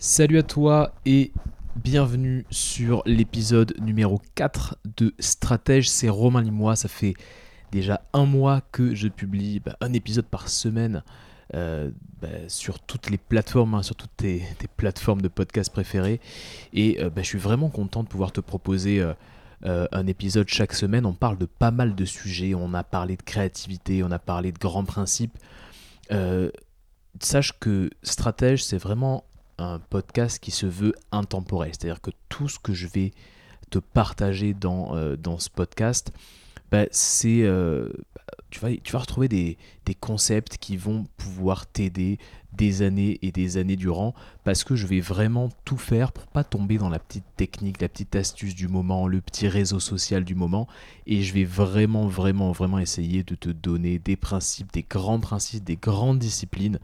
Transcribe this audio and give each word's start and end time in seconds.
Salut 0.00 0.38
à 0.38 0.44
toi 0.44 0.92
et 1.06 1.32
bienvenue 1.74 2.46
sur 2.50 3.02
l'épisode 3.04 3.74
numéro 3.80 4.22
4 4.36 4.78
de 4.96 5.12
Stratège. 5.18 5.90
C'est 5.90 6.08
Romain 6.08 6.40
Limois. 6.40 6.76
Ça 6.76 6.86
fait 6.86 7.14
déjà 7.72 8.02
un 8.12 8.24
mois 8.24 8.60
que 8.70 8.94
je 8.94 9.08
publie 9.08 9.58
bah, 9.58 9.76
un 9.80 9.92
épisode 9.92 10.26
par 10.26 10.48
semaine 10.48 11.02
euh, 11.54 11.90
bah, 12.22 12.28
sur 12.46 12.78
toutes 12.78 13.10
les 13.10 13.18
plateformes, 13.18 13.74
hein, 13.74 13.82
sur 13.82 13.96
toutes 13.96 14.16
tes, 14.16 14.44
plateformes 14.76 15.20
de 15.20 15.26
podcast 15.26 15.72
préférées. 15.72 16.20
Et 16.72 17.02
euh, 17.02 17.10
bah, 17.10 17.22
je 17.22 17.26
suis 17.26 17.38
vraiment 17.38 17.68
content 17.68 18.04
de 18.04 18.08
pouvoir 18.08 18.30
te 18.30 18.40
proposer 18.40 19.00
euh, 19.64 19.88
un 19.90 20.06
épisode 20.06 20.46
chaque 20.46 20.74
semaine. 20.74 21.06
On 21.06 21.12
parle 21.12 21.38
de 21.38 21.46
pas 21.46 21.72
mal 21.72 21.96
de 21.96 22.04
sujets. 22.04 22.54
On 22.54 22.72
a 22.72 22.84
parlé 22.84 23.16
de 23.16 23.22
créativité, 23.22 24.04
on 24.04 24.12
a 24.12 24.20
parlé 24.20 24.52
de 24.52 24.58
grands 24.58 24.84
principes. 24.84 25.36
sache 27.20 27.58
que 27.58 27.90
Stratège, 28.04 28.62
c'est 28.62 28.78
vraiment 28.78 29.24
un 29.58 29.78
podcast 29.78 30.38
qui 30.38 30.50
se 30.50 30.66
veut 30.66 30.94
intemporel. 31.12 31.72
C'est-à-dire 31.72 32.00
que 32.00 32.10
tout 32.28 32.48
ce 32.48 32.58
que 32.58 32.72
je 32.72 32.86
vais 32.86 33.12
te 33.70 33.78
partager 33.78 34.54
dans, 34.54 34.96
euh, 34.96 35.16
dans 35.16 35.38
ce 35.38 35.50
podcast, 35.50 36.12
bah, 36.70 36.84
c'est 36.90 37.42
euh, 37.42 37.88
tu, 38.50 38.60
vas, 38.60 38.74
tu 38.76 38.92
vas 38.92 38.98
retrouver 38.98 39.28
des, 39.28 39.56
des 39.86 39.94
concepts 39.94 40.58
qui 40.58 40.76
vont 40.76 41.06
pouvoir 41.16 41.66
t'aider 41.66 42.18
des 42.52 42.82
années 42.82 43.18
et 43.22 43.30
des 43.30 43.56
années 43.56 43.76
durant 43.76 44.14
parce 44.44 44.64
que 44.64 44.74
je 44.74 44.86
vais 44.86 45.00
vraiment 45.00 45.48
tout 45.64 45.76
faire 45.76 46.12
pour 46.12 46.26
pas 46.26 46.44
tomber 46.44 46.78
dans 46.78 46.88
la 46.88 46.98
petite 46.98 47.24
technique, 47.36 47.80
la 47.80 47.88
petite 47.88 48.16
astuce 48.16 48.54
du 48.54 48.68
moment, 48.68 49.06
le 49.06 49.20
petit 49.20 49.48
réseau 49.48 49.80
social 49.80 50.24
du 50.24 50.34
moment 50.34 50.66
et 51.06 51.22
je 51.22 51.34
vais 51.34 51.44
vraiment 51.44 52.06
vraiment 52.06 52.52
vraiment 52.52 52.78
essayer 52.78 53.22
de 53.22 53.34
te 53.34 53.50
donner 53.50 53.98
des 53.98 54.16
principes, 54.16 54.72
des 54.72 54.82
grands 54.82 55.20
principes, 55.20 55.64
des 55.64 55.76
grandes 55.76 56.18
disciplines 56.18 56.78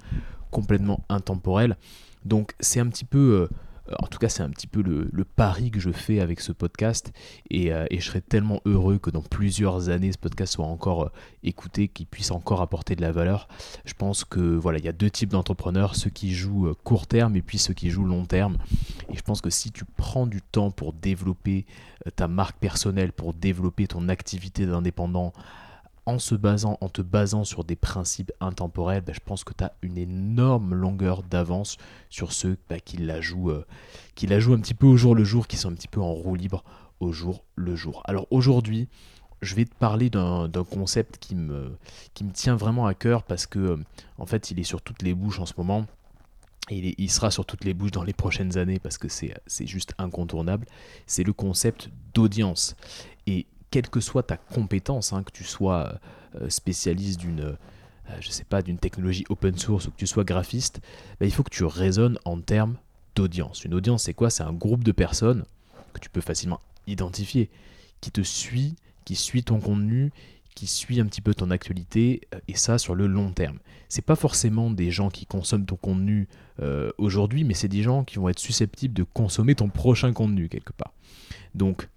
complètement 0.50 1.04
intemporelles 1.08 1.76
donc 2.24 2.54
c'est 2.60 2.80
un 2.80 2.88
petit 2.88 3.04
peu, 3.04 3.48
euh, 3.88 3.94
en 3.98 4.06
tout 4.06 4.18
cas 4.18 4.28
c'est 4.28 4.42
un 4.42 4.50
petit 4.50 4.66
peu 4.66 4.82
le, 4.82 5.24
pari 5.24 5.70
que 5.70 5.80
je 5.80 5.90
fais 5.90 6.20
avec 6.20 6.40
ce 6.40 6.52
podcast 6.52 7.12
euh, 7.52 7.86
et, 7.90 8.00
je 8.00 8.06
serais 8.06 8.20
tellement 8.20 8.60
heureux 8.64 8.98
que 8.98 9.10
dans 9.10 9.22
plusieurs 9.22 9.88
années 9.88 10.12
ce 10.12 10.18
podcast 10.18 10.54
soit 10.54 10.66
encore 10.66 11.04
euh, 11.04 11.12
écouté, 11.42 11.88
qu'il 11.88 12.06
puisse 12.06 12.30
encore 12.30 12.60
apporter 12.60 12.94
de 12.96 13.02
la 13.02 13.12
valeur. 13.12 13.48
Je 13.84 13.94
pense 13.94 14.24
que 14.24 14.40
voilà, 14.40 14.78
il 14.78 14.84
y 14.84 14.88
a 14.88 14.92
deux 14.92 15.10
types 15.10 15.30
d'entrepreneurs, 15.30 15.96
ceux 15.96 16.10
qui 16.10 16.34
jouent 16.34 16.72
court 16.84 17.06
terme 17.06 17.36
et 17.36 17.42
puis 17.42 17.58
ceux 17.58 17.74
qui 17.74 17.90
jouent 17.90 18.06
long 18.06 18.24
terme. 18.24 18.58
Et 19.12 19.16
je 19.16 19.22
pense 19.22 19.40
que 19.40 19.50
si 19.50 19.70
tu 19.72 19.84
prends 19.84 20.26
du 20.26 20.40
temps 20.40 20.70
pour 20.70 20.92
développer 20.92 21.66
ta 22.16 22.28
marque 22.28 22.58
personnelle, 22.58 23.12
pour 23.12 23.34
développer 23.34 23.86
ton 23.86 24.08
activité 24.08 24.66
d'indépendant, 24.66 25.32
en 26.06 26.18
se 26.18 26.34
basant, 26.34 26.78
en 26.80 26.88
te 26.88 27.02
basant 27.02 27.44
sur 27.44 27.64
des 27.64 27.76
principes 27.76 28.32
intemporels, 28.40 29.02
bah, 29.02 29.12
je 29.14 29.20
pense 29.24 29.44
que 29.44 29.52
tu 29.54 29.64
as 29.64 29.72
une 29.82 29.98
énorme 29.98 30.74
longueur 30.74 31.22
d'avance 31.22 31.76
sur 32.10 32.32
ceux 32.32 32.56
bah, 32.68 32.80
qui, 32.80 32.98
la 32.98 33.20
jouent, 33.20 33.50
euh, 33.50 33.66
qui 34.14 34.26
la 34.26 34.40
jouent 34.40 34.54
un 34.54 34.60
petit 34.60 34.74
peu 34.74 34.86
au 34.86 34.96
jour 34.96 35.14
le 35.14 35.24
jour, 35.24 35.46
qui 35.46 35.56
sont 35.56 35.70
un 35.70 35.74
petit 35.74 35.88
peu 35.88 36.00
en 36.00 36.12
roue 36.12 36.34
libre 36.34 36.64
au 37.00 37.12
jour 37.12 37.44
le 37.56 37.74
jour. 37.76 38.02
Alors 38.04 38.26
aujourd'hui, 38.30 38.88
je 39.42 39.54
vais 39.54 39.64
te 39.64 39.74
parler 39.74 40.10
d'un 40.10 40.48
concept 40.70 41.18
qui 41.18 41.34
me, 41.34 41.76
tient 42.32 42.56
vraiment 42.56 42.86
à 42.86 42.94
cœur 42.94 43.22
parce 43.22 43.46
que 43.46 43.58
euh, 43.58 43.76
en 44.18 44.26
fait 44.26 44.50
il 44.50 44.58
est 44.58 44.64
sur 44.64 44.82
toutes 44.82 45.02
les 45.02 45.14
bouches 45.14 45.38
en 45.38 45.46
ce 45.46 45.54
moment. 45.56 45.86
Et 46.70 46.94
il, 46.96 47.10
sera 47.10 47.30
sur 47.30 47.44
toutes 47.44 47.64
les 47.64 47.74
bouches 47.74 47.90
dans 47.90 48.04
les 48.04 48.14
prochaines 48.14 48.56
années 48.56 48.78
parce 48.78 48.96
que 48.96 49.08
c'est 49.08 49.66
juste 49.66 49.92
incontournable. 49.98 50.66
C'est 51.06 51.22
le 51.22 51.34
concept 51.34 51.90
d'audience. 52.14 52.74
Quelle 53.74 53.90
que 53.90 53.98
soit 53.98 54.22
ta 54.22 54.36
compétence, 54.36 55.12
hein, 55.12 55.24
que 55.24 55.32
tu 55.32 55.42
sois 55.42 55.98
euh, 56.40 56.48
spécialiste 56.48 57.18
d'une 57.18 57.40
euh, 57.40 57.56
je 58.20 58.30
sais 58.30 58.44
pas, 58.44 58.62
d'une 58.62 58.78
technologie 58.78 59.24
open 59.30 59.58
source 59.58 59.88
ou 59.88 59.90
que 59.90 59.96
tu 59.96 60.06
sois 60.06 60.22
graphiste, 60.22 60.80
bah, 61.18 61.26
il 61.26 61.32
faut 61.32 61.42
que 61.42 61.50
tu 61.50 61.64
raisonnes 61.64 62.16
en 62.24 62.40
termes 62.40 62.76
d'audience. 63.16 63.64
Une 63.64 63.74
audience, 63.74 64.04
c'est 64.04 64.14
quoi? 64.14 64.30
C'est 64.30 64.44
un 64.44 64.52
groupe 64.52 64.84
de 64.84 64.92
personnes 64.92 65.44
que 65.92 65.98
tu 65.98 66.08
peux 66.08 66.20
facilement 66.20 66.60
identifier, 66.86 67.50
qui 68.00 68.12
te 68.12 68.20
suit, 68.20 68.76
qui 69.04 69.16
suit 69.16 69.42
ton 69.42 69.58
contenu, 69.58 70.12
qui 70.54 70.68
suit 70.68 71.00
un 71.00 71.06
petit 71.06 71.20
peu 71.20 71.34
ton 71.34 71.50
actualité, 71.50 72.20
euh, 72.32 72.38
et 72.46 72.54
ça 72.54 72.78
sur 72.78 72.94
le 72.94 73.08
long 73.08 73.32
terme. 73.32 73.58
C'est 73.88 74.06
pas 74.06 74.14
forcément 74.14 74.70
des 74.70 74.92
gens 74.92 75.10
qui 75.10 75.26
consomment 75.26 75.66
ton 75.66 75.76
contenu 75.76 76.28
aujourd'hui, 76.96 77.42
mais 77.42 77.54
c'est 77.54 77.66
des 77.66 77.82
gens 77.82 78.04
qui 78.04 78.20
vont 78.20 78.28
être 78.28 78.38
susceptibles 78.38 78.94
de 78.94 79.02
consommer 79.02 79.56
ton 79.56 79.68
prochain 79.68 80.12
contenu 80.12 80.48
quelque 80.48 80.72
part. 80.72 80.92
Donc, 81.56 81.88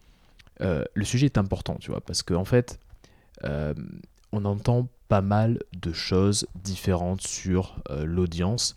euh, 0.62 0.84
le 0.94 1.06
sujet 1.06 1.26
est 1.26 1.38
important, 1.38 1.76
tu 1.80 1.92
vois, 1.92 2.02
parce 2.02 2.24
qu'en 2.24 2.42
en 2.42 2.46
fait, 2.46 2.80
euh, 3.44 3.74
on 4.32 4.46
entend 4.46 4.88
pas 5.08 5.22
mal 5.22 5.60
de 5.74 5.94
choses 5.94 6.48
différentes 6.56 7.22
sur 7.22 7.78
euh, 7.90 8.06
l'audience. 8.06 8.76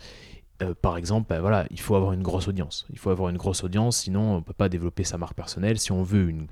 par 0.82 0.98
exemple, 0.98 1.26
ben 1.28 1.64
il 1.70 1.80
faut 1.80 1.96
avoir 1.96 2.12
une 2.12 2.22
grosse 2.22 2.46
audience. 2.46 2.86
Il 2.90 2.98
faut 2.98 3.10
avoir 3.10 3.30
une 3.30 3.38
grosse 3.38 3.64
audience, 3.64 3.96
sinon 3.98 4.20
on 4.20 4.36
ne 4.36 4.40
peut 4.42 4.52
pas 4.52 4.68
développer 4.68 5.04
sa 5.04 5.16
marque 5.16 5.34
personnelle. 5.34 5.78
Si 5.78 5.90
on 5.90 6.02
veut 6.02 6.28
une, 6.28 6.48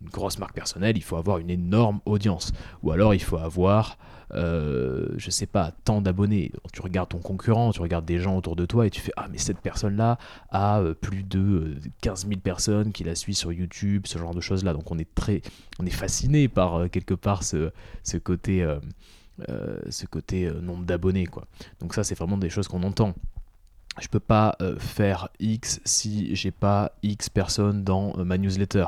une 0.00 0.08
grosse 0.08 0.38
marque 0.38 0.54
personnelle, 0.54 0.96
il 0.96 1.02
faut 1.02 1.16
avoir 1.16 1.38
une 1.38 1.50
énorme 1.50 2.00
audience. 2.04 2.52
Ou 2.82 2.92
alors 2.92 3.14
il 3.14 3.22
faut 3.22 3.36
avoir, 3.36 3.98
euh, 4.34 5.08
je 5.16 5.30
sais 5.30 5.46
pas, 5.46 5.72
tant 5.84 6.00
d'abonnés. 6.00 6.52
Tu 6.72 6.82
regardes 6.82 7.10
ton 7.10 7.18
concurrent, 7.18 7.72
tu 7.72 7.80
regardes 7.80 8.04
des 8.04 8.18
gens 8.18 8.36
autour 8.36 8.56
de 8.56 8.66
toi 8.66 8.86
et 8.86 8.90
tu 8.90 9.00
fais 9.00 9.12
Ah, 9.16 9.28
mais 9.30 9.38
cette 9.38 9.60
personne-là 9.60 10.18
a 10.50 10.80
euh, 10.80 10.94
plus 10.94 11.22
de 11.22 11.76
15 12.02 12.24
euh, 12.24 12.28
000 12.28 12.40
personnes 12.40 12.92
qui 12.92 13.04
la 13.04 13.14
suivent 13.14 13.36
sur 13.36 13.52
YouTube, 13.52 14.06
ce 14.06 14.18
genre 14.18 14.34
de 14.34 14.40
choses-là. 14.40 14.72
Donc 14.72 14.90
on 14.90 14.98
est 14.98 15.14
très, 15.14 15.42
on 15.78 15.86
est 15.86 15.90
fasciné 15.90 16.48
par 16.48 16.76
euh, 16.76 16.88
quelque 16.88 17.14
part 17.14 17.42
ce, 17.42 17.70
ce 18.02 18.16
côté, 18.16 18.66
ce 19.88 20.06
côté 20.06 20.50
nombre 20.62 20.84
d'abonnés. 20.84 21.26
quoi. 21.26 21.46
Donc 21.80 21.94
ça, 21.94 22.04
c'est 22.04 22.16
vraiment 22.16 22.38
des 22.38 22.50
choses 22.50 22.68
qu'on 22.68 22.82
entend 22.82 23.14
je 24.00 24.06
peux 24.06 24.20
pas 24.20 24.56
faire 24.78 25.28
X 25.40 25.80
si 25.84 26.32
j'ai 26.36 26.52
pas 26.52 26.92
X 27.02 27.28
personnes 27.28 27.82
dans 27.82 28.16
ma 28.24 28.38
newsletter. 28.38 28.86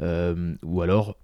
Euh, 0.00 0.54
ou 0.62 0.82
alors, 0.82 1.16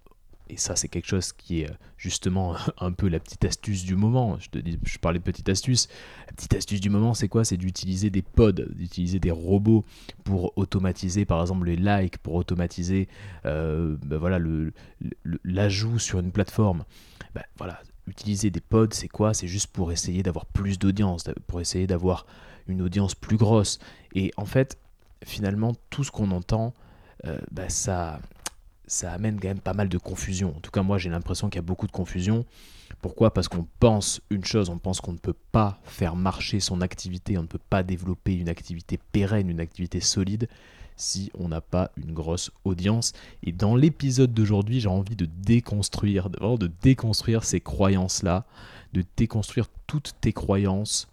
et 0.48 0.56
ça 0.56 0.76
c'est 0.76 0.88
quelque 0.88 1.06
chose 1.06 1.32
qui 1.32 1.62
est 1.62 1.70
euh, 1.70 1.74
justement 1.96 2.56
un 2.78 2.92
peu 2.92 3.08
la 3.08 3.20
petite 3.20 3.44
astuce 3.44 3.84
du 3.84 3.96
moment, 3.96 4.38
je, 4.38 4.50
te 4.50 4.58
dis, 4.58 4.78
je 4.84 4.98
parlais 4.98 5.18
de 5.18 5.24
petite 5.24 5.48
astuce, 5.48 5.88
la 6.26 6.32
petite 6.32 6.54
astuce 6.54 6.80
du 6.80 6.90
moment 6.90 7.14
c'est 7.14 7.28
quoi? 7.28 7.44
C'est 7.44 7.56
d'utiliser 7.56 8.10
des 8.10 8.22
pods, 8.22 8.52
d'utiliser 8.52 9.18
des 9.18 9.30
robots 9.30 9.84
pour 10.24 10.56
automatiser 10.56 11.24
par 11.24 11.40
exemple 11.40 11.66
les 11.66 11.76
likes, 11.76 12.18
pour 12.18 12.34
automatiser 12.34 13.08
euh, 13.46 13.96
ben 14.04 14.18
voilà, 14.18 14.38
l'ajout 15.44 15.98
sur 15.98 16.18
une 16.18 16.32
plateforme. 16.32 16.84
Ben 17.34 17.44
voilà, 17.56 17.80
utiliser 18.06 18.50
des 18.50 18.60
pods 18.60 18.88
c'est 18.92 19.08
quoi? 19.08 19.34
C'est 19.34 19.48
juste 19.48 19.68
pour 19.68 19.92
essayer 19.92 20.22
d'avoir 20.22 20.46
plus 20.46 20.78
d'audience, 20.78 21.24
pour 21.46 21.60
essayer 21.60 21.86
d'avoir 21.86 22.26
une 22.68 22.82
audience 22.82 23.14
plus 23.14 23.36
grosse. 23.36 23.78
Et 24.14 24.32
en 24.36 24.44
fait, 24.44 24.78
finalement, 25.24 25.72
tout 25.90 26.04
ce 26.04 26.10
qu'on 26.10 26.30
entend, 26.30 26.74
ben 27.50 27.68
ça, 27.68 28.20
ça 28.92 29.10
amène 29.10 29.40
quand 29.40 29.48
même 29.48 29.60
pas 29.60 29.72
mal 29.72 29.88
de 29.88 29.96
confusion. 29.96 30.54
En 30.54 30.60
tout 30.60 30.70
cas, 30.70 30.82
moi 30.82 30.98
j'ai 30.98 31.08
l'impression 31.08 31.48
qu'il 31.48 31.56
y 31.56 31.60
a 31.60 31.62
beaucoup 31.62 31.86
de 31.86 31.92
confusion. 31.92 32.44
Pourquoi? 33.00 33.32
Parce 33.32 33.48
qu'on 33.48 33.66
pense 33.80 34.20
une 34.28 34.44
chose, 34.44 34.68
on 34.68 34.78
pense 34.78 35.00
qu'on 35.00 35.14
ne 35.14 35.18
peut 35.18 35.34
pas 35.50 35.78
faire 35.82 36.14
marcher 36.14 36.60
son 36.60 36.82
activité, 36.82 37.38
on 37.38 37.42
ne 37.42 37.46
peut 37.46 37.58
pas 37.70 37.82
développer 37.82 38.34
une 38.34 38.50
activité 38.50 38.98
pérenne, 39.12 39.48
une 39.48 39.60
activité 39.60 40.00
solide 40.00 40.46
si 40.96 41.30
on 41.38 41.48
n'a 41.48 41.62
pas 41.62 41.90
une 41.96 42.12
grosse 42.12 42.50
audience. 42.64 43.14
Et 43.42 43.52
dans 43.52 43.76
l'épisode 43.76 44.34
d'aujourd'hui, 44.34 44.80
j'ai 44.80 44.88
envie 44.88 45.16
de 45.16 45.24
déconstruire, 45.24 46.28
de 46.28 46.70
déconstruire 46.82 47.44
ces 47.44 47.60
croyances-là, 47.60 48.44
de 48.92 49.02
déconstruire 49.16 49.68
toutes 49.86 50.12
tes 50.20 50.34
croyances 50.34 51.08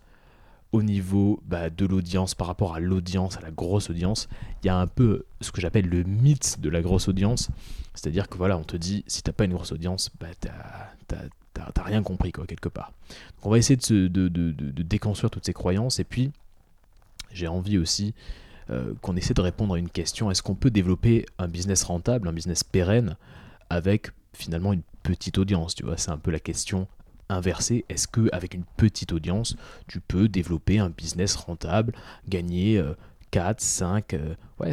au 0.72 0.84
niveau 0.84 1.41
bah, 1.46 1.69
de 1.69 1.85
l'audience 1.85 2.35
par 2.35 2.47
rapport 2.47 2.75
à 2.75 2.80
l'audience, 2.80 3.38
à 3.38 3.41
la 3.41 3.52
grosse 3.52 3.90
audience. 3.90 4.30
Il 4.63 4.68
y 4.68 4.69
a 4.69 4.78
un 4.78 4.88
peu 4.88 5.25
ce 5.41 5.52
que 5.52 5.62
j'appelle 5.62 5.88
le 5.88 6.03
mythe 6.03 6.59
de 6.59 6.69
la 6.69 6.81
grosse 6.81 7.07
audience. 7.07 7.50
C'est-à-dire 7.96 8.30
que 8.30 8.38
voilà, 8.38 8.57
on 8.57 8.63
te 8.63 8.78
dit, 8.78 9.03
si 9.08 9.24
t'as 9.24 9.31
pas 9.31 9.46
une 9.46 9.53
grosse 9.53 9.72
audience, 9.72 10.12
bah, 10.19 10.28
t'as 10.40 11.84
rien 11.84 12.03
compris, 12.03 12.31
quoi, 12.31 12.46
quelque 12.46 12.69
part. 12.69 12.91
Donc 13.09 13.47
on 13.47 13.50
va 13.50 13.58
essayer 13.58 13.78
de, 13.78 14.08
de, 14.08 14.28
de, 14.28 14.52
de, 14.52 14.84
déconstruire 14.84 15.31
toutes 15.31 15.46
ces 15.46 15.53
croyances. 15.53 16.00
Et 16.00 16.03
puis, 16.03 16.31
j'ai 17.31 17.47
envie 17.47 17.78
aussi 17.78 18.14
euh, 18.70 18.94
qu'on 19.02 19.16
essaie 19.16 19.34
de 19.34 19.41
répondre 19.41 19.73
à 19.73 19.79
une 19.79 19.90
question. 19.90 20.29
Est-ce 20.29 20.44
qu'on 20.44 20.55
peut 20.55 20.70
développer 20.70 21.26
un 21.40 21.47
business 21.47 21.84
rentable, 21.84 22.28
un 22.28 22.34
business 22.34 22.64
pérenne, 22.64 23.16
avec 23.72 24.11
finalement 24.34 24.73
une 24.73 24.84
petite 25.02 25.40
audience 25.40 25.73
Tu 25.73 25.84
vois, 25.84 25.97
c'est 25.97 26.11
un 26.11 26.17
peu 26.17 26.29
la 26.29 26.40
question 26.40 26.88
inversé, 27.29 27.85
est-ce 27.90 28.08
que 28.08 28.29
avec 28.34 28.53
une 28.53 28.64
petite 28.78 29.14
audience, 29.14 29.55
tu 29.87 30.02
peux 30.02 30.28
développer 30.28 30.79
un 30.79 30.90
business 30.90 31.35
rentable, 31.35 31.93
gagner 32.28 32.84
4, 33.31 33.61
5, 33.61 34.16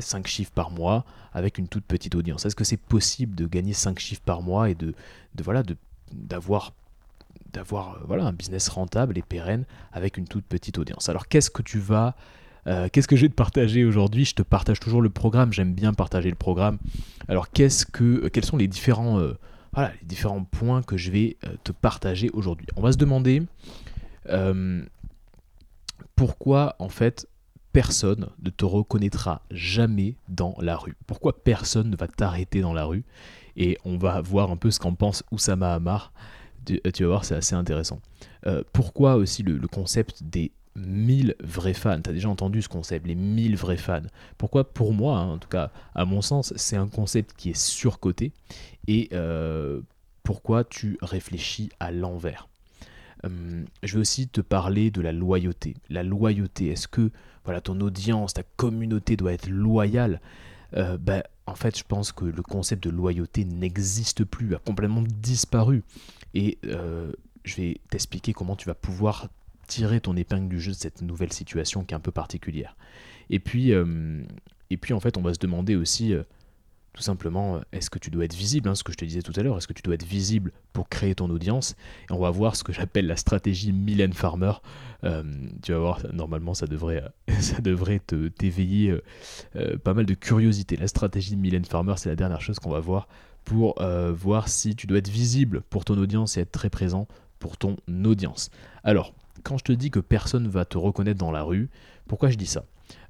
5 0.01 0.27
chiffres 0.27 0.53
par 0.53 0.71
mois 0.71 1.05
avec 1.33 1.59
une 1.59 1.69
toute 1.69 1.85
petite 1.85 2.15
audience? 2.15 2.47
Est-ce 2.47 2.57
que 2.57 2.65
c'est 2.65 2.77
possible 2.77 3.35
de 3.35 3.47
gagner 3.47 3.73
5 3.73 3.99
chiffres 3.99 4.23
par 4.25 4.43
mois 4.43 4.71
et 4.71 4.75
de, 4.75 4.95
de 5.35 5.43
voilà 5.43 5.63
de 5.63 5.77
d'avoir 6.13 6.73
euh, 7.57 8.05
voilà 8.07 8.25
un 8.25 8.33
business 8.33 8.69
rentable 8.69 9.19
et 9.19 9.23
pérenne 9.23 9.65
avec 9.93 10.17
une 10.17 10.27
toute 10.27 10.45
petite 10.47 10.79
audience? 10.79 11.09
Alors 11.09 11.29
qu'est-ce 11.29 11.51
que 11.51 11.63
tu 11.63 11.79
vas 11.79 12.17
euh, 12.67 12.89
qu'est-ce 12.91 13.07
que 13.07 13.15
je 13.15 13.23
vais 13.23 13.29
te 13.29 13.35
partager 13.35 13.85
aujourd'hui? 13.85 14.25
Je 14.25 14.35
te 14.35 14.43
partage 14.43 14.81
toujours 14.81 15.01
le 15.01 15.11
programme, 15.11 15.53
j'aime 15.53 15.73
bien 15.73 15.93
partager 15.93 16.31
le 16.31 16.37
programme. 16.37 16.79
Alors 17.29 17.51
qu'est-ce 17.51 17.87
que 17.87 18.27
quels 18.29 18.45
sont 18.45 18.57
les 18.57 18.67
différents 18.67 19.21
voilà 19.77 19.93
les 20.01 20.07
différents 20.07 20.43
points 20.43 20.83
que 20.83 20.97
je 20.97 21.13
vais 21.13 21.37
euh, 21.45 21.55
te 21.63 21.71
partager 21.71 22.31
aujourd'hui. 22.33 22.67
On 22.77 22.83
va 22.83 22.91
se 22.91 22.97
demander 22.97 23.43
euh, 24.31 24.83
pourquoi 26.17 26.75
en 26.79 26.89
fait 26.89 27.29
personne 27.73 28.31
ne 28.43 28.49
te 28.49 28.65
reconnaîtra 28.65 29.43
jamais 29.51 30.17
dans 30.29 30.57
la 30.61 30.77
rue 30.77 30.97
Pourquoi 31.07 31.45
personne 31.45 31.91
ne 31.91 31.97
va 31.97 32.09
t'arrêter 32.09 32.63
dans 32.63 32.73
la 32.73 32.87
rue? 32.87 33.05
Et 33.57 33.77
on 33.85 33.99
va 33.99 34.23
voir 34.23 34.51
un 34.51 34.57
peu 34.57 34.71
ce 34.71 34.79
qu'en 34.79 34.95
pense 34.95 35.23
Oussama 35.31 35.75
Hamar. 35.75 36.13
Tu, 36.65 36.81
vas 36.83 37.07
voir, 37.07 37.25
c'est 37.25 37.37
assez 37.37 37.55
intéressant. 37.55 38.01
Euh, 38.47 38.65
pourquoi 38.73 39.17
aussi 39.17 39.43
le, 39.43 39.61
concept 39.69 40.25
des 40.25 40.51
1000 40.77 41.35
vrais 41.41 41.75
fans 41.75 42.01
Tu 42.01 42.11
as 42.11 42.13
déjà 42.13 42.29
entendu 42.29 42.63
ce 42.63 42.69
concept, 42.69 43.07
les 43.07 43.15
1000 43.15 43.57
vrais 43.57 43.77
fans. 43.77 44.03
Pourquoi 44.39 44.73
Pour 44.73 44.93
moi, 44.93 45.19
hein, 45.19 45.33
en 45.33 45.39
tout 45.39 45.49
cas, 45.49 45.71
à 45.95 46.05
mon 46.05 46.23
sens, 46.23 46.53
c'est 46.57 46.77
un 46.77 46.89
concept 46.89 47.35
qui 47.37 47.51
est 47.51 47.61
surcoté. 47.61 48.33
Et 48.87 49.09
euh, 49.13 49.81
pourquoi 50.23 50.65
tu 50.65 50.99
réfléchis 51.03 51.71
à 51.81 51.91
l'envers 51.91 52.49
euh, 53.25 53.65
je 53.83 53.95
vais 53.95 54.01
aussi 54.01 54.29
te 54.29 54.43
parler 54.43 54.91
de 54.91 55.01
la 55.01 55.11
loyauté. 55.11 55.75
La 55.89 56.03
loyauté, 56.03 56.69
est-ce 56.69 56.87
que 56.87 57.11
voilà, 57.45 57.63
ton 57.63 57.81
audience, 57.81 58.35
ta 58.35 58.43
communauté 58.43 59.17
doit 59.17 59.33
être 59.33 59.49
loyale? 59.49 60.21
Euh, 60.77 60.99
ben, 60.99 61.23
En 61.47 61.55
fait, 61.55 61.79
je 61.79 61.83
pense 61.83 62.13
que 62.13 62.27
le 62.27 62.43
concept 62.43 62.85
de 62.85 62.91
loyauté 62.91 63.47
n'existe 63.47 64.25
plus, 64.25 64.55
a 64.55 64.59
complètement 64.59 65.03
disparu. 65.03 65.83
Et 66.35 66.59
je 66.63 67.57
vais 67.57 67.81
t'expliquer 67.89 68.35
comment 68.35 68.55
tu 68.55 68.67
vas 68.67 68.75
pouvoir 68.75 69.29
tirer 69.67 70.01
ton 70.01 70.17
épingle 70.17 70.49
du 70.49 70.61
jeu 70.61 70.73
de 70.73 70.77
cette 70.77 71.03
nouvelle 71.03 71.33
situation 71.33 71.85
qui 71.85 71.95
est 71.95 71.97
un 71.97 72.01
peu 72.01 72.13
particulière. 72.13 72.77
Et 73.31 73.41
puis, 73.41 73.73
et 73.73 74.77
puis 74.77 74.95
en 74.95 75.01
fait, 75.01 75.17
on 75.17 75.23
va 75.23 75.35
se 75.35 75.39
demander 75.39 75.75
aussi 75.75 76.15
tout 76.97 77.03
simplement, 77.03 77.61
est-ce 77.73 77.91
que 77.91 77.99
tu 77.99 78.11
dois 78.11 78.25
être 78.25 78.35
visible, 78.35 78.71
hein, 78.71 78.75
ce 78.75 78.83
que 78.83 78.91
je 78.91 78.97
te 78.97 79.05
disais 79.05 79.21
tout 79.21 79.35
à 79.37 79.43
l'heure, 79.43 79.59
est-ce 79.59 79.69
que 79.69 79.75
tu 79.75 79.83
dois 79.83 79.95
être 79.95 80.07
visible 80.07 80.51
pour 80.73 80.89
créer 80.89 81.15
ton 81.15 81.29
audience? 81.29 81.77
Et 82.09 82.13
on 82.13 82.19
va 82.19 82.31
voir 82.31 82.57
ce 82.57 82.65
que 82.65 82.73
j'appelle 82.73 83.07
la 83.07 83.17
stratégie 83.17 83.71
Mylène 83.71 84.15
Farmer. 84.15 84.53
Euh, 85.05 85.23
tu 85.63 85.73
vas 85.73 85.79
voir, 85.79 86.01
normalement, 86.15 86.55
ça 86.55 86.67
devrait, 86.67 87.05
ça 87.41 87.61
devrait 87.61 88.01
te, 88.01 88.29
t'éveiller 88.29 88.93
euh, 88.93 89.03
euh, 89.57 89.77
pas 89.77 89.93
mal 89.93 90.07
de 90.07 90.15
curiosité. 90.15 90.77
La 90.77 90.89
stratégie 90.89 91.37
Mylène 91.37 91.67
Farmer, 91.67 91.95
c'est 91.99 92.09
la 92.09 92.17
dernière 92.17 92.41
chose 92.41 92.59
qu'on 92.59 92.71
va 92.71 92.81
voir 92.81 93.09
pour 93.45 93.81
voir 94.13 94.49
si 94.49 94.75
tu 94.75 94.89
dois 94.89 94.99
être 94.99 95.09
visible 95.09 95.61
pour 95.71 95.85
ton 95.85 95.97
audience 95.99 96.37
et 96.37 96.41
être 96.41 96.51
très 96.51 96.69
présent 96.69 97.07
pour 97.39 97.57
ton 97.57 97.77
audience. 98.05 98.51
Alors, 98.83 99.15
quand 99.47 99.59
je 99.59 99.65
te 99.65 99.73
dis 99.73 99.93
que 99.93 100.01
personne 100.01 100.49
va 100.49 100.65
te 100.65 100.77
reconnaître 100.77 101.19
dans 101.19 101.31
la 101.31 101.45
rue, 101.45 101.71
pourquoi 102.09 102.31
je 102.31 102.37
dis 102.37 102.47
ça? 102.47 102.65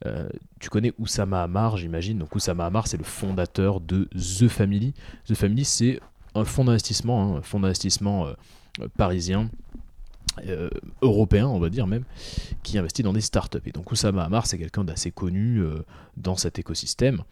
Euh, 0.04 0.28
tu 0.60 0.68
connais 0.68 0.92
Oussama 0.98 1.42
Hamar, 1.42 1.78
j'imagine. 1.78 2.18
Donc 2.18 2.34
Oussama 2.36 2.66
Hamar, 2.66 2.86
c'est 2.88 2.98
le 2.98 3.04
fondateur 3.04 3.80
de 3.80 4.04
The 4.12 4.48
Family. 4.48 4.92
The 5.26 5.34
Family, 5.34 5.64
c'est 5.64 5.98
un 6.34 6.44
fonds 6.44 6.64
d'investissement, 6.64 7.36
hein, 7.36 7.42
fonds 7.42 7.60
d'investissement 7.60 8.26
euh, 8.26 8.34
parisien, 8.98 9.48
euh, 10.46 10.68
européen, 11.00 11.46
on 11.46 11.58
va 11.58 11.70
dire 11.70 11.86
même, 11.86 12.04
qui 12.62 12.76
investit 12.76 13.02
dans 13.02 13.14
des 13.14 13.22
startups. 13.22 13.62
Et 13.64 13.72
donc 13.72 13.90
Oussama 13.90 14.22
Hamar, 14.22 14.46
c'est 14.46 14.58
quelqu'un 14.58 14.84
d'assez 14.84 15.12
connu 15.12 15.62
dans 16.18 16.36
cet 16.36 16.58
écosystème. 16.58 17.22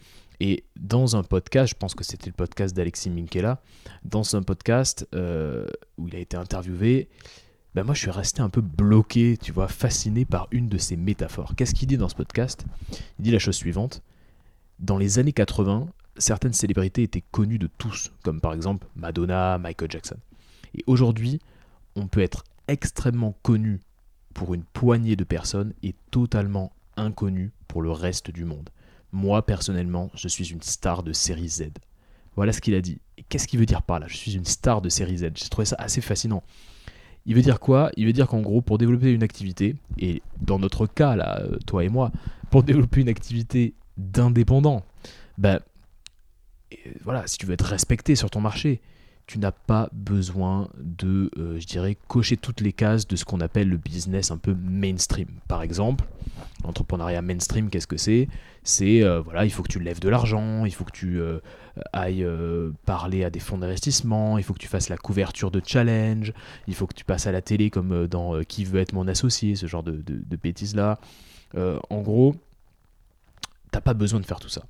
Et 0.41 0.65
dans 0.77 1.15
un 1.15 1.23
podcast, 1.23 1.75
je 1.75 1.79
pense 1.79 1.95
que 1.95 2.05
c'était 2.05 2.27
le 2.29 2.33
podcast 2.33 2.75
d'Alexis 2.75 3.11
Minkela, 3.11 3.61
dans 4.03 4.35
un 4.35 4.43
podcast 4.43 5.07
où 5.13 6.09
il 6.09 6.17
a 6.17 6.19
été 6.19 6.39
interviewé, 6.39 7.11
ben 7.75 7.83
moi 7.85 7.95
je 7.95 8.01
suis 8.01 8.11
resté 8.11 8.41
un 8.41 8.49
peu 8.49 8.61
bloqué, 8.61 9.37
tu 9.37 9.53
vois, 9.53 9.69
fasciné 9.69 10.25
par 10.25 10.49
une 10.51 10.69
de 10.69 10.79
ces 10.79 10.97
métaphores. 10.97 11.55
Qu'est-ce 11.57 11.75
qu'il 11.75 11.89
dit 11.89 11.97
dans 11.97 12.09
ce 12.09 12.15
podcast? 12.15 12.65
Il 13.19 13.25
dit 13.25 13.31
la 13.31 13.39
chose 13.39 13.57
suivante. 13.57 14.03
Dans 14.79 14.99
les 14.99 15.19
années 15.19 15.33
80, 15.33 15.89
certaines 16.17 16.53
célébrités 16.53 17.03
étaient 17.03 17.25
connues 17.33 17.59
de 17.59 17.69
tous, 17.79 18.13
comme 18.23 18.41
par 18.41 18.55
exemple 18.55 18.87
Madonna, 18.97 19.59
Michael 19.59 19.91
Jackson. 19.91 20.17
Et 20.77 20.85
aujourd'hui, 20.87 21.41
on 21.97 22.07
peut 22.07 22.21
être 22.21 22.45
extrêmement 22.69 23.37
connu 23.43 23.81
pour 24.35 24.55
une 24.55 24.65
poignée 24.65 25.17
de 25.17 25.25
personnes 25.25 25.73
et 25.83 25.95
totalement 26.11 26.73
inconnu 26.97 27.53
pour 27.69 27.83
le 27.83 27.91
reste 27.91 28.31
du 28.31 28.45
monde. 28.45 28.71
Moi, 29.13 29.47
personnellement, 29.47 30.11
je 30.15 30.29
suis 30.29 30.51
une 30.51 30.63
star 30.63 31.03
de 31.03 31.13
série 31.13 31.49
Z. 31.49 31.71
Voilà 32.35 32.53
ce 32.53 32.61
qu'il 32.61 32.75
a 32.75 32.81
dit. 32.81 32.99
Et 33.17 33.23
qu'est-ce 33.23 33.47
qu'il 33.47 33.61
veut 33.61 33.67
dire 33.67 33.83
par 33.83 34.01
là? 34.01 34.07
Je 34.09 34.17
suis 34.17 34.35
une 34.35 34.45
star 34.45 34.83
de 34.83 34.89
série 34.89 35.19
Z. 35.19 35.31
J'ai 35.35 35.49
trouvé 35.49 35.65
ça 35.65 35.77
assez 35.79 36.01
fascinant. 36.01 36.43
Il 37.27 37.35
veut 37.35 37.43
dire 37.43 37.61
quoi? 37.61 37.91
Il 37.97 38.07
veut 38.07 38.13
dire 38.13 38.27
qu'en 38.27 38.41
gros, 38.41 38.61
pour 38.61 38.79
développer 38.79 39.13
une 39.13 39.23
activité, 39.23 39.77
et 39.99 40.23
dans 40.41 40.59
notre 40.59 40.87
cas, 40.87 41.17
là, 41.17 41.41
euh, 41.41 41.59
toi 41.67 41.85
et 41.85 41.89
moi, 41.89 42.13
pour 42.51 42.63
développer 42.65 43.01
une 43.01 43.09
activité 43.09 43.75
d'indépendant, 43.97 44.85
ben, 45.39 45.61
voilà, 47.03 47.27
si 47.27 47.39
tu 47.39 47.47
veux 47.47 47.55
être 47.55 47.65
respecté 47.65 48.15
sur 48.17 48.31
ton 48.31 48.41
marché, 48.41 48.81
tu 49.27 49.39
n'as 49.39 49.53
pas 49.53 49.89
besoin 49.93 50.69
de, 50.77 51.31
euh, 51.39 51.59
je 51.59 51.67
dirais, 51.67 51.97
cocher 52.09 52.37
toutes 52.37 52.61
les 52.61 52.73
cases 52.73 53.07
de 53.07 53.17
ce 53.17 53.25
qu'on 53.25 53.41
appelle 53.41 53.69
le 53.69 53.79
business 53.79 54.31
un 54.31 54.37
peu 54.37 54.55
mainstream. 54.55 55.29
Par 55.49 55.63
exemple, 55.63 56.05
l'entrepreneuriat 56.63 57.23
mainstream, 57.23 57.71
qu'est-ce 57.71 57.87
que 57.87 57.97
c'est? 57.97 58.29
C'est, 58.65 59.03
euh, 59.03 59.21
voilà, 59.21 59.45
il 59.45 59.51
faut 59.51 59.63
que 59.63 59.73
tu 59.73 59.81
lèves 59.81 60.01
de 60.01 60.09
l'argent, 60.11 60.67
il 60.67 60.75
faut 60.75 60.85
que 60.85 60.93
tu 60.93 61.21
euh, 61.21 61.39
ailles 61.93 62.27
parler 62.85 63.25
à 63.25 63.31
des 63.31 63.41
fonds 63.41 63.59
d'investissement, 63.59 64.37
il 64.37 64.45
faut 64.45 64.53
que 64.53 64.59
tu 64.59 64.69
fasses 64.69 64.91
la 64.91 64.99
couverture 64.99 65.51
de 65.51 65.63
challenge, 65.65 66.33
il 66.67 66.75
faut 66.75 66.87
que 66.87 66.95
tu 66.95 67.05
passes 67.05 67.27
à 67.27 67.33
la 67.33 67.41
télé 67.41 67.71
comme 67.71 68.07
dans 68.07 68.43
Qui 68.45 68.65
veut 68.65 68.81
être 68.81 68.93
mon 68.93 69.09
associé, 69.09 69.57
ce 69.57 69.67
genre 69.67 69.83
de, 69.83 70.03
de 70.07 70.37
bêtises-là. 70.37 70.99
en 71.57 72.01
gros, 72.03 72.37
t'as 73.71 73.81
pas 73.81 73.95
besoin 73.95 74.21
de 74.21 74.27
faire 74.27 74.41
tout 74.41 74.49
ça. 74.49 74.65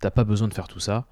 T'as 0.00 0.10
pas 0.10 0.24
besoin 0.24 0.48
de 0.48 0.54
faire 0.54 0.68
tout 0.68 0.80
ça. 0.80 1.06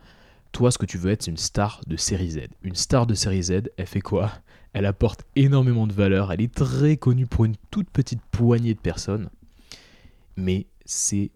Toi, 0.52 0.70
ce 0.70 0.78
que 0.78 0.86
tu 0.86 0.98
veux 0.98 1.10
être, 1.10 1.22
c'est 1.22 1.30
une 1.30 1.36
star 1.36 1.80
de 1.86 1.96
série 1.96 2.30
Z. 2.30 2.40
Une 2.62 2.74
star 2.74 3.06
de 3.06 3.14
série 3.14 3.42
Z, 3.42 3.62
elle 3.76 3.86
fait 3.86 4.00
quoi? 4.00 4.32
Elle 4.72 4.86
apporte 4.86 5.24
énormément 5.36 5.86
de 5.86 5.92
valeur, 5.92 6.32
elle 6.32 6.40
est 6.40 6.54
très 6.54 6.96
connue 6.96 7.26
pour 7.26 7.44
une 7.44 7.56
toute 7.70 7.88
petite 7.90 8.20
poignée 8.30 8.74
de 8.74 8.80
personnes, 8.80 9.30
mais 10.36 10.66
c'est 10.84 11.30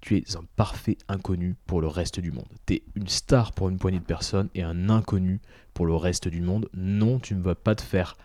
tu 0.00 0.16
es 0.16 0.36
un 0.36 0.44
parfait 0.56 0.98
inconnu 1.08 1.54
pour 1.64 1.80
le 1.80 1.86
reste 1.86 2.18
du 2.18 2.32
monde. 2.32 2.48
Tu 2.66 2.74
es 2.74 2.82
une 2.96 3.06
star 3.06 3.52
pour 3.52 3.68
une 3.68 3.78
poignée 3.78 4.00
de 4.00 4.04
personnes 4.04 4.48
et 4.56 4.62
un 4.62 4.90
inconnu 4.90 5.40
pour 5.74 5.86
le 5.86 5.94
reste 5.94 6.26
du 6.26 6.40
monde. 6.40 6.68
Non, 6.74 7.20
tu 7.20 7.36
ne 7.36 7.42
vas 7.42 7.54
pas 7.54 7.76
te 7.76 7.82
faire 7.82 8.16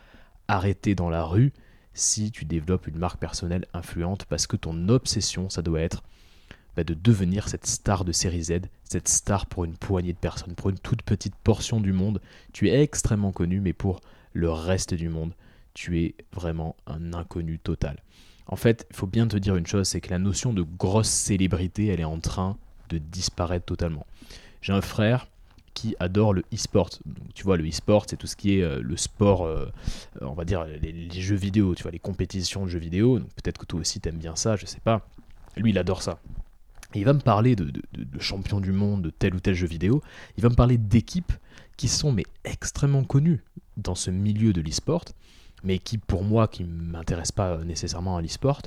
arrêter 0.47 0.95
dans 0.95 1.11
la 1.11 1.23
rue 1.23 1.53
si 1.93 2.31
tu 2.31 2.45
développes 2.45 2.87
une 2.87 2.97
marque 2.97 3.19
personnelle 3.19 3.65
influente 3.73 4.25
parce 4.25 4.47
que 4.47 4.57
ton 4.57 4.89
obsession, 4.89 5.51
ça 5.51 5.61
doit 5.61 5.81
être 5.81 6.01
de 6.83 6.93
devenir 6.93 7.47
cette 7.47 7.65
star 7.65 8.05
de 8.05 8.11
série 8.11 8.43
Z, 8.43 8.53
cette 8.83 9.07
star 9.07 9.45
pour 9.45 9.65
une 9.65 9.77
poignée 9.77 10.13
de 10.13 10.17
personnes, 10.17 10.55
pour 10.55 10.69
une 10.69 10.79
toute 10.79 11.01
petite 11.01 11.35
portion 11.35 11.79
du 11.81 11.93
monde. 11.93 12.21
Tu 12.53 12.69
es 12.69 12.81
extrêmement 12.81 13.31
connu, 13.31 13.59
mais 13.59 13.73
pour 13.73 14.01
le 14.33 14.51
reste 14.51 14.93
du 14.93 15.09
monde, 15.09 15.33
tu 15.73 16.03
es 16.03 16.15
vraiment 16.33 16.75
un 16.85 17.13
inconnu 17.13 17.59
total. 17.59 17.97
En 18.47 18.55
fait, 18.55 18.87
il 18.89 18.95
faut 18.95 19.07
bien 19.07 19.27
te 19.27 19.37
dire 19.37 19.55
une 19.55 19.67
chose, 19.67 19.87
c'est 19.87 20.01
que 20.01 20.09
la 20.09 20.19
notion 20.19 20.53
de 20.53 20.61
grosse 20.61 21.09
célébrité, 21.09 21.87
elle 21.87 21.99
est 21.99 22.05
en 22.05 22.19
train 22.19 22.57
de 22.89 22.97
disparaître 22.97 23.65
totalement. 23.65 24.05
J'ai 24.61 24.73
un 24.73 24.81
frère 24.81 25.27
qui 25.73 25.95
adore 25.99 26.33
le 26.33 26.43
e-sport. 26.53 26.89
Tu 27.35 27.43
vois, 27.43 27.57
le 27.57 27.67
e-sport, 27.67 28.05
c'est 28.09 28.17
tout 28.17 28.25
ce 28.25 28.35
qui 28.35 28.57
est 28.57 28.63
euh, 28.63 28.81
le 28.81 28.97
sport, 28.97 29.45
euh, 29.45 29.67
on 30.21 30.33
va 30.33 30.43
dire 30.43 30.65
les, 30.65 31.11
jeux 31.11 31.35
vidéo, 31.35 31.75
tu 31.75 31.83
vois, 31.83 31.91
les 31.91 31.99
compétitions 31.99 32.65
de 32.65 32.69
jeux 32.69 32.79
vidéo. 32.79 33.19
peut-être 33.19 33.59
que 33.59 33.65
toi 33.65 33.79
aussi 33.79 33.99
t'aimes 33.99 34.17
bien 34.17 34.35
ça, 34.35 34.55
je 34.55 34.65
sais 34.65 34.79
pas. 34.79 35.07
Lui, 35.55 35.69
il 35.69 35.77
adore 35.77 36.01
ça 36.01 36.19
il 36.95 37.05
va 37.05 37.13
me 37.13 37.19
parler 37.19 37.55
de, 37.55 37.71
champions 38.19 38.59
du 38.59 38.71
monde, 38.71 39.01
de 39.01 39.09
tel 39.09 39.35
ou 39.35 39.39
tel 39.39 39.55
jeu 39.55 39.67
vidéo. 39.67 40.01
Il 40.37 40.43
va 40.43 40.49
me 40.49 40.55
parler 40.55 40.77
d'équipes 40.77 41.33
qui 41.75 41.87
sont 41.87 42.11
mais 42.11 42.25
extrêmement 42.43 43.03
connues 43.03 43.43
dans 43.75 43.95
ce 43.95 44.09
milieu 44.09 44.53
de 44.53 44.61
l'e-sport, 44.61 45.05
mais 45.63 45.79
qui 45.79 45.97
pour 45.97 46.23
moi, 46.23 46.47
qui 46.47 46.63
ne 46.63 46.69
m'intéressent 46.69 47.33
pas 47.33 47.57
nécessairement 47.63 48.17
à 48.17 48.21
l'e-sport, 48.21 48.61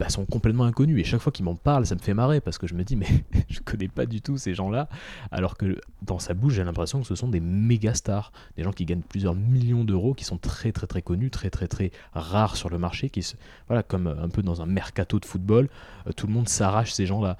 bah, 0.00 0.08
sont 0.08 0.24
complètement 0.24 0.64
inconnus. 0.64 0.98
Et 0.98 1.04
chaque 1.04 1.20
fois 1.20 1.30
qu'il 1.30 1.44
m'en 1.44 1.56
parle, 1.56 1.84
ça 1.84 1.94
me 1.94 2.00
fait 2.00 2.14
marrer 2.14 2.40
parce 2.40 2.56
que 2.56 2.66
je 2.66 2.72
me 2.72 2.84
dis, 2.84 2.96
mais 2.96 3.06
je 3.50 3.60
connais 3.60 3.86
pas 3.86 4.06
du 4.06 4.22
tout 4.22 4.38
ces 4.38 4.54
gens-là. 4.54 4.88
Alors 5.30 5.58
que 5.58 5.78
dans 6.00 6.18
sa 6.18 6.32
bouche, 6.32 6.54
j'ai 6.54 6.64
l'impression 6.64 7.02
que 7.02 7.06
ce 7.06 7.14
sont 7.14 7.28
des 7.28 7.40
méga 7.40 7.92
stars, 7.92 8.32
des 8.56 8.62
gens 8.62 8.72
qui 8.72 8.86
gagnent 8.86 9.02
plusieurs 9.02 9.34
millions 9.34 9.84
d'euros, 9.84 10.14
qui 10.14 10.24
sont 10.24 10.38
très 10.38 10.72
très 10.72 10.86
très 10.86 11.02
connus, 11.02 11.30
très 11.30 11.50
très 11.50 11.68
très 11.68 11.90
rares 12.14 12.56
sur 12.56 12.70
le 12.70 12.78
marché, 12.78 13.10
qui 13.10 13.20
voilà, 13.68 13.82
comme 13.82 14.06
un 14.06 14.30
peu 14.30 14.42
dans 14.42 14.62
un 14.62 14.66
mercato 14.66 15.20
de 15.20 15.26
football, 15.26 15.68
euh, 16.06 16.12
tout 16.12 16.26
le 16.26 16.32
monde 16.32 16.48
s'arrache 16.48 16.92
ces 16.92 17.04
gens-là. 17.04 17.36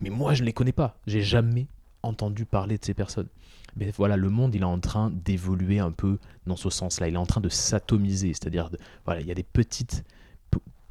Mais 0.00 0.10
moi, 0.10 0.34
je 0.34 0.42
ne 0.42 0.46
les 0.46 0.52
connais 0.52 0.70
pas. 0.70 0.96
J'ai 1.08 1.22
jamais 1.22 1.66
entendu 2.04 2.44
parler 2.44 2.78
de 2.78 2.84
ces 2.84 2.94
personnes. 2.94 3.28
Mais 3.74 3.90
voilà, 3.90 4.16
le 4.16 4.30
monde, 4.30 4.54
il 4.54 4.60
est 4.60 4.64
en 4.64 4.78
train 4.78 5.10
d'évoluer 5.10 5.80
un 5.80 5.90
peu 5.90 6.20
dans 6.46 6.54
ce 6.54 6.70
sens-là. 6.70 7.08
Il 7.08 7.14
est 7.14 7.18
en 7.18 7.26
train 7.26 7.40
de 7.40 7.48
s'atomiser, 7.48 8.28
c'est-à-dire, 8.28 8.70
voilà, 9.04 9.20
il 9.20 9.26
y 9.26 9.32
a 9.32 9.34
des 9.34 9.42
petites 9.42 10.04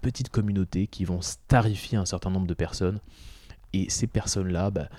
petites 0.03 0.29
communautés 0.29 0.85
qui 0.85 1.05
vont 1.05 1.21
starifier 1.21 1.97
un 1.97 2.05
certain 2.05 2.29
nombre 2.29 2.45
de 2.45 2.53
personnes. 2.53 2.99
Et 3.71 3.89
ces 3.89 4.05
personnes-là 4.05 4.69
bah, 4.69 4.89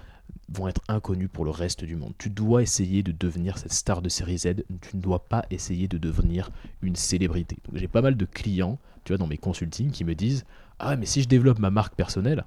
vont 0.49 0.67
être 0.67 0.81
inconnues 0.89 1.29
pour 1.29 1.45
le 1.45 1.53
reste 1.53 1.85
du 1.85 1.95
monde. 1.95 2.15
Tu 2.19 2.31
dois 2.31 2.63
essayer 2.63 3.05
de 3.05 3.13
devenir 3.13 3.59
cette 3.59 3.73
star 3.73 4.03
de 4.03 4.09
série 4.09 4.39
Z. 4.39 4.65
Tu 4.81 4.97
ne 4.97 5.03
dois 5.03 5.25
pas 5.27 5.45
essayer 5.51 5.87
de 5.87 5.99
devenir 5.99 6.51
une 6.83 6.97
célébrité. 6.97 7.59
J'ai 7.75 7.87
pas 7.87 8.03
mal 8.03 8.17
de 8.17 8.25
clients, 8.25 8.79
tu 9.05 9.13
vois, 9.13 9.19
dans 9.19 9.29
mes 9.29 9.39
consultings 9.39 9.93
qui 9.93 10.05
me 10.05 10.15
disent 10.15 10.45
Ah, 10.81 10.97
mais 10.97 11.07
si 11.07 11.23
je 11.23 11.29
développe 11.29 11.61
ma 11.61 11.71
marque 11.71 11.95
personnelle, 11.95 12.45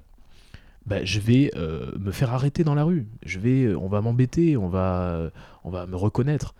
bah, 0.84 1.04
je 1.04 1.20
vais 1.20 1.52
euh, 1.54 1.92
me 1.98 2.10
faire 2.10 2.34
arrêter 2.34 2.64
dans 2.64 2.74
la 2.74 2.84
rue. 2.84 3.06
Je 3.24 3.38
vais, 3.38 3.64
euh, 3.64 3.78
on 3.78 3.88
va 3.88 4.00
m'embêter, 4.00 4.56
on 4.56 4.68
va, 4.68 5.30
on 5.64 5.70
va 5.70 5.86
me 5.86 5.96
reconnaître. 5.96 6.54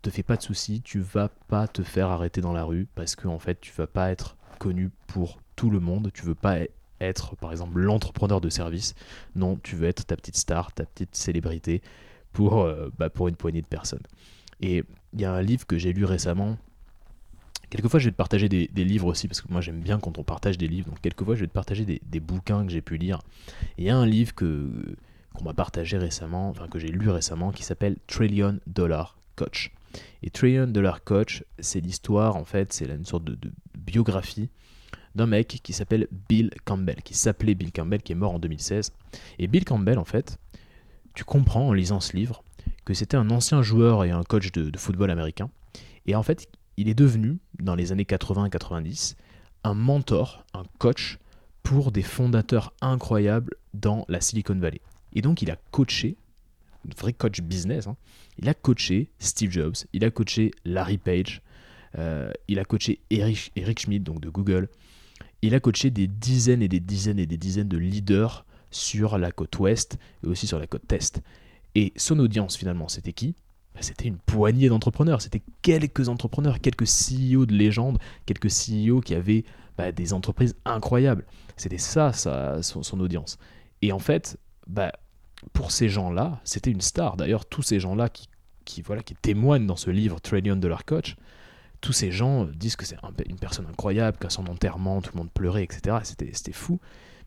Te 0.00 0.10
fais 0.10 0.22
pas 0.22 0.36
de 0.36 0.42
soucis, 0.42 0.80
tu 0.80 1.00
vas 1.00 1.28
pas 1.28 1.68
te 1.68 1.82
faire 1.82 2.08
arrêter 2.08 2.40
dans 2.40 2.52
la 2.52 2.64
rue 2.64 2.86
parce 2.94 3.14
que 3.14 3.28
en 3.28 3.38
fait, 3.38 3.60
tu 3.60 3.72
vas 3.76 3.88
pas 3.88 4.10
être 4.10 4.37
connu 4.58 4.90
pour 5.06 5.38
tout 5.56 5.70
le 5.70 5.80
monde, 5.80 6.10
tu 6.12 6.24
veux 6.24 6.34
pas 6.34 6.58
être, 7.00 7.36
par 7.36 7.50
exemple, 7.52 7.78
l'entrepreneur 7.80 8.40
de 8.40 8.48
service. 8.48 8.94
Non, 9.34 9.56
tu 9.56 9.76
veux 9.76 9.86
être 9.86 10.04
ta 10.06 10.16
petite 10.16 10.36
star, 10.36 10.72
ta 10.72 10.84
petite 10.84 11.14
célébrité 11.14 11.82
pour, 12.32 12.60
euh, 12.60 12.90
bah, 12.98 13.10
pour 13.10 13.28
une 13.28 13.36
poignée 13.36 13.62
de 13.62 13.66
personnes. 13.66 14.02
Et 14.60 14.84
il 15.12 15.20
y 15.20 15.24
a 15.24 15.32
un 15.32 15.42
livre 15.42 15.66
que 15.66 15.78
j'ai 15.78 15.92
lu 15.92 16.04
récemment. 16.04 16.56
Quelquefois, 17.70 18.00
je 18.00 18.06
vais 18.06 18.12
te 18.12 18.16
partager 18.16 18.48
des, 18.48 18.66
livres 18.76 19.06
aussi, 19.06 19.28
parce 19.28 19.42
que 19.42 19.52
moi 19.52 19.60
j'aime 19.60 19.80
bien 19.80 19.98
quand 20.00 20.18
on 20.18 20.24
partage 20.24 20.56
des 20.56 20.68
livres. 20.68 20.88
Donc, 20.88 21.00
quelquefois, 21.00 21.34
je 21.34 21.40
vais 21.40 21.46
te 21.46 21.52
partager 21.52 21.84
des, 21.84 22.20
bouquins 22.20 22.64
que 22.64 22.72
j'ai 22.72 22.80
pu 22.80 22.96
lire. 22.96 23.20
il 23.76 23.84
y 23.84 23.90
a 23.90 23.96
un 23.96 24.06
livre 24.06 24.34
qu'on 24.34 25.44
m'a 25.44 25.54
partagé 25.54 25.98
récemment, 25.98 26.48
enfin 26.48 26.66
que 26.68 26.78
j'ai 26.78 26.88
lu 26.88 27.10
récemment, 27.10 27.52
qui 27.52 27.62
s'appelle 27.62 27.96
Trillion 28.06 28.58
Dollar 28.66 29.18
Coach. 29.36 29.72
Et 30.22 30.30
Trillion 30.30 30.66
Dollar 30.66 31.04
Coach, 31.04 31.44
c'est 31.58 31.80
l'histoire, 31.80 32.36
en 32.36 32.44
fait, 32.44 32.72
c'est 32.72 32.86
une 32.86 33.04
sorte 33.04 33.24
de, 33.24 33.34
de 33.34 33.52
biographie 33.76 34.50
d'un 35.14 35.26
mec 35.26 35.60
qui 35.62 35.72
s'appelle 35.72 36.08
Bill 36.28 36.50
Campbell, 36.64 37.02
qui 37.02 37.14
s'appelait 37.14 37.54
Bill 37.54 37.72
Campbell, 37.72 38.02
qui 38.02 38.12
est 38.12 38.16
mort 38.16 38.34
en 38.34 38.38
2016. 38.38 38.92
Et 39.38 39.46
Bill 39.46 39.64
Campbell, 39.64 39.98
en 39.98 40.04
fait, 40.04 40.38
tu 41.14 41.24
comprends 41.24 41.68
en 41.68 41.72
lisant 41.72 42.00
ce 42.00 42.16
livre 42.16 42.44
que 42.84 42.94
c'était 42.94 43.16
un 43.16 43.30
ancien 43.30 43.60
joueur 43.60 44.04
et 44.04 44.10
un 44.10 44.22
coach 44.22 44.52
de, 44.52 44.78
football 44.78 45.10
américain. 45.10 45.50
Et 46.06 46.14
en 46.14 46.22
fait, 46.22 46.48
il 46.76 46.88
est 46.88 46.94
devenu, 46.94 47.38
dans 47.58 47.74
les 47.74 47.92
années 47.92 48.04
80-90, 48.04 49.16
un 49.64 49.74
mentor, 49.74 50.44
un 50.54 50.62
coach 50.78 51.18
pour 51.62 51.92
des 51.92 52.02
fondateurs 52.02 52.72
incroyables 52.80 53.54
dans 53.74 54.04
la 54.08 54.20
Silicon 54.20 54.54
Valley. 54.54 54.80
Et 55.12 55.20
donc, 55.20 55.42
il 55.42 55.50
a 55.50 55.56
coaché, 55.70 56.16
vrai 56.94 57.12
coach 57.12 57.40
business, 57.40 57.86
hein, 57.86 57.96
il 58.38 58.48
a 58.48 58.54
coaché 58.54 59.10
Steve 59.18 59.50
Jobs, 59.50 59.76
il 59.92 60.04
a 60.04 60.10
coaché 60.10 60.50
Larry 60.64 60.98
Page, 60.98 61.42
euh, 61.98 62.30
il 62.48 62.58
a 62.58 62.64
coaché 62.64 63.00
Eric, 63.10 63.52
Eric 63.56 63.80
Schmidt, 63.80 64.04
donc 64.04 64.20
de 64.20 64.28
Google, 64.28 64.68
il 65.42 65.54
a 65.54 65.60
coaché 65.60 65.90
des 65.90 66.06
dizaines 66.06 66.62
et 66.62 66.68
des 66.68 66.80
dizaines 66.80 67.18
et 67.18 67.26
des 67.26 67.36
dizaines 67.36 67.68
de 67.68 67.78
leaders 67.78 68.44
sur 68.70 69.18
la 69.18 69.30
côte 69.30 69.58
ouest 69.58 69.98
et 70.24 70.26
aussi 70.26 70.46
sur 70.46 70.58
la 70.58 70.66
côte 70.66 70.92
est. 70.92 71.22
Et 71.74 71.92
son 71.96 72.18
audience 72.18 72.56
finalement, 72.56 72.88
c'était 72.88 73.12
qui? 73.12 73.34
Bah, 73.74 73.80
C'était 73.82 74.08
une 74.08 74.18
poignée 74.18 74.68
d'entrepreneurs, 74.68 75.22
c'était 75.22 75.42
quelques 75.62 76.08
entrepreneurs, 76.08 76.60
quelques 76.60 76.86
CEO 76.86 77.46
de 77.46 77.54
légende, 77.54 77.98
quelques 78.26 78.48
CEO 78.48 79.00
qui 79.00 79.14
avaient 79.14 79.44
bah, 79.76 79.92
des 79.92 80.12
entreprises 80.12 80.56
incroyables. 80.64 81.24
C'était 81.56 81.78
ça, 81.78 82.12
son, 82.12 83.00
audience. 83.00 83.38
Et 83.82 83.92
en 83.92 83.98
fait, 83.98 84.38
bah, 84.66 84.92
pour 85.52 85.70
ces 85.70 85.88
gens-là, 85.88 86.40
c'était 86.44 86.70
une 86.70 86.80
star. 86.80 87.16
D'ailleurs, 87.16 87.46
tous 87.46 87.62
ces 87.62 87.80
gens-là 87.80 88.08
qui, 88.08 88.28
qui, 88.64 88.82
voilà, 88.82 89.02
qui 89.02 89.14
témoignent 89.14 89.66
dans 89.66 89.76
ce 89.76 89.90
livre 89.90 90.20
Trillion 90.20 90.56
Dollar 90.56 90.84
Coach, 90.84 91.16
tous 91.80 91.92
ces 91.92 92.10
gens 92.10 92.44
disent 92.44 92.76
que 92.76 92.84
c'est 92.84 92.96
une 93.26 93.38
personne 93.38 93.66
incroyable, 93.66 94.18
qu'à 94.18 94.30
son 94.30 94.46
enterrement, 94.46 95.00
tout 95.00 95.12
le 95.14 95.18
monde 95.18 95.30
pleurait, 95.30 95.62
etc. 95.62 95.98
C'était 96.02 96.52
fou. 96.52 96.80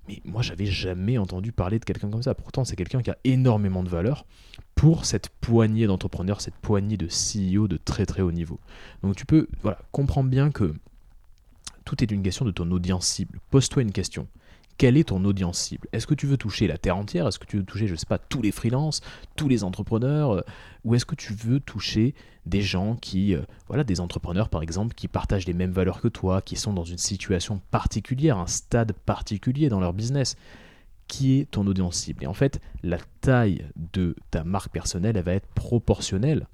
Mais 0.07 0.21
moi, 0.25 0.41
j'avais 0.41 0.65
jamais 0.65 1.17
entendu 1.17 1.51
parler 1.51 1.79
de 1.79 1.85
quelqu'un 1.85 2.09
comme 2.09 2.23
ça. 2.23 2.33
Pourtant, 2.33 2.65
c'est 2.65 2.75
quelqu'un 2.75 3.01
qui 3.01 3.11
a 3.11 3.17
énormément 3.23 3.83
de 3.83 3.89
valeur 3.89 4.25
pour 4.75 5.05
cette 5.05 5.29
poignée 5.29 5.87
d'entrepreneurs, 5.87 6.41
cette 6.41 6.55
poignée 6.55 6.97
de 6.97 7.07
CEO 7.07 7.67
de 7.67 7.77
très 7.77 8.05
très 8.05 8.21
haut 8.21 8.31
niveau. 8.31 8.59
Donc 9.03 9.15
tu 9.15 9.25
peux, 9.25 9.47
voilà, 9.61 9.77
comprendre 9.91 10.29
bien 10.29 10.51
que 10.51 10.73
tout 11.85 12.03
est 12.03 12.11
une 12.11 12.23
question 12.23 12.45
de 12.45 12.51
ton 12.51 12.69
audience 12.71 13.05
cible. 13.05 13.39
Pose-toi 13.51 13.83
une 13.83 13.91
question 13.91 14.27
quelle 14.81 14.97
est 14.97 15.09
ton 15.09 15.23
audience 15.25 15.59
cible? 15.59 15.88
Est-ce 15.91 16.07
que 16.07 16.15
tu 16.15 16.25
veux 16.25 16.38
toucher 16.38 16.65
la 16.65 16.79
terre 16.79 16.97
entière? 16.97 17.27
Est-ce 17.27 17.38
que 17.38 17.45
tu 17.45 17.57
veux 17.57 17.63
toucher, 17.63 17.85
je 17.85 17.93
sais 17.93 18.07
pas, 18.07 18.17
tous 18.17 18.41
les 18.41 18.51
freelances, 18.51 19.01
tous 19.35 19.47
les 19.47 19.63
entrepreneurs 19.63 20.31
euh, 20.31 20.41
Ou 20.85 20.95
est-ce 20.95 21.05
que 21.05 21.13
tu 21.13 21.35
veux 21.35 21.59
toucher 21.59 22.15
des 22.47 22.63
gens 22.63 22.95
qui, 22.95 23.35
euh, 23.35 23.43
voilà, 23.67 23.83
des 23.83 24.00
entrepreneurs 24.00 24.50
par 24.50 24.63
exemple, 24.63 24.95
qui 24.95 25.07
partagent 25.07 25.45
les 25.45 25.53
mêmes 25.53 25.69
valeurs 25.69 26.01
que 26.01 26.07
toi, 26.07 26.41
qui 26.41 26.55
sont 26.55 26.73
dans 26.73 26.83
une 26.83 26.97
situation 26.97 27.61
particulière, 27.69 28.39
un 28.39 28.47
stade 28.47 28.93
particulier 28.93 29.69
dans 29.69 29.79
leur 29.79 29.93
business? 29.93 30.35
Qui 31.07 31.38
est 31.38 31.51
ton 31.51 31.67
audience 31.67 31.97
cible? 31.97 32.23
Et 32.23 32.27
en 32.27 32.33
fait, 32.33 32.59
la 32.81 32.97
taille 33.19 33.67
de 33.93 34.15
ta 34.31 34.43
marque 34.43 34.71
personnelle, 34.71 35.15
elle 35.15 35.23
va 35.23 35.33
être 35.33 35.53
proportionnelle 35.53 36.47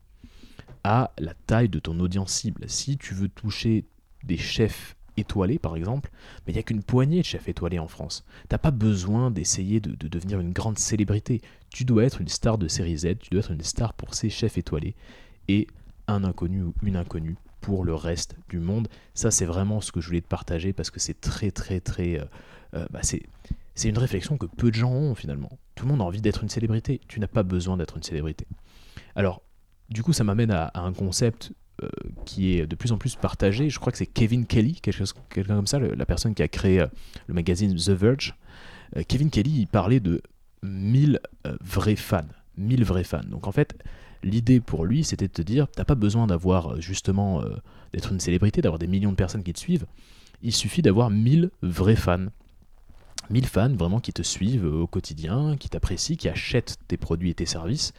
à 0.84 1.12
la 1.18 1.34
taille 1.34 1.70
de 1.70 1.80
ton 1.80 1.98
audience 2.02 2.34
cible. 2.34 2.66
Si 2.68 2.98
tu 2.98 3.14
veux 3.14 3.30
toucher 3.30 3.86
des 4.26 4.36
chefs 4.36 4.97
étoilé, 5.18 5.60
par 5.60 5.76
exemple, 5.76 6.10
mais 6.46 6.54
il 6.54 6.56
n'y 6.56 6.60
a 6.60 6.64
qu'une 6.64 6.84
poignée 6.84 7.20
de 7.20 7.26
chefs 7.26 7.50
étoilés 7.50 7.80
en 7.80 7.88
France. 7.88 8.24
T'as 8.48 8.58
pas 8.58 8.72
besoin 8.72 9.32
d'essayer 9.32 9.80
de, 9.80 10.08
devenir 10.08 10.40
une 10.40 10.54
grande 10.54 10.78
célébrité. 10.78 11.42
Tu 11.70 11.84
dois 11.84 12.06
être 12.06 12.22
une 12.22 12.28
star 12.28 12.58
de 12.58 12.68
série 12.68 12.98
Z, 12.98 13.18
tu 13.20 13.30
dois 13.32 13.40
être 13.40 13.52
une 13.52 13.64
star 13.64 13.94
pour 13.94 14.14
ces 14.14 14.30
chefs 14.30 14.58
étoilés 14.58 14.96
et 15.48 15.68
un 16.08 16.24
inconnu 16.24 16.64
ou 16.64 16.74
une 16.84 16.96
inconnue 16.96 17.36
pour 17.62 17.84
le 17.84 17.96
reste 17.96 18.36
du 18.50 18.60
monde. 18.60 18.88
Ça, 19.14 19.32
c'est 19.32 19.46
vraiment 19.46 19.82
ce 19.82 19.92
que 19.92 20.00
je 20.00 20.08
voulais 20.08 20.22
te 20.22 20.28
partager 20.28 20.72
parce 20.74 20.92
que 20.92 21.00
c'est 21.00 21.20
très, 21.20 21.52
très, 21.52 21.80
très. 21.80 22.20
Euh, 22.20 22.26
euh, 22.76 22.88
bah, 22.92 23.02
c'est, 23.04 23.22
une 23.84 23.98
réflexion 23.98 24.38
que 24.38 24.46
peu 24.46 24.70
de 24.70 24.76
gens 24.76 24.92
ont 24.92 25.16
finalement. 25.16 25.52
Tout 25.76 25.86
le 25.86 25.92
monde 25.92 26.02
a 26.02 26.06
envie 26.06 26.22
d'être 26.22 26.44
une 26.44 26.50
célébrité. 26.50 27.02
Tu 27.08 27.20
n'as 27.20 27.28
pas 27.28 27.44
besoin 27.44 27.78
d'être 27.78 27.98
une 27.98 28.04
célébrité. 28.04 28.48
Alors, 29.16 29.42
du 29.90 30.04
coup, 30.04 30.14
ça 30.14 30.24
m'amène 30.24 30.52
à 30.52 30.72
un 30.76 30.94
concept 30.94 31.52
qui 32.26 32.58
est 32.58 32.68
de 32.68 32.76
plus 32.76 32.92
en 32.92 32.98
plus 32.98 33.16
partagé. 33.16 33.70
Je 33.70 33.80
crois 33.80 33.92
que 33.92 33.98
c'est 33.98 34.08
Kevin 34.08 34.46
Kelly, 34.46 34.80
quelqu'un 34.82 35.06
comme 35.48 35.68
ça, 35.68 35.80
la 35.80 36.06
personne 36.06 36.34
qui 36.34 36.44
a 36.44 36.48
créé 36.48 36.82
euh, 36.82 36.88
le 37.28 37.34
magazine 37.34 37.76
The 37.76 37.90
Verge. 37.90 38.36
Euh, 38.96 39.04
Kevin 39.08 39.30
Kelly, 39.30 39.62
il 39.62 39.68
parlait 39.68 40.00
de 40.00 40.22
1000 40.64 41.20
vrais 41.62 41.96
fans. 41.96 42.28
1000 42.58 42.84
vrais 42.84 43.04
fans. 43.04 43.22
Donc 43.30 43.48
en 43.48 43.52
fait, 43.52 43.78
l'idée 44.24 44.60
pour 44.60 44.86
lui, 44.86 45.04
c'était 45.04 45.28
de 45.28 45.34
te 45.34 45.42
dire, 45.42 45.68
t'as 45.68 45.86
pas 45.86 45.96
besoin 45.96 46.28
d'avoir 46.28 46.82
justement, 46.82 47.44
d'être 47.94 48.12
une 48.12 48.20
célébrité, 48.20 48.62
d'avoir 48.62 48.80
des 48.80 48.88
millions 48.88 49.12
de 49.12 49.16
personnes 49.16 49.44
qui 49.44 49.54
te 49.54 49.60
suivent. 49.60 49.86
Il 50.42 50.54
suffit 50.54 50.82
d'avoir 50.82 51.12
1000 51.12 51.52
vrais 51.62 51.96
fans. 51.96 52.26
1000 53.30 53.46
fans 53.46 53.74
vraiment 53.74 54.00
qui 54.00 54.14
te 54.14 54.24
suivent 54.24 54.66
au 54.66 54.88
quotidien, 54.88 55.58
qui 55.58 55.70
t'apprécient, 55.70 56.16
qui 56.16 56.30
achètent 56.30 56.78
tes 56.88 56.98
produits 56.98 57.30
et 57.30 57.36
tes 57.36 57.46
services. 57.46 57.94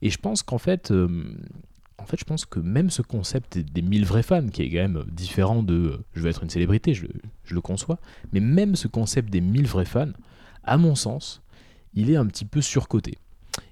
Et 0.00 0.08
je 0.08 0.18
pense 0.18 0.42
qu'en 0.42 0.58
fait, 0.58 0.90
en 2.00 2.06
fait, 2.06 2.18
je 2.18 2.24
pense 2.24 2.44
que 2.46 2.60
même 2.60 2.90
ce 2.90 3.02
concept 3.02 3.58
des 3.58 3.82
1000 3.82 4.04
vrais 4.04 4.22
fans, 4.22 4.48
qui 4.48 4.62
est 4.62 4.70
quand 4.70 4.78
même 4.78 5.04
différent 5.10 5.62
de 5.62 5.74
euh, 5.74 5.98
je 6.14 6.22
veux 6.22 6.30
être 6.30 6.42
une 6.42 6.50
célébrité, 6.50 6.94
je, 6.94 7.06
le 7.50 7.60
conçois, 7.60 7.98
mais 8.32 8.40
même 8.40 8.76
ce 8.76 8.88
concept 8.88 9.30
des 9.30 9.40
1000 9.40 9.66
vrais 9.66 9.84
fans, 9.84 10.12
à 10.64 10.78
mon 10.78 10.94
sens, 10.94 11.42
il 11.94 12.10
est 12.10 12.16
un 12.16 12.26
petit 12.26 12.44
peu 12.44 12.60
surcoté. 12.60 13.18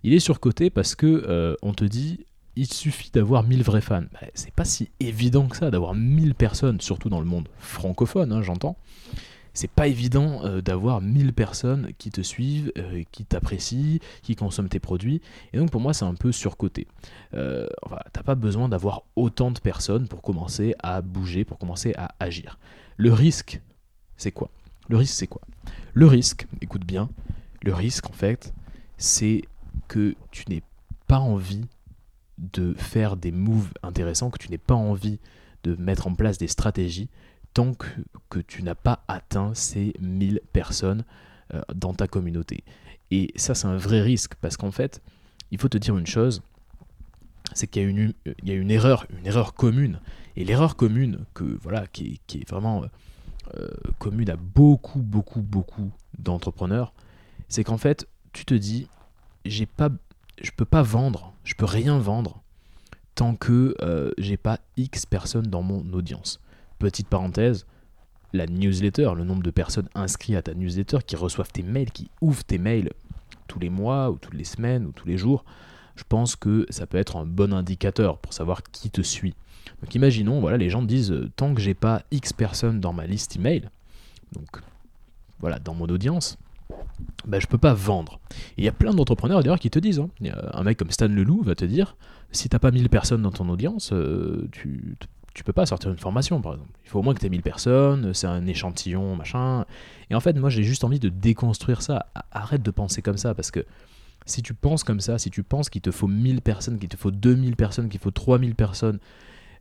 Il 0.03 0.13
est 0.13 0.21
surcoté 0.21 0.71
parce 0.71 0.95
que 0.95 1.25
euh, 1.29 1.55
on 1.63 1.73
te 1.73 1.85
dit 1.85 2.21
il 2.57 2.67
suffit 2.67 3.11
d'avoir 3.13 3.45
1000 3.45 3.63
vrais 3.63 3.81
fans. 3.81 4.03
Bah, 4.13 4.27
c'est 4.35 4.53
pas 4.53 4.65
si 4.65 4.91
évident 4.99 5.47
que 5.47 5.57
ça 5.57 5.71
d'avoir 5.71 5.95
1000 5.95 6.35
personnes, 6.35 6.81
surtout 6.81 7.09
dans 7.09 7.21
le 7.21 7.27
monde 7.27 7.49
francophone, 7.59 8.33
hein, 8.33 8.43
j'entends 8.43 8.77
c'est 9.55 9.71
pas 9.71 9.89
évident 9.89 10.45
euh, 10.45 10.61
d'avoir 10.61 11.01
1000 11.01 11.33
personnes 11.33 11.93
qui 11.99 12.11
te 12.11 12.21
suivent, 12.21 12.73
euh, 12.79 13.03
qui 13.11 13.25
t'apprécient, 13.25 13.99
qui 14.23 14.37
consomment 14.37 14.69
tes 14.69 14.81
produits. 14.81 15.21
Et 15.53 15.59
donc 15.59 15.71
pour 15.71 15.81
moi, 15.81 15.93
c'est 15.95 16.05
un 16.05 16.15
peu 16.15 16.33
surcoté. 16.33 16.87
Euh, 17.35 17.67
enfin, 17.83 17.99
t'as 18.13 18.23
pas 18.23 18.35
besoin 18.35 18.69
d'avoir 18.69 19.03
autant 19.17 19.51
de 19.51 19.59
personnes 19.59 20.09
pour 20.09 20.23
commencer 20.23 20.75
à 20.81 21.03
bouger, 21.03 21.45
pour 21.45 21.59
commencer 21.59 21.95
à 21.97 22.15
agir. 22.21 22.59
Le 22.97 23.13
risque, 23.13 23.61
c'est 24.17 24.33
quoi? 24.33 24.51
Le 24.89 24.97
risque, 24.97 25.15
c'est 25.15 25.27
quoi? 25.27 25.43
Le 25.93 26.07
risque, 26.07 26.47
écoute 26.61 26.85
bien, 26.85 27.09
le 27.63 27.75
risque 27.75 28.09
en 28.09 28.13
fait, 28.15 28.55
c'est 28.97 29.43
que 29.89 30.15
tu 30.31 30.45
n'aies 30.49 30.63
pas 31.07 31.19
envie 31.19 31.65
de 32.39 32.75
faire 32.75 33.17
des 33.17 33.33
moves 33.33 33.73
intéressants, 33.83 34.31
que 34.31 34.39
tu 34.39 34.51
n'aies 34.51 34.59
pas 34.59 34.75
envie 34.75 35.19
de 35.65 35.75
mettre 35.77 36.07
en 36.07 36.15
place 36.15 36.39
des 36.39 36.49
stratégies 36.49 37.09
tant 37.55 37.75
que, 37.75 38.41
tu 38.41 38.63
n'as 38.63 38.75
pas 38.75 39.05
atteint 39.09 39.55
ces 39.55 39.95
1000 40.01 40.41
personnes 40.53 41.05
euh, 41.55 41.61
dans 41.75 41.95
ta 41.95 42.07
communauté. 42.07 42.65
Et 43.11 43.33
ça, 43.37 43.55
c'est 43.55 43.67
un 43.67 43.77
vrai 43.77 44.01
risque 44.01 44.35
parce 44.41 44.57
qu'en 44.57 44.71
fait, 44.71 45.03
il 45.51 45.59
faut 45.59 45.69
te 45.69 45.79
dire 45.79 45.97
une 45.97 46.07
chose 46.07 46.43
c'est 47.55 47.67
qu'il 47.67 47.83
y, 47.83 48.51
a 48.51 48.55
une, 48.55 48.71
erreur, 48.71 49.07
une 49.19 49.27
erreur 49.27 49.55
commune. 49.55 50.01
Et 50.37 50.45
l'erreur 50.45 50.77
commune, 50.77 51.25
que, 51.35 51.59
voilà, 51.63 51.87
qui, 51.87 52.21
est, 52.35 52.49
vraiment 52.49 52.85
euh, 53.57 53.69
commune 53.99 54.31
à 54.31 54.37
beaucoup, 54.37 55.01
beaucoup, 55.01 55.41
beaucoup 55.41 55.91
d'entrepreneurs, 56.19 56.93
c'est 57.49 57.65
qu'en 57.65 57.79
fait, 57.79 58.07
tu 58.33 58.45
te 58.45 58.55
dis, 58.55 58.89
j'ai 59.45 59.67
pas, 59.67 59.89
je 60.41 60.51
peux 60.51 60.65
pas 60.65 60.83
vendre, 60.83 61.33
je 61.45 61.55
peux 61.55 61.65
rien 61.65 61.99
vendre 61.99 62.43
tant 63.15 63.35
que 63.35 63.75
euh, 63.83 64.13
j'ai 64.19 64.37
pas 64.37 64.61
X 64.77 65.07
personnes 65.07 65.47
dans 65.47 65.63
mon 65.63 65.93
audience. 65.93 66.41
Petite 66.79 67.09
parenthèse, 67.09 67.67
la 68.33 68.47
newsletter, 68.47 69.13
le 69.17 69.25
nombre 69.25 69.43
de 69.43 69.51
personnes 69.51 69.89
inscrites 69.95 70.37
à 70.37 70.43
ta 70.43 70.55
newsletter 70.55 70.99
qui 71.07 71.17
reçoivent 71.17 71.53
tes 71.53 71.63
mails, 71.63 71.91
qui 71.91 72.11
ouvrent 72.21 72.45
tes 72.45 72.59
mails 72.59 72.93
tous 73.47 73.59
les 73.59 73.71
mois 73.71 74.11
ou 74.11 74.19
toutes 74.19 74.35
les 74.35 74.45
semaines 74.45 74.87
ou 74.87 74.93
tous 74.93 75.09
les 75.09 75.17
jours, 75.19 75.45
je 75.97 76.05
pense 76.09 76.37
que 76.37 76.67
ça 76.71 76.87
peut 76.87 76.99
être 76.99 77.17
un 77.17 77.27
bon 77.27 77.53
indicateur 77.53 78.19
pour 78.19 78.33
savoir 78.33 78.63
qui 78.63 78.91
te 78.91 79.03
suit. 79.03 79.35
Donc 79.83 79.95
imaginons, 79.95 80.41
voilà, 80.41 80.57
les 80.57 80.71
gens 80.71 80.83
disent 80.83 81.11
euh, 81.11 81.31
tant 81.37 81.55
que 81.55 81.61
j'ai 81.61 81.75
pas 81.75 82.03
X 82.11 82.33
personnes 82.33 82.81
dans 82.81 82.93
ma 82.93 83.07
liste 83.07 83.37
email, 83.37 83.69
donc 84.33 84.61
voilà, 85.41 85.59
dans 85.59 85.75
mon 85.75 85.87
audience, 85.87 86.39
ben, 87.27 87.41
je 87.41 87.47
peux 87.47 87.59
pas 87.59 87.75
vendre. 87.75 88.21
Il 88.57 88.65
y 88.65 88.69
a 88.69 88.73
plein 88.73 88.93
d'entrepreneurs 88.93 89.43
d'ailleurs 89.43 89.59
qui 89.59 89.71
te 89.71 89.79
disent, 89.79 90.01
hein, 90.01 90.11
un 90.53 90.63
mec 90.63 90.79
comme 90.79 90.91
Stan 90.91 91.09
Leloup 91.09 91.43
va 91.43 91.55
te 91.55 91.65
dire, 91.65 91.97
si 92.33 92.49
t'as 92.49 92.59
pas 92.59 92.71
1000 92.71 92.89
personnes 92.89 93.23
dans 93.23 93.31
ton 93.31 93.49
audience, 93.49 93.91
euh, 93.93 94.49
tu 94.53 94.97
tu 95.39 95.45
peux 95.45 95.53
pas 95.53 95.67
sortir 95.67 95.93
une 95.93 95.99
formation, 95.99 96.43
par 96.43 96.55
exemple. 96.55 96.73
Il 96.83 96.91
faut 96.91 96.99
au 96.99 97.03
moins 97.03 97.15
que 97.15 97.21
tu 97.21 97.27
aies 97.27 97.31
1000 97.31 97.43
personnes, 97.43 98.13
c'est 98.13 98.27
un 98.27 98.45
échantillon, 98.49 99.15
machin. 99.15 99.67
Et 100.11 100.17
en 100.17 100.21
fait, 100.21 100.33
moi, 100.33 100.51
j'ai 100.51 100.65
juste 100.65 100.83
envie 100.83 100.99
de 100.99 101.09
déconstruire 101.09 101.81
ça. 101.81 102.07
Arrête 102.33 102.61
de 102.61 102.73
penser 102.73 103.03
comme 103.03 103.19
ça, 103.19 103.37
parce 103.37 103.53
que 103.53 103.65
si 104.27 104.43
tu 104.43 104.53
penses 104.53 104.83
comme 104.83 105.01
ça, 105.01 105.17
si 105.17 105.31
tu 105.31 105.45
penses 105.45 105.71
qu'il 105.71 105.81
te 105.81 105.93
faut 105.93 106.09
1000 106.09 106.43
personnes, 106.43 106.77
qu'il 106.81 106.89
te 106.89 106.97
faut 106.97 107.13
2000 107.13 107.55
personnes, 107.55 107.89
qu'il 107.89 108.01
faut 108.01 108.11
3000 108.11 108.57
personnes, 108.57 108.99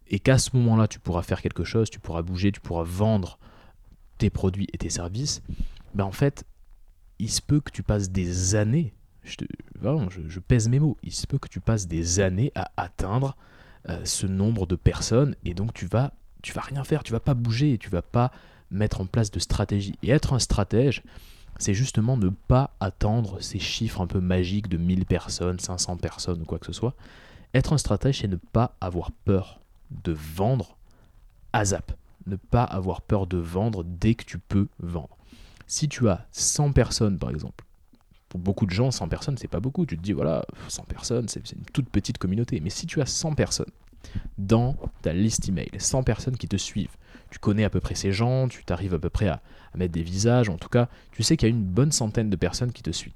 et 0.07 0.17
qu'à 0.17 0.39
ce 0.39 0.49
moment-là, 0.55 0.87
tu 0.87 0.97
pourras 0.97 1.21
faire 1.21 1.43
quelque 1.43 1.63
chose, 1.63 1.91
tu 1.91 1.99
pourras 1.99 2.23
bouger, 2.23 2.51
tu 2.51 2.59
pourras 2.59 2.83
vendre 2.83 3.37
tes 4.17 4.31
produits 4.31 4.65
et 4.73 4.79
tes 4.79 4.89
services, 4.89 5.43
ben 5.93 6.05
en 6.05 6.11
fait, 6.11 6.43
il 7.19 7.29
se 7.29 7.39
peut 7.43 7.59
que 7.59 7.69
tu 7.69 7.83
passes 7.83 8.09
des 8.09 8.55
années, 8.55 8.95
je, 9.21 9.35
je, 10.27 10.39
pèse 10.39 10.69
mes 10.69 10.79
mots, 10.79 10.97
il 11.03 11.13
se 11.13 11.27
peut 11.27 11.37
que 11.37 11.49
tu 11.49 11.59
passes 11.59 11.87
des 11.87 12.19
années 12.19 12.51
à 12.55 12.71
atteindre 12.77 13.37
euh, 13.89 14.03
ce 14.03 14.27
nombre 14.27 14.67
de 14.67 14.75
personnes, 14.75 15.35
et 15.45 15.53
donc 15.53 15.73
tu 15.73 15.85
vas, 15.85 16.13
tu 16.41 16.53
vas 16.53 16.61
rien 16.61 16.83
faire, 16.83 17.03
tu 17.03 17.11
vas 17.11 17.19
pas 17.19 17.33
bouger, 17.33 17.77
tu 17.77 17.89
vas 17.89 18.01
pas 18.01 18.31
mettre 18.71 19.01
en 19.01 19.05
place 19.05 19.31
de 19.31 19.39
stratégie. 19.39 19.95
Et 20.03 20.09
être 20.09 20.33
un 20.33 20.39
stratège, 20.39 21.03
c'est 21.57 21.73
justement 21.73 22.17
ne 22.17 22.29
pas 22.29 22.75
attendre 22.79 23.41
ces 23.41 23.59
chiffres 23.59 24.01
un 24.01 24.07
peu 24.07 24.19
magiques 24.19 24.67
de 24.67 24.77
1000 24.77 25.05
personnes, 25.05 25.59
500 25.59 25.97
personnes 25.97 26.41
ou 26.41 26.45
quoi 26.45 26.59
que 26.59 26.65
ce 26.65 26.73
soit. 26.73 26.95
Être 27.53 27.73
un 27.73 27.77
stratège, 27.77 28.19
c'est 28.19 28.27
ne 28.27 28.35
pas 28.35 28.75
avoir 28.81 29.11
peur 29.11 29.59
de 30.03 30.11
vendre 30.11 30.77
à 31.53 31.65
zap. 31.65 31.93
Ne 32.25 32.35
pas 32.35 32.63
avoir 32.63 33.01
peur 33.01 33.25
de 33.25 33.37
vendre 33.37 33.83
dès 33.83 34.15
que 34.15 34.25
tu 34.25 34.37
peux 34.37 34.67
vendre. 34.79 35.17
Si 35.65 35.87
tu 35.87 36.09
as 36.09 36.25
100 36.31 36.73
personnes, 36.73 37.17
par 37.17 37.29
exemple, 37.29 37.63
pour 38.29 38.39
beaucoup 38.39 38.65
de 38.65 38.71
gens, 38.71 38.91
100 38.91 39.07
personnes, 39.07 39.37
c'est 39.37 39.47
pas 39.47 39.59
beaucoup. 39.59 39.85
Tu 39.85 39.97
te 39.97 40.01
dis, 40.01 40.13
voilà, 40.13 40.45
100 40.67 40.83
personnes, 40.83 41.27
c'est 41.27 41.51
une 41.51 41.63
toute 41.73 41.89
petite 41.89 42.17
communauté. 42.17 42.59
Mais 42.59 42.69
si 42.69 42.85
tu 42.85 43.01
as 43.01 43.05
100 43.05 43.33
personnes 43.33 43.71
dans 44.37 44.75
ta 45.01 45.13
liste 45.13 45.47
email, 45.49 45.69
100 45.77 46.03
personnes 46.03 46.37
qui 46.37 46.47
te 46.47 46.57
suivent, 46.57 46.95
tu 47.29 47.39
connais 47.39 47.63
à 47.63 47.69
peu 47.69 47.79
près 47.79 47.95
ces 47.95 48.11
gens, 48.11 48.47
tu 48.47 48.63
t'arrives 48.63 48.93
à 48.93 48.99
peu 48.99 49.09
près 49.09 49.27
à, 49.27 49.41
mettre 49.75 49.93
des 49.93 50.03
visages, 50.03 50.49
en 50.49 50.57
tout 50.57 50.69
cas, 50.69 50.89
tu 51.11 51.23
sais 51.23 51.37
qu'il 51.37 51.47
y 51.47 51.51
a 51.51 51.55
une 51.55 51.63
bonne 51.63 51.91
centaine 51.91 52.29
de 52.29 52.35
personnes 52.35 52.71
qui 52.71 52.81
te 52.81 52.91
suivent. 52.91 53.13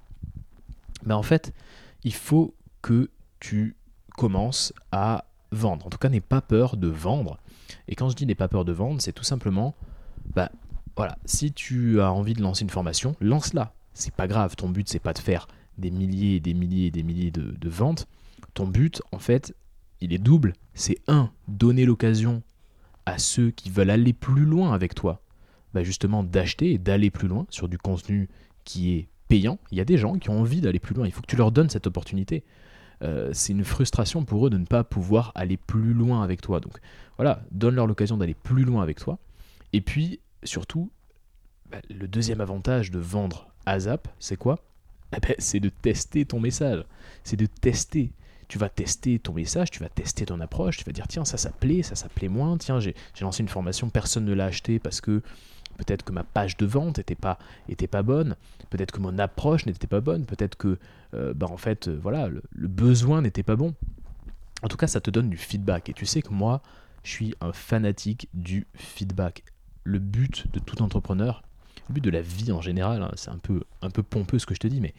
Mais 1.06 1.13
en 1.13 1.24
fait, 1.24 1.53
il 2.03 2.13
faut 2.13 2.53
que 2.82 3.10
tu 3.39 3.75
commences 4.15 4.74
à 4.91 5.25
vendre. 5.51 5.88
En 5.88 5.89
tout 5.89 5.98
cas, 5.98 6.10
n'aie 6.10 6.22
pas 6.22 6.41
peur 6.41 6.77
de 6.77 6.88
vendre. 6.88 7.39
Et 7.88 7.96
quand 7.96 8.10
je 8.10 8.15
dis 8.15 8.25
n'aie 8.25 8.36
pas 8.36 8.48
peur 8.48 8.63
de 8.63 8.72
vendre, 8.72 9.01
c'est 9.01 9.13
tout 9.13 9.24
simplement, 9.24 9.75
bah 10.36 10.51
voilà, 10.96 11.18
si 11.25 11.51
tu 11.51 12.00
as 12.00 12.12
envie 12.12 12.34
de 12.34 12.41
lancer 12.41 12.63
une 12.63 12.70
formation, 12.70 13.15
lance-la. 13.20 13.74
C'est 13.94 14.14
pas 14.14 14.28
grave, 14.28 14.56
ton 14.56 14.70
but 14.70 14.88
c'est 14.88 15.00
pas 15.00 15.14
de 15.14 15.20
faire 15.20 15.48
des 15.78 15.92
milliers 15.92 16.36
et 16.36 16.40
des 16.40 16.54
milliers 16.54 16.88
et 16.88 16.92
des 16.92 17.04
milliers 17.04 17.32
de, 17.32 17.70
ventes. 17.70 18.08
Ton 18.54 18.68
but, 18.68 19.02
en 19.12 19.20
fait, 19.20 19.56
il 20.00 20.14
est 20.14 20.18
double. 20.18 20.54
C'est 20.74 20.98
un, 21.08 21.32
donner 21.48 21.86
l'occasion 21.86 22.44
à 23.06 23.18
ceux 23.18 23.52
qui 23.52 23.70
veulent 23.70 23.90
aller 23.90 24.14
plus 24.14 24.46
loin 24.46 24.74
avec 24.74 24.96
toi, 24.96 25.22
bah 25.74 25.84
justement 25.84 26.24
d'acheter 26.24 26.74
et 26.74 26.78
d'aller 26.78 27.10
plus 27.10 27.28
loin 27.28 27.46
sur 27.50 27.68
du 27.68 27.78
contenu 27.78 28.30
qui 28.64 28.94
est 28.94 29.08
payant. 29.28 29.60
Il 29.72 29.78
y 29.78 29.82
a 29.82 29.86
des 29.86 29.98
gens 29.98 30.18
qui 30.18 30.30
ont 30.30 30.40
envie 30.40 30.62
d'aller 30.62 30.80
plus 30.80 30.94
loin, 30.94 31.06
il 31.06 31.12
faut 31.12 31.22
que 31.22 31.28
tu 31.28 31.36
leur 31.36 31.52
donnes 31.52 31.70
cette 31.70 31.88
opportunité. 31.88 32.44
Euh, 33.02 33.32
c'est 33.34 33.54
une 33.54 33.64
frustration 33.64 34.24
pour 34.24 34.46
eux 34.46 34.50
de 34.52 34.58
ne 34.58 34.66
pas 34.66 34.84
pouvoir 34.84 35.32
aller 35.34 35.58
plus 35.58 35.94
loin 35.94 36.22
avec 36.22 36.42
toi. 36.42 36.60
Donc 36.60 36.78
voilà, 37.18 37.44
donne-leur 37.52 37.88
l'occasion 37.88 38.18
d'aller 38.18 38.36
plus 38.36 38.64
loin 38.64 38.84
avec 38.84 39.00
toi. 39.00 39.18
Et 39.74 39.82
puis 39.82 40.20
surtout, 40.44 40.92
bah, 41.72 41.80
le 41.90 42.08
deuxième 42.08 42.42
avantage 42.42 42.92
de 42.92 43.00
vendre 43.00 43.50
ASAP, 43.65 44.08
c'est 44.20 44.38
quoi 44.38 44.60
eh 45.15 45.20
ben, 45.20 45.36
C'est 45.39 45.60
de 45.60 45.70
tester 45.70 46.25
ton 46.25 46.39
message. 46.39 46.84
C'est 47.24 47.38
de 47.38 47.46
tester 47.46 48.12
tu 48.51 48.58
vas 48.58 48.68
tester 48.68 49.18
ton 49.18 49.32
message, 49.32 49.72
tu 49.72 49.80
vas 49.80 49.88
tester 49.88 50.25
ton 50.25 50.41
approche, 50.41 50.75
tu 50.75 50.84
vas 50.84 50.91
dire 50.91 51.08
tiens 51.08 51.24
ça 51.24 51.38
ça 51.38 51.51
plaît, 51.51 51.84
ça 51.84 51.96
ça 51.96 52.10
plaît 52.10 52.27
moins, 52.27 52.58
tiens 52.58 52.82
j'ai 52.82 52.94
lancé 53.22 53.44
une 53.44 53.48
formation, 53.48 53.89
personne 53.89 54.25
ne 54.25 54.34
l'a 54.34 54.44
acheté 54.44 54.77
parce 54.77 55.00
que 55.00 55.22
peut-être 55.77 56.03
que 56.03 56.12
ma 56.12 56.25
page 56.25 56.58
de 56.58 56.65
vente 56.65 56.98
n'était 56.98 57.15
pas, 57.15 57.39
était 57.70 57.88
pas 57.88 58.03
bonne, 58.03 58.36
peut-être 58.70 58.91
que 58.91 59.00
mon 59.00 59.18
approche 59.20 59.65
n'était 59.65 59.88
pas 59.88 60.01
bonne, 60.01 60.25
peut-être 60.25 60.58
que 60.58 60.77
euh, 61.13 61.34
bah, 61.34 61.48
en 61.50 61.56
fait 61.56 61.88
euh, 61.88 61.98
voilà 62.01 62.27
le, 62.27 62.42
besoin 62.68 63.22
n'était 63.22 63.42
pas 63.42 63.55
bon. 63.55 63.74
En 64.64 64.68
tout 64.68 64.75
cas 64.75 64.88
ça 64.88 65.00
te 65.00 65.09
donne 65.09 65.29
du 65.29 65.38
feedback 65.38 65.88
et 65.88 65.94
tu 65.94 66.05
sais 66.05 66.22
que 66.22 66.33
moi 66.33 66.62
je 67.03 67.12
suis 67.12 67.36
un 67.40 67.53
fanatique 67.53 68.27
du 68.33 68.68
feedback. 68.74 69.46
Le 69.86 70.00
but 70.00 70.51
de 70.51 70.59
tout 70.59 70.81
entrepreneur, 70.81 71.42
but 71.92 72.04
de 72.04 72.10
la 72.10 72.22
vie 72.22 72.51
en 72.51 72.62
général, 72.62 73.01
hein, 73.04 73.12
c'est 73.16 73.30
un 73.30 73.38
peu, 73.38 73.62
un 73.82 73.90
peu 73.90 74.04
pompeux 74.04 74.40
ce 74.40 74.46
que 74.46 74.56
je 74.56 74.60
te 74.60 74.68
dis, 74.68 74.82
mais 74.82 74.94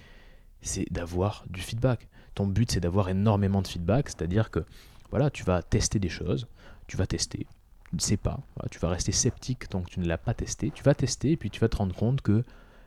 c'est 0.60 0.86
d'avoir 0.90 1.44
du 1.48 1.60
feedback. 1.60 2.08
Ton 2.34 2.46
but, 2.46 2.70
c'est 2.70 2.80
d'avoir 2.80 3.08
énormément 3.08 3.62
de 3.62 3.66
feedback, 3.66 4.08
c'est-à-dire 4.08 4.50
que 4.50 4.64
voilà, 5.10 5.30
tu 5.30 5.44
vas 5.44 5.62
tester 5.62 5.98
des 5.98 6.08
choses, 6.08 6.46
tu 6.86 6.96
vas 6.96 7.06
tester, 7.06 7.46
tu 7.90 7.96
ne 7.96 8.00
sais 8.00 8.16
pas, 8.16 8.40
tu 8.70 8.78
vas 8.78 8.88
rester 8.88 9.12
sceptique 9.12 9.68
tant 9.68 9.82
que 9.82 9.90
tu 9.90 10.00
ne 10.00 10.06
l'as 10.06 10.18
pas 10.18 10.32
testé, 10.32 10.70
tu 10.70 10.82
vas 10.82 10.94
tester 10.94 11.32
et 11.32 11.36
puis 11.36 11.50
tu 11.50 11.60
vas 11.60 11.68
te 11.68 11.76
rendre 11.76 11.94
compte 11.94 12.22
que 12.22 12.42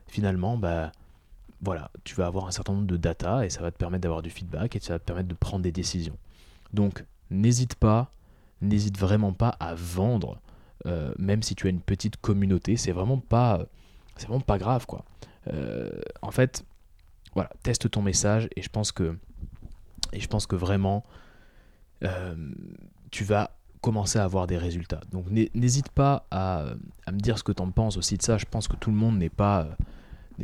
finalement, 0.08 0.56
bah, 0.56 0.90
voilà, 1.62 1.90
tu 2.04 2.14
vas 2.14 2.26
avoir 2.26 2.46
un 2.46 2.50
certain 2.50 2.72
nombre 2.72 2.86
de 2.86 2.96
data 2.96 3.44
et 3.46 3.50
ça 3.50 3.62
va 3.62 3.70
te 3.70 3.76
permettre 3.76 4.02
d'avoir 4.02 4.22
du 4.22 4.30
feedback 4.30 4.76
et 4.76 4.80
ça 4.80 4.94
va 4.94 4.98
te 4.98 5.04
permettre 5.04 5.28
de 5.28 5.34
prendre 5.34 5.62
des 5.62 5.72
décisions. 5.72 6.18
Donc, 6.72 7.04
n'hésite 7.30 7.76
pas, 7.76 8.12
n'hésite 8.60 8.98
vraiment 8.98 9.32
pas 9.32 9.50
à 9.60 9.74
vendre, 9.74 10.40
euh, 10.86 11.12
même 11.18 11.42
si 11.42 11.54
tu 11.54 11.66
as 11.66 11.70
une 11.70 11.80
petite 11.80 12.16
communauté, 12.16 12.76
c'est 12.76 12.92
vraiment 12.92 13.18
pas, 13.18 13.66
c'est 14.16 14.26
vraiment 14.26 14.40
pas 14.40 14.58
grave 14.58 14.86
quoi. 14.86 15.04
Euh, 15.52 15.90
en 16.22 16.30
fait, 16.30 16.64
voilà, 17.34 17.50
teste 17.62 17.90
ton 17.90 18.02
message 18.02 18.48
et 18.56 18.62
je 18.62 18.68
pense 18.68 18.92
que 18.92 19.16
et 20.12 20.20
je 20.20 20.28
pense 20.28 20.46
que 20.46 20.56
vraiment, 20.56 21.04
euh, 22.04 22.34
tu 23.10 23.24
vas 23.24 23.50
commencer 23.80 24.18
à 24.18 24.24
avoir 24.24 24.46
des 24.46 24.58
résultats. 24.58 25.00
Donc 25.12 25.26
n'hésite 25.30 25.90
pas 25.90 26.26
à, 26.30 26.64
me 27.12 27.18
dire 27.18 27.38
ce 27.38 27.44
que 27.44 27.52
tu 27.52 27.62
en 27.62 27.70
penses 27.70 27.96
aussi 27.96 28.16
de 28.16 28.22
ça. 28.22 28.38
Je 28.38 28.46
pense 28.46 28.66
que 28.66 28.76
tout 28.76 28.90
le 28.90 28.96
monde 28.96 29.18
n'est 29.18 29.28
pas, 29.28 29.68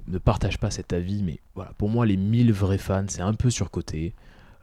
ne 0.06 0.18
partage 0.18 0.58
pas 0.58 0.70
cet 0.70 0.92
avis, 0.92 1.22
mais 1.22 1.40
voilà, 1.54 1.72
pour 1.78 1.88
moi 1.88 2.06
les 2.06 2.16
1000 2.16 2.52
vrais 2.52 2.78
fans, 2.78 3.06
c'est 3.08 3.22
un 3.22 3.34
peu 3.34 3.50
surcoté. 3.50 4.14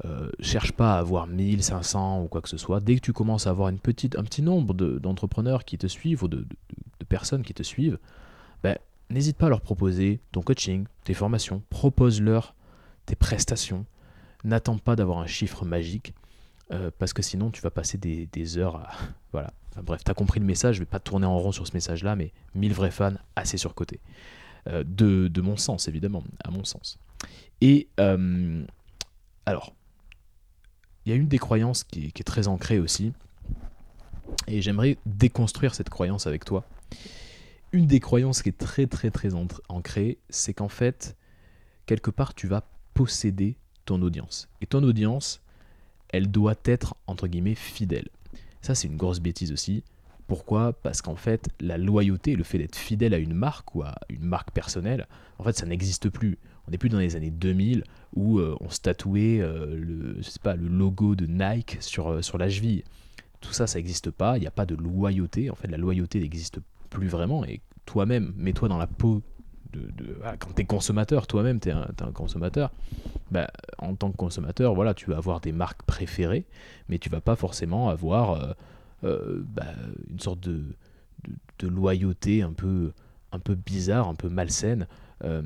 Euh, 0.06 0.30
cherche 0.40 0.72
pas 0.72 0.96
à 0.96 1.00
avoir 1.00 1.28
1500 1.28 2.24
ou 2.24 2.28
quoi 2.30 2.42
que 2.42 2.48
ce 2.48 2.56
soit. 2.56 2.80
Dès 2.80 2.96
que 2.96 3.02
tu 3.02 3.12
commences 3.12 3.48
à 3.48 3.50
avoir 3.50 3.68
une 3.68 3.80
petite, 3.80 4.18
un 4.18 4.24
petit 4.24 4.42
nombre 4.42 4.74
d'entrepreneurs 4.74 5.66
qui 5.66 5.78
te 5.78 5.88
suivent 5.88 6.24
ou 6.24 6.30
de, 6.30 6.48
personnes 7.10 7.44
qui 7.44 7.54
te 7.54 7.64
suivent, 7.64 7.98
ben, 8.64 8.78
n'hésite 9.10 9.38
pas 9.38 9.48
à 9.48 9.50
leur 9.50 9.62
proposer 9.62 10.20
ton 10.32 10.42
coaching, 10.42 10.86
tes 11.04 11.14
formations, 11.14 11.64
propose-leur 11.70 12.56
tes 13.06 13.16
prestations, 13.16 13.86
n'attends 14.44 14.78
pas 14.78 14.96
d'avoir 14.96 15.20
un 15.20 15.28
chiffre 15.28 15.66
magique, 15.66 16.14
euh, 16.72 16.92
parce 17.00 17.14
que 17.14 17.22
sinon 17.22 17.50
tu 17.50 17.62
vas 17.62 17.72
passer 17.72 17.98
des, 17.98 18.58
heures 18.58 18.76
à... 18.76 18.92
Voilà. 19.32 19.52
bref, 19.84 20.04
tu 20.04 20.10
as 20.10 20.14
compris 20.14 20.40
le 20.40 20.46
message, 20.46 20.76
je 20.76 20.80
vais 20.80 20.86
pas 20.86 21.00
tourner 21.00 21.26
en 21.26 21.38
rond 21.38 21.52
sur 21.52 21.68
ce 21.68 21.74
message-là, 21.74 22.16
mais 22.16 22.32
1000 22.56 22.74
vrais 22.74 22.92
fans, 22.92 23.14
assez 23.36 23.58
surcotés. 23.58 24.00
Euh, 24.68 24.84
de, 24.86 25.42
mon 25.42 25.56
sens, 25.56 25.88
évidemment, 25.88 26.24
à 26.44 26.52
mon 26.52 26.64
sens. 26.64 26.98
Et 27.62 27.88
euh, 28.00 28.64
alors, 29.46 29.74
il 31.06 31.12
y 31.12 31.14
a 31.14 31.16
une 31.16 31.28
des 31.28 31.38
croyances 31.38 31.84
qui 31.84 32.08
est 32.08 32.24
très 32.24 32.48
ancrée 32.48 32.80
aussi, 32.80 33.14
et 34.48 34.62
j'aimerais 34.62 34.98
déconstruire 35.06 35.76
cette 35.76 35.90
croyance 35.90 36.28
avec 36.28 36.46
toi. 36.46 36.66
Une 37.72 37.86
des 37.86 38.00
croyances 38.00 38.42
qui 38.42 38.50
est 38.50 38.58
très 38.58 38.88
très 38.88 39.12
très 39.12 39.32
ancrée, 39.70 40.18
c'est 40.30 40.54
qu'en 40.54 40.70
fait, 40.70 41.16
quelque 41.86 42.12
part, 42.12 42.34
tu 42.34 42.48
vas 42.48 42.64
posséder 42.94 43.58
audience. 43.98 44.48
Et 44.62 44.66
ton 44.66 44.84
audience, 44.84 45.42
elle 46.10 46.30
doit 46.30 46.56
être, 46.66 46.96
entre 47.08 47.28
guillemets, 47.28 47.56
fidèle. 47.56 48.10
Ça, 48.62 48.76
c'est 48.76 48.88
une 48.88 48.98
grosse 48.98 49.20
bêtise 49.20 49.52
aussi. 49.52 49.84
Pourquoi? 50.28 50.74
Parce 50.74 51.02
qu'en 51.02 51.16
fait, 51.16 51.50
la 51.60 51.78
loyauté, 51.78 52.36
le 52.36 52.44
fait 52.44 52.60
d'être 52.60 52.76
fidèle 52.76 53.14
à 53.14 53.18
une 53.18 53.34
marque 53.34 53.74
ou 53.74 53.82
à 53.82 53.96
une 54.10 54.26
marque 54.26 54.52
personnelle, 54.52 55.08
en 55.40 55.44
fait, 55.44 55.58
ça 55.58 55.66
n'existe 55.66 56.10
plus. 56.10 56.38
On 56.68 56.72
n'est 56.72 56.78
plus 56.78 56.90
dans 56.90 57.00
les 57.00 57.16
années 57.16 57.32
2000 57.32 57.84
où 58.16 58.40
euh, 58.40 58.56
on 58.60 58.70
se 58.70 58.80
tatouait 58.80 59.40
euh, 59.42 59.76
le, 59.76 60.20
pas, 60.44 60.56
le 60.56 60.68
logo 60.68 61.16
de 61.16 61.26
Nike 61.26 61.78
sur, 61.80 62.10
euh, 62.10 62.22
sur 62.22 62.38
la 62.38 62.50
cheville. 62.50 62.84
Tout 63.42 63.54
ça, 63.54 63.66
ça 63.66 63.80
n'existe 63.80 64.12
pas. 64.12 64.38
Il 64.38 64.42
n'y 64.42 64.48
a 64.48 64.52
pas 64.52 64.68
de 64.68 64.76
loyauté. 64.76 65.50
En 65.50 65.56
fait, 65.56 65.68
la 65.68 65.78
loyauté 65.78 66.20
n'existe 66.20 66.60
plus 66.90 67.08
vraiment. 67.08 67.46
Et 67.46 67.62
toi-même, 67.86 68.34
mets-toi 68.38 68.68
dans 68.68 68.78
la 68.78 68.88
peau 68.88 69.22
de, 69.74 70.18
quand 70.40 70.54
tu 70.56 70.62
es 70.62 70.66
consommateur, 70.66 71.28
toi-même, 71.28 71.60
tu 71.60 71.70
es, 71.70 71.72
un 71.72 72.12
consommateur, 72.14 72.72
bah, 73.32 73.50
en 73.78 73.96
tant 73.96 74.12
que 74.12 74.18
consommateur, 74.18 74.74
voilà, 74.74 74.94
tu 74.94 75.10
vas 75.10 75.18
avoir 75.18 75.42
des 75.42 75.52
marques 75.52 75.84
préférées, 75.84 76.46
mais 76.88 76.98
tu 76.98 77.10
vas 77.10 77.22
pas 77.22 77.36
forcément 77.36 77.90
avoir 77.90 78.32
euh, 78.32 78.54
euh, 79.04 79.44
bah, 79.44 79.66
une 80.10 80.20
sorte 80.20 80.40
de, 80.40 80.64
de, 81.60 81.68
loyauté 81.68 82.42
un 82.42 82.54
peu, 82.54 82.92
un 83.32 83.40
peu 83.40 83.56
bizarre, 83.56 84.08
un 84.08 84.16
peu 84.16 84.30
malsaine 84.30 84.88
euh, 85.24 85.44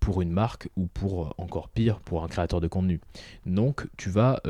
pour 0.00 0.22
une 0.22 0.30
marque 0.30 0.68
ou 0.76 0.86
pour, 0.86 1.34
encore 1.38 1.68
pire, 1.68 1.98
pour 2.00 2.22
un 2.22 2.28
créateur 2.28 2.60
de 2.60 2.68
contenu. 2.68 3.00
Donc, 3.46 3.88
tu 3.96 4.10
vas 4.10 4.40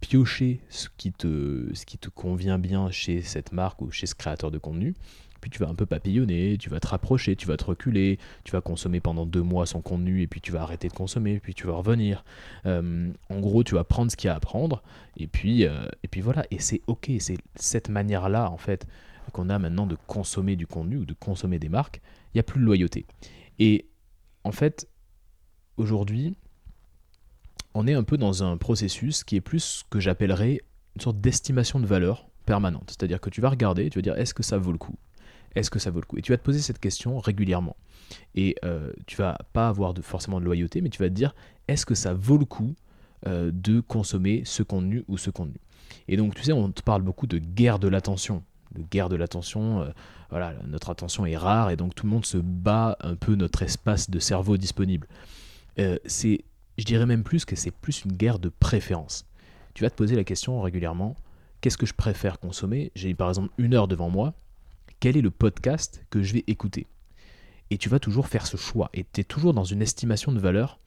piocher 0.00 0.62
ce 0.70 0.88
qui, 0.96 1.12
te, 1.12 1.68
ce 1.74 1.84
qui 1.84 1.98
te 1.98 2.08
convient 2.08 2.58
bien 2.58 2.90
chez 2.90 3.20
cette 3.20 3.52
marque 3.52 3.82
ou 3.82 3.90
chez 3.90 4.06
ce 4.06 4.14
créateur 4.14 4.50
de 4.50 4.56
contenu 4.56 4.94
puis 5.40 5.50
tu 5.50 5.58
vas 5.58 5.68
un 5.68 5.74
peu 5.74 5.86
papillonner, 5.86 6.56
tu 6.58 6.70
vas 6.70 6.80
te 6.80 6.88
rapprocher, 6.88 7.36
tu 7.36 7.46
vas 7.46 7.56
te 7.56 7.64
reculer, 7.64 8.18
tu 8.44 8.52
vas 8.52 8.60
consommer 8.60 9.00
pendant 9.00 9.26
deux 9.26 9.42
mois 9.42 9.66
son 9.66 9.80
contenu, 9.80 10.22
et 10.22 10.26
puis 10.26 10.40
tu 10.40 10.52
vas 10.52 10.62
arrêter 10.62 10.88
de 10.88 10.92
consommer, 10.92 11.40
puis 11.40 11.54
tu 11.54 11.66
vas 11.66 11.74
revenir. 11.74 12.24
Euh, 12.66 13.10
en 13.28 13.40
gros, 13.40 13.64
tu 13.64 13.74
vas 13.74 13.84
prendre 13.84 14.10
ce 14.10 14.16
qu'il 14.16 14.28
y 14.28 14.30
a 14.30 14.34
à 14.34 14.40
prendre, 14.40 14.82
et 15.16 15.26
puis, 15.26 15.66
euh, 15.66 15.86
et 16.02 16.08
puis 16.08 16.20
voilà, 16.20 16.44
et 16.50 16.58
c'est 16.58 16.82
ok, 16.86 17.10
c'est 17.18 17.38
cette 17.56 17.88
manière-là, 17.88 18.50
en 18.50 18.58
fait, 18.58 18.86
qu'on 19.32 19.48
a 19.48 19.58
maintenant 19.58 19.86
de 19.86 19.96
consommer 20.06 20.56
du 20.56 20.66
contenu 20.66 20.98
ou 20.98 21.04
de 21.04 21.14
consommer 21.14 21.58
des 21.58 21.68
marques, 21.68 22.00
il 22.34 22.36
n'y 22.36 22.40
a 22.40 22.42
plus 22.42 22.60
de 22.60 22.64
loyauté. 22.64 23.06
Et 23.58 23.86
en 24.44 24.52
fait, 24.52 24.88
aujourd'hui, 25.76 26.34
on 27.74 27.86
est 27.86 27.94
un 27.94 28.02
peu 28.02 28.16
dans 28.16 28.42
un 28.42 28.56
processus 28.56 29.24
qui 29.24 29.36
est 29.36 29.40
plus 29.40 29.60
ce 29.60 29.84
que 29.88 30.00
j'appellerais 30.00 30.60
une 30.96 31.00
sorte 31.00 31.20
d'estimation 31.20 31.78
de 31.78 31.86
valeur 31.86 32.28
permanente. 32.46 32.88
C'est-à-dire 32.88 33.20
que 33.20 33.30
tu 33.30 33.40
vas 33.40 33.50
regarder, 33.50 33.90
tu 33.90 33.98
vas 33.98 34.02
dire 34.02 34.16
est-ce 34.16 34.34
que 34.34 34.42
ça 34.42 34.58
vaut 34.58 34.72
le 34.72 34.78
coup? 34.78 34.96
Est-ce 35.54 35.70
que 35.70 35.78
ça 35.78 35.90
vaut 35.90 36.00
le 36.00 36.06
coup? 36.06 36.16
Et 36.16 36.22
tu 36.22 36.32
vas 36.32 36.38
te 36.38 36.42
poser 36.42 36.60
cette 36.60 36.78
question 36.78 37.18
régulièrement. 37.18 37.76
Et 38.34 38.56
euh, 38.64 38.92
tu 39.06 39.16
vas 39.16 39.38
pas 39.52 39.68
avoir 39.68 39.94
de, 39.94 40.02
forcément 40.02 40.40
de 40.40 40.44
loyauté, 40.44 40.80
mais 40.80 40.90
tu 40.90 41.02
vas 41.02 41.08
te 41.08 41.14
dire 41.14 41.34
est-ce 41.68 41.86
que 41.86 41.94
ça 41.94 42.14
vaut 42.14 42.38
le 42.38 42.44
coup 42.44 42.74
euh, 43.26 43.50
de 43.52 43.80
consommer 43.80 44.42
ce 44.44 44.62
contenu 44.62 45.04
ou 45.08 45.18
ce 45.18 45.30
contenu? 45.30 45.60
Et 46.08 46.16
donc, 46.16 46.34
tu 46.34 46.42
sais, 46.42 46.52
on 46.52 46.70
te 46.70 46.82
parle 46.82 47.02
beaucoup 47.02 47.26
de 47.26 47.38
guerre 47.38 47.78
de 47.78 47.88
l'attention. 47.88 48.42
De 48.74 48.82
guerre 48.82 49.08
de 49.08 49.16
l'attention, 49.16 49.82
euh, 49.82 49.90
voilà, 50.30 50.54
notre 50.66 50.90
attention 50.90 51.26
est 51.26 51.36
rare 51.36 51.70
et 51.70 51.76
donc 51.76 51.94
tout 51.94 52.06
le 52.06 52.12
monde 52.12 52.24
se 52.24 52.38
bat 52.38 52.96
un 53.00 53.16
peu 53.16 53.34
notre 53.34 53.62
espace 53.62 54.10
de 54.10 54.18
cerveau 54.20 54.56
disponible. 54.56 55.08
c'est 56.04 56.44
je 56.78 56.84
dirais 56.84 57.06
même 57.06 57.24
plus 57.24 57.44
que 57.44 57.56
c'est 57.56 57.70
plus 57.70 58.04
une 58.04 58.12
guerre 58.12 58.38
de 58.38 58.48
préférence. 58.48 59.26
Tu 59.74 59.82
vas 59.82 59.90
te 59.90 59.96
poser 59.96 60.16
la 60.16 60.24
question 60.24 60.60
régulièrement, 60.62 61.14
qu'est-ce 61.60 61.76
que 61.76 61.86
je 61.86 61.94
préfère 61.94 62.40
consommer? 62.40 62.90
J'ai 62.94 63.14
par 63.14 63.28
exemple 63.28 63.50
une 63.58 63.74
heure 63.74 63.86
devant 63.86 64.08
moi, 64.08 64.34
quel 65.00 65.16
est 65.16 65.22
le 65.22 65.30
podcast 65.30 66.04
que 66.10 66.22
je 66.22 66.34
vais 66.34 66.44
écouter 66.46 66.86
Et 67.70 67.78
tu 67.78 67.88
vas 67.88 67.98
toujours 67.98 68.28
faire 68.28 68.46
ce 68.46 68.58
choix, 68.58 68.90
et 68.92 69.04
tu 69.10 69.22
es 69.22 69.24
toujours 69.24 69.54
dans 69.54 69.64
une 69.64 69.80
estimation 69.80 70.30
de 70.30 70.38
valeur 70.38 70.78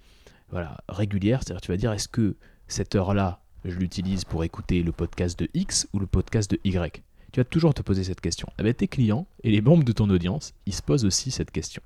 voilà, 0.52 0.78
régulière, 0.88 1.42
c'est-à-dire 1.42 1.62
tu 1.62 1.72
vas 1.72 1.78
dire 1.78 1.92
est-ce 1.92 2.08
que 2.08 2.36
cette 2.68 2.94
heure-là, 2.94 3.42
je 3.66 3.76
l'utilise 3.76 4.24
pour 4.24 4.44
écouter 4.44 4.84
le 4.84 4.92
podcast 4.92 5.38
de 5.40 5.50
X 5.56 5.88
ou 5.94 6.00
le 6.00 6.06
podcast 6.06 6.52
de 6.52 6.60
Y? 6.64 7.04
Tu 7.32 7.40
vas 7.40 7.44
toujours 7.44 7.74
te 7.74 7.82
poser 7.82 8.04
cette 8.04 8.22
question. 8.22 8.48
Avec 8.60 8.60
eh 8.60 8.64
ben, 8.64 8.74
tes 8.76 8.88
clients 8.88 9.26
et 9.44 9.50
les 9.50 9.62
membres 9.62 9.84
de 9.84 9.92
ton 9.92 10.08
audience, 10.12 10.54
ils 10.68 10.76
se 10.76 10.84
posent 10.84 11.06
aussi 11.06 11.32
cette 11.32 11.50
question. 11.50 11.82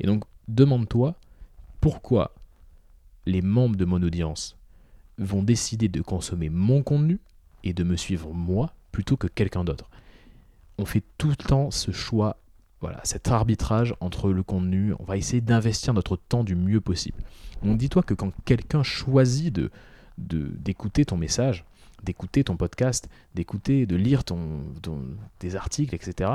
Et 0.00 0.08
donc, 0.08 0.24
demande-toi 0.48 1.14
pourquoi 1.80 2.34
les 3.26 3.42
membres 3.42 3.76
de 3.76 3.84
mon 3.84 4.02
audience 4.02 4.58
vont 5.18 5.44
décider 5.44 5.86
de 5.88 6.00
consommer 6.00 6.48
mon 6.48 6.82
contenu 6.82 7.20
et 7.62 7.72
de 7.72 7.84
me 7.84 7.94
suivre 7.94 8.32
moi 8.32 8.74
plutôt 8.90 9.16
que 9.16 9.28
quelqu'un 9.28 9.62
d'autre. 9.62 9.88
On 10.80 10.86
fait 10.86 11.02
tout 11.18 11.28
le 11.28 11.36
temps 11.36 11.70
ce 11.70 11.90
choix, 11.90 12.38
voilà, 12.80 13.00
cet 13.04 13.28
arbitrage 13.28 13.94
entre 14.00 14.30
le 14.30 14.42
contenu. 14.42 14.94
On 14.98 15.04
va 15.04 15.18
essayer 15.18 15.42
d'investir 15.42 15.92
notre 15.92 16.16
temps 16.16 16.42
du 16.42 16.54
mieux 16.54 16.80
possible. 16.80 17.18
Donc 17.62 17.76
dis-toi 17.76 18.02
que 18.02 18.14
quand 18.14 18.32
quelqu'un 18.46 18.82
choisit 18.82 19.52
de 19.52 19.70
d'écouter 20.16 21.04
ton 21.04 21.16
message, 21.16 21.64
d'écouter 22.02 22.44
ton 22.44 22.56
podcast, 22.56 23.08
d'écouter, 23.34 23.86
de 23.86 23.96
lire 23.96 24.24
ton, 24.24 24.62
des 25.40 25.56
articles, 25.56 25.94
etc., 25.94 26.30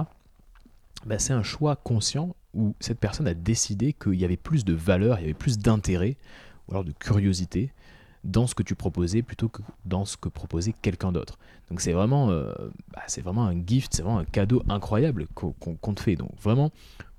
bah, 1.05 1.19
c'est 1.19 1.33
un 1.33 1.43
choix 1.43 1.75
conscient 1.75 2.35
où 2.53 2.75
cette 2.79 2.99
personne 2.99 3.27
a 3.27 3.33
décidé 3.33 3.93
qu'il 3.93 4.15
y 4.15 4.25
avait 4.25 4.37
plus 4.37 4.65
de 4.65 4.73
valeur, 4.73 5.19
il 5.19 5.21
y 5.21 5.25
avait 5.25 5.33
plus 5.33 5.59
d'intérêt 5.59 6.17
ou 6.67 6.71
alors 6.71 6.83
de 6.83 6.93
curiosité 6.93 7.71
dans 8.25 8.47
ce 8.47 8.55
que 8.55 8.63
tu 8.63 8.75
proposais 8.75 9.21
plutôt 9.21 9.47
que 9.47 9.61
dans 9.85 10.03
ce 10.03 10.17
que 10.17 10.29
proposait 10.29 10.73
quelqu'un 10.81 11.11
d'autre. 11.11 11.37
Donc 11.69 11.79
c'est 11.79 11.93
vraiment, 11.93 12.31
euh, 12.31 12.51
bah, 12.93 13.03
c'est 13.07 13.21
vraiment 13.21 13.45
un 13.45 13.55
gift, 13.65 13.93
c'est 13.95 14.01
vraiment 14.01 14.19
un 14.19 14.25
cadeau 14.25 14.63
incroyable 14.67 15.27
qu'on 15.33 15.93
te 15.93 16.01
fait. 16.01 16.15
Donc 16.15 16.31
vraiment, 16.41 16.71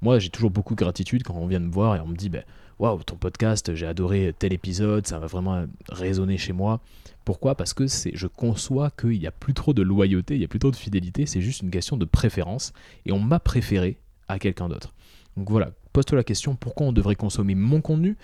moi 0.03 0.19
j'ai 0.19 0.31
toujours 0.31 0.51
beaucoup 0.51 0.75
de 0.75 0.81
gratitude 0.81 1.23
quand 1.23 1.35
on 1.35 1.47
vient 1.47 1.61
me 1.61 1.71
voir 1.71 1.97
et 1.97 2.01
on 2.01 2.07
me 2.09 2.17
dit, 2.17 2.29
bah, 2.29 2.41
waouh, 2.79 3.03
ton 3.05 3.17
podcast, 3.17 3.75
j'ai 3.75 3.87
adoré 3.87 4.35
tel 4.39 4.53
épisode, 4.53 5.07
ça 5.07 5.19
va 5.19 5.27
vraiment 5.27 5.65
résonner 5.89 6.37
chez 6.37 6.53
moi. 6.53 6.81
Pourquoi? 7.25 7.55
Parce 7.55 7.73
que 7.73 7.87
je 7.87 8.27
conçois 8.27 8.91
qu'il 8.91 9.19
n'y 9.19 9.27
a 9.27 9.33
plus 9.33 9.55
trop 9.55 9.73
de 9.73 9.83
loyauté, 9.83 10.35
il 10.35 10.39
n'y 10.39 10.45
a 10.45 10.49
plus 10.49 10.59
trop 10.59 10.71
de 10.71 10.77
fidélité, 10.77 11.27
c'est 11.27 11.41
juste 11.41 11.63
une 11.63 11.71
question 11.71 11.97
de 11.97 12.05
préférence 12.05 12.73
et 13.05 13.13
on 13.13 13.21
m'a 13.21 13.41
préféré 13.41 13.99
à 14.29 14.39
quelqu'un 14.39 14.69
d'autre. 14.69 14.93
Donc 15.37 15.51
voilà, 15.51 15.71
pose-toi 15.93 16.17
la 16.17 16.25
question 16.25 16.57
pourquoi 16.57 16.87
on 16.87 16.93
devrait 16.93 17.15
consommer 17.15 17.55
mon 17.55 17.81
contenu? 17.81 18.17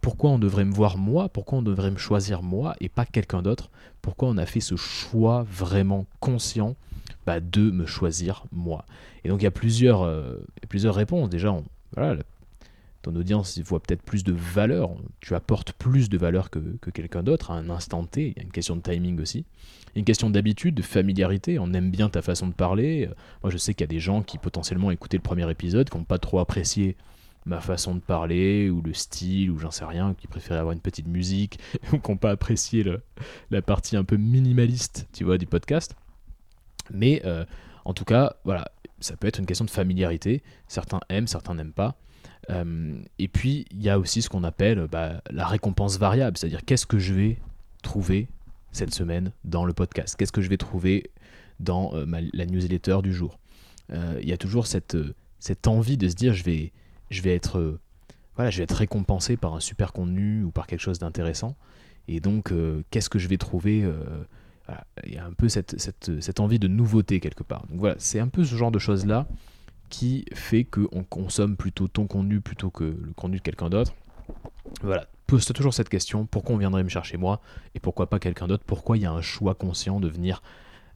Pourquoi 0.00 0.30
on 0.30 0.38
devrait 0.38 0.64
me 0.64 0.72
voir 0.72 0.96
moi, 0.96 1.28
pourquoi 1.28 1.58
on 1.58 1.62
devrait 1.62 1.90
me 1.90 1.98
choisir 1.98 2.42
moi 2.42 2.74
et 2.80 2.88
pas 2.88 3.04
quelqu'un 3.04 3.42
d'autre, 3.42 3.70
pourquoi 4.02 4.28
on 4.28 4.36
a 4.36 4.46
fait 4.46 4.60
ce 4.60 4.76
choix 4.76 5.44
vraiment 5.48 6.06
conscient 6.20 6.76
bah, 7.26 7.40
de 7.40 7.70
me 7.70 7.86
choisir 7.86 8.44
moi. 8.50 8.86
Et 9.24 9.28
donc 9.28 9.40
il 9.40 9.44
y 9.44 9.48
a 9.48 9.50
plusieurs, 9.50 10.02
euh, 10.02 10.36
réponses. 10.72 11.28
Déjà, 11.28 11.54
ton 13.02 13.16
audience 13.16 13.58
voit 13.60 13.80
peut-être 13.80 14.02
plus 14.02 14.24
de 14.24 14.32
valeur, 14.32 14.90
tu 15.20 15.34
apportes 15.34 15.72
plus 15.72 16.08
de 16.08 16.18
valeur 16.18 16.50
que, 16.50 16.58
quelqu'un 16.92 17.22
d'autre 17.22 17.50
à 17.50 17.54
un 17.54 17.68
instant 17.70 18.04
T, 18.04 18.28
il 18.28 18.36
y 18.36 18.40
a 18.40 18.42
une 18.42 18.52
question 18.52 18.76
de 18.76 18.82
timing 18.82 19.20
aussi, 19.20 19.44
une 19.94 20.04
question 20.04 20.30
d'habitude, 20.30 20.74
de 20.74 20.82
familiarité, 20.82 21.58
on 21.58 21.72
aime 21.72 21.90
bien 21.90 22.08
ta 22.08 22.22
façon 22.22 22.46
de 22.46 22.52
parler. 22.52 23.08
Moi 23.42 23.50
je 23.50 23.58
sais 23.58 23.74
qu'il 23.74 23.82
y 23.82 23.88
a 23.88 23.94
des 23.94 24.00
gens 24.00 24.22
qui 24.22 24.38
potentiellement 24.38 24.90
écoutaient 24.90 25.16
le 25.16 25.22
premier 25.22 25.50
épisode, 25.50 25.90
qui 25.90 25.96
n'ont 25.96 26.04
pas 26.04 26.18
trop 26.18 26.38
apprécié 26.38 26.96
ma 27.50 27.60
façon 27.60 27.96
de 27.96 28.00
parler 28.00 28.70
ou 28.70 28.80
le 28.80 28.94
style 28.94 29.50
ou 29.50 29.58
j'en 29.58 29.72
sais 29.72 29.84
rien, 29.84 30.14
qui 30.14 30.28
préféraient 30.28 30.60
avoir 30.60 30.72
une 30.72 30.80
petite 30.80 31.08
musique 31.08 31.58
ou 31.92 31.98
qui 31.98 32.10
n'ont 32.10 32.16
pas 32.16 32.30
apprécié 32.30 32.84
la 33.50 33.60
partie 33.60 33.96
un 33.96 34.04
peu 34.04 34.16
minimaliste, 34.16 35.08
tu 35.12 35.24
vois, 35.24 35.36
du 35.36 35.46
podcast. 35.46 35.96
Mais 36.92 37.22
euh, 37.24 37.44
en 37.84 37.92
tout 37.92 38.04
cas, 38.04 38.36
voilà, 38.44 38.70
ça 39.00 39.16
peut 39.16 39.26
être 39.26 39.40
une 39.40 39.46
question 39.46 39.64
de 39.64 39.70
familiarité. 39.70 40.44
Certains 40.68 41.00
aiment, 41.08 41.26
certains 41.26 41.54
n'aiment 41.54 41.72
pas. 41.72 41.96
Euh, 42.50 43.02
et 43.18 43.26
puis, 43.26 43.66
il 43.72 43.82
y 43.82 43.90
a 43.90 43.98
aussi 43.98 44.22
ce 44.22 44.28
qu'on 44.28 44.44
appelle 44.44 44.86
bah, 44.86 45.20
la 45.30 45.46
récompense 45.46 45.98
variable, 45.98 46.38
c'est-à-dire 46.38 46.64
qu'est-ce 46.64 46.86
que 46.86 47.00
je 47.00 47.14
vais 47.14 47.38
trouver 47.82 48.28
cette 48.70 48.94
semaine 48.94 49.32
dans 49.44 49.64
le 49.64 49.72
podcast? 49.72 50.14
Qu'est-ce 50.16 50.32
que 50.32 50.40
je 50.40 50.48
vais 50.48 50.56
trouver 50.56 51.10
dans 51.58 51.94
euh, 51.94 52.06
la 52.32 52.46
newsletter 52.46 52.98
du 53.02 53.12
jour? 53.12 53.38
Il 53.92 54.28
y 54.28 54.32
a 54.32 54.36
toujours 54.36 54.68
cette, 54.68 54.96
cette 55.40 55.66
envie 55.66 55.96
de 55.96 56.08
se 56.08 56.14
dire 56.14 56.32
je 56.32 56.44
vais, 56.44 56.72
je 57.10 57.22
vais 57.22 57.34
être 57.34 57.58
euh, 57.58 57.80
voilà, 58.36 58.50
je 58.50 58.58
vais 58.58 58.64
être 58.64 58.76
récompensé 58.76 59.36
par 59.36 59.54
un 59.54 59.60
super 59.60 59.92
contenu 59.92 60.44
ou 60.44 60.50
par 60.50 60.66
quelque 60.66 60.80
chose 60.80 60.98
d'intéressant. 60.98 61.56
Et 62.08 62.20
donc, 62.20 62.52
euh, 62.52 62.82
qu'est-ce 62.90 63.10
que 63.10 63.18
je 63.18 63.28
vais 63.28 63.36
trouver 63.36 63.82
euh, 63.84 64.24
Il 65.04 65.12
y 65.12 65.18
a 65.18 65.26
un 65.26 65.32
peu 65.32 65.48
cette, 65.48 65.78
cette, 65.78 66.20
cette, 66.20 66.40
envie 66.40 66.58
de 66.58 66.68
nouveauté 66.68 67.20
quelque 67.20 67.42
part. 67.42 67.66
Donc 67.66 67.78
voilà, 67.78 67.96
c'est 67.98 68.20
un 68.20 68.28
peu 68.28 68.44
ce 68.44 68.54
genre 68.54 68.70
de 68.70 68.78
choses-là 68.78 69.26
qui 69.90 70.24
fait 70.32 70.64
qu'on 70.64 71.04
consomme 71.04 71.56
plutôt 71.56 71.88
ton 71.88 72.06
contenu 72.06 72.40
plutôt 72.40 72.70
que 72.70 72.84
le 72.84 73.12
contenu 73.14 73.38
de 73.38 73.42
quelqu'un 73.42 73.68
d'autre. 73.68 73.92
Voilà, 74.82 75.06
pose-toi 75.26 75.54
toujours 75.54 75.74
cette 75.74 75.88
question, 75.88 76.26
pourquoi 76.26 76.54
on 76.54 76.58
viendrait 76.58 76.84
me 76.84 76.88
chercher 76.88 77.16
moi 77.16 77.40
et 77.74 77.80
pourquoi 77.80 78.08
pas 78.08 78.18
quelqu'un 78.18 78.46
d'autre? 78.46 78.64
Pourquoi 78.66 78.96
il 78.96 79.02
y 79.02 79.06
a 79.06 79.12
un 79.12 79.20
choix 79.20 79.54
conscient 79.54 80.00
de 80.00 80.08
venir 80.08 80.42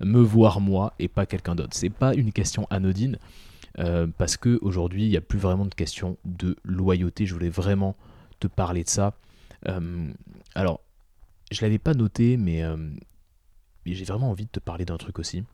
me 0.01 0.21
voir 0.21 0.61
moi 0.61 0.95
et 0.99 1.09
pas 1.09 1.27
quelqu'un 1.27 1.55
d'autre? 1.55 1.75
C'est 1.75 1.91
pas 1.91 2.15
une 2.15 2.33
question 2.33 2.67
anodine. 2.71 3.19
Euh, 3.79 4.07
parce 4.19 4.37
qu'aujourd'hui, 4.37 5.05
il 5.05 5.11
n'y 5.11 5.17
a 5.17 5.21
plus 5.21 5.39
vraiment 5.39 5.67
de 5.67 5.75
question 5.75 6.17
de 6.25 6.57
loyauté. 6.65 7.27
Je 7.27 7.35
voulais 7.35 7.49
vraiment 7.49 7.97
te 8.39 8.47
parler 8.47 8.85
de 8.85 8.89
ça. 8.89 9.15
Euh, 9.69 10.13
alors, 10.55 10.81
je 11.51 11.61
l'avais 11.63 11.79
pas 11.79 11.95
noté, 11.95 12.37
mais, 12.37 12.63
euh, 12.63 12.77
j'ai 13.87 14.05
vraiment 14.05 14.31
envie 14.31 14.45
de 14.45 14.51
te 14.51 14.61
parler 14.61 14.85
d'un 14.85 14.97
truc 14.97 15.19
aussi. 15.19 15.45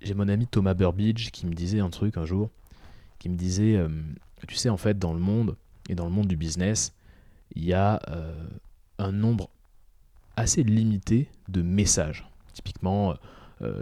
j'ai 0.00 0.14
mon 0.14 0.28
ami 0.28 0.48
Thomas 0.48 0.74
Burbidge 0.74 1.30
qui 1.30 1.46
me 1.46 1.54
disait 1.54 1.78
un 1.78 1.90
truc 1.90 2.16
un 2.16 2.24
jour, 2.24 2.50
qui 3.20 3.28
me 3.28 3.36
disait, 3.36 3.80
tu 4.48 4.56
sais, 4.56 4.68
en 4.68 4.76
fait, 4.76 4.98
dans 4.98 5.14
le 5.14 5.20
monde, 5.20 5.56
et 5.88 5.94
dans 5.94 6.04
le 6.04 6.10
monde 6.10 6.26
du 6.26 6.36
business, 6.36 6.92
il 7.54 7.64
y 7.64 7.72
a 7.72 8.02
un 8.98 9.12
nombre 9.12 9.48
assez 10.36 10.62
limité 10.64 11.28
de 11.48 11.62
messages. 11.62 12.28
Typiquement, 12.52 13.14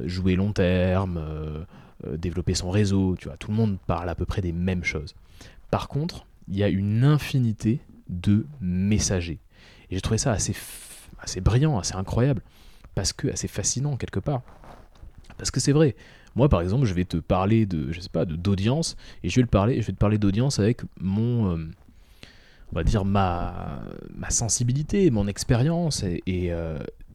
jouer 0.04 0.36
long 0.36 0.52
terme, 0.52 1.18
euh, 1.18 1.64
euh, 2.06 2.16
développer 2.16 2.54
son 2.54 2.70
réseau, 2.70 3.16
tu 3.18 3.28
vois, 3.28 3.36
tout 3.36 3.50
le 3.50 3.56
monde 3.56 3.78
parle 3.86 4.08
à 4.08 4.14
peu 4.14 4.24
près 4.24 4.42
des 4.42 4.52
mêmes 4.52 4.84
choses. 4.84 5.14
Par 5.70 5.88
contre, 5.88 6.26
il 6.48 6.56
y 6.56 6.64
a 6.64 6.68
une 6.68 7.04
infinité 7.04 7.80
de 8.08 8.46
messagers. 8.60 9.38
Et 9.90 9.96
j'ai 9.96 10.00
trouvé 10.00 10.18
ça 10.18 10.32
assez, 10.32 10.54
assez 11.20 11.40
brillant, 11.40 11.78
assez 11.78 11.94
incroyable, 11.94 12.42
parce 12.94 13.12
que 13.12 13.28
assez 13.28 13.48
fascinant 13.48 13.96
quelque 13.96 14.20
part. 14.20 14.42
Parce 15.36 15.50
que 15.50 15.60
c'est 15.60 15.72
vrai, 15.72 15.94
moi 16.34 16.48
par 16.48 16.60
exemple, 16.60 16.86
je 16.86 16.94
vais 16.94 17.04
te 17.04 17.18
parler 17.18 17.66
de, 17.66 17.92
je 17.92 18.00
sais 18.00 18.08
pas, 18.08 18.24
d'audience, 18.24 18.96
et 19.22 19.28
je 19.28 19.36
vais, 19.36 19.42
le 19.42 19.48
parler, 19.48 19.80
je 19.80 19.86
vais 19.86 19.92
te 19.92 19.98
parler 19.98 20.18
d'audience 20.18 20.58
avec 20.58 20.82
mon, 20.98 21.70
on 22.72 22.74
va 22.74 22.84
dire 22.84 23.04
ma, 23.04 23.82
ma 24.14 24.30
sensibilité, 24.30 25.10
mon 25.10 25.26
expérience, 25.26 26.02
et, 26.02 26.52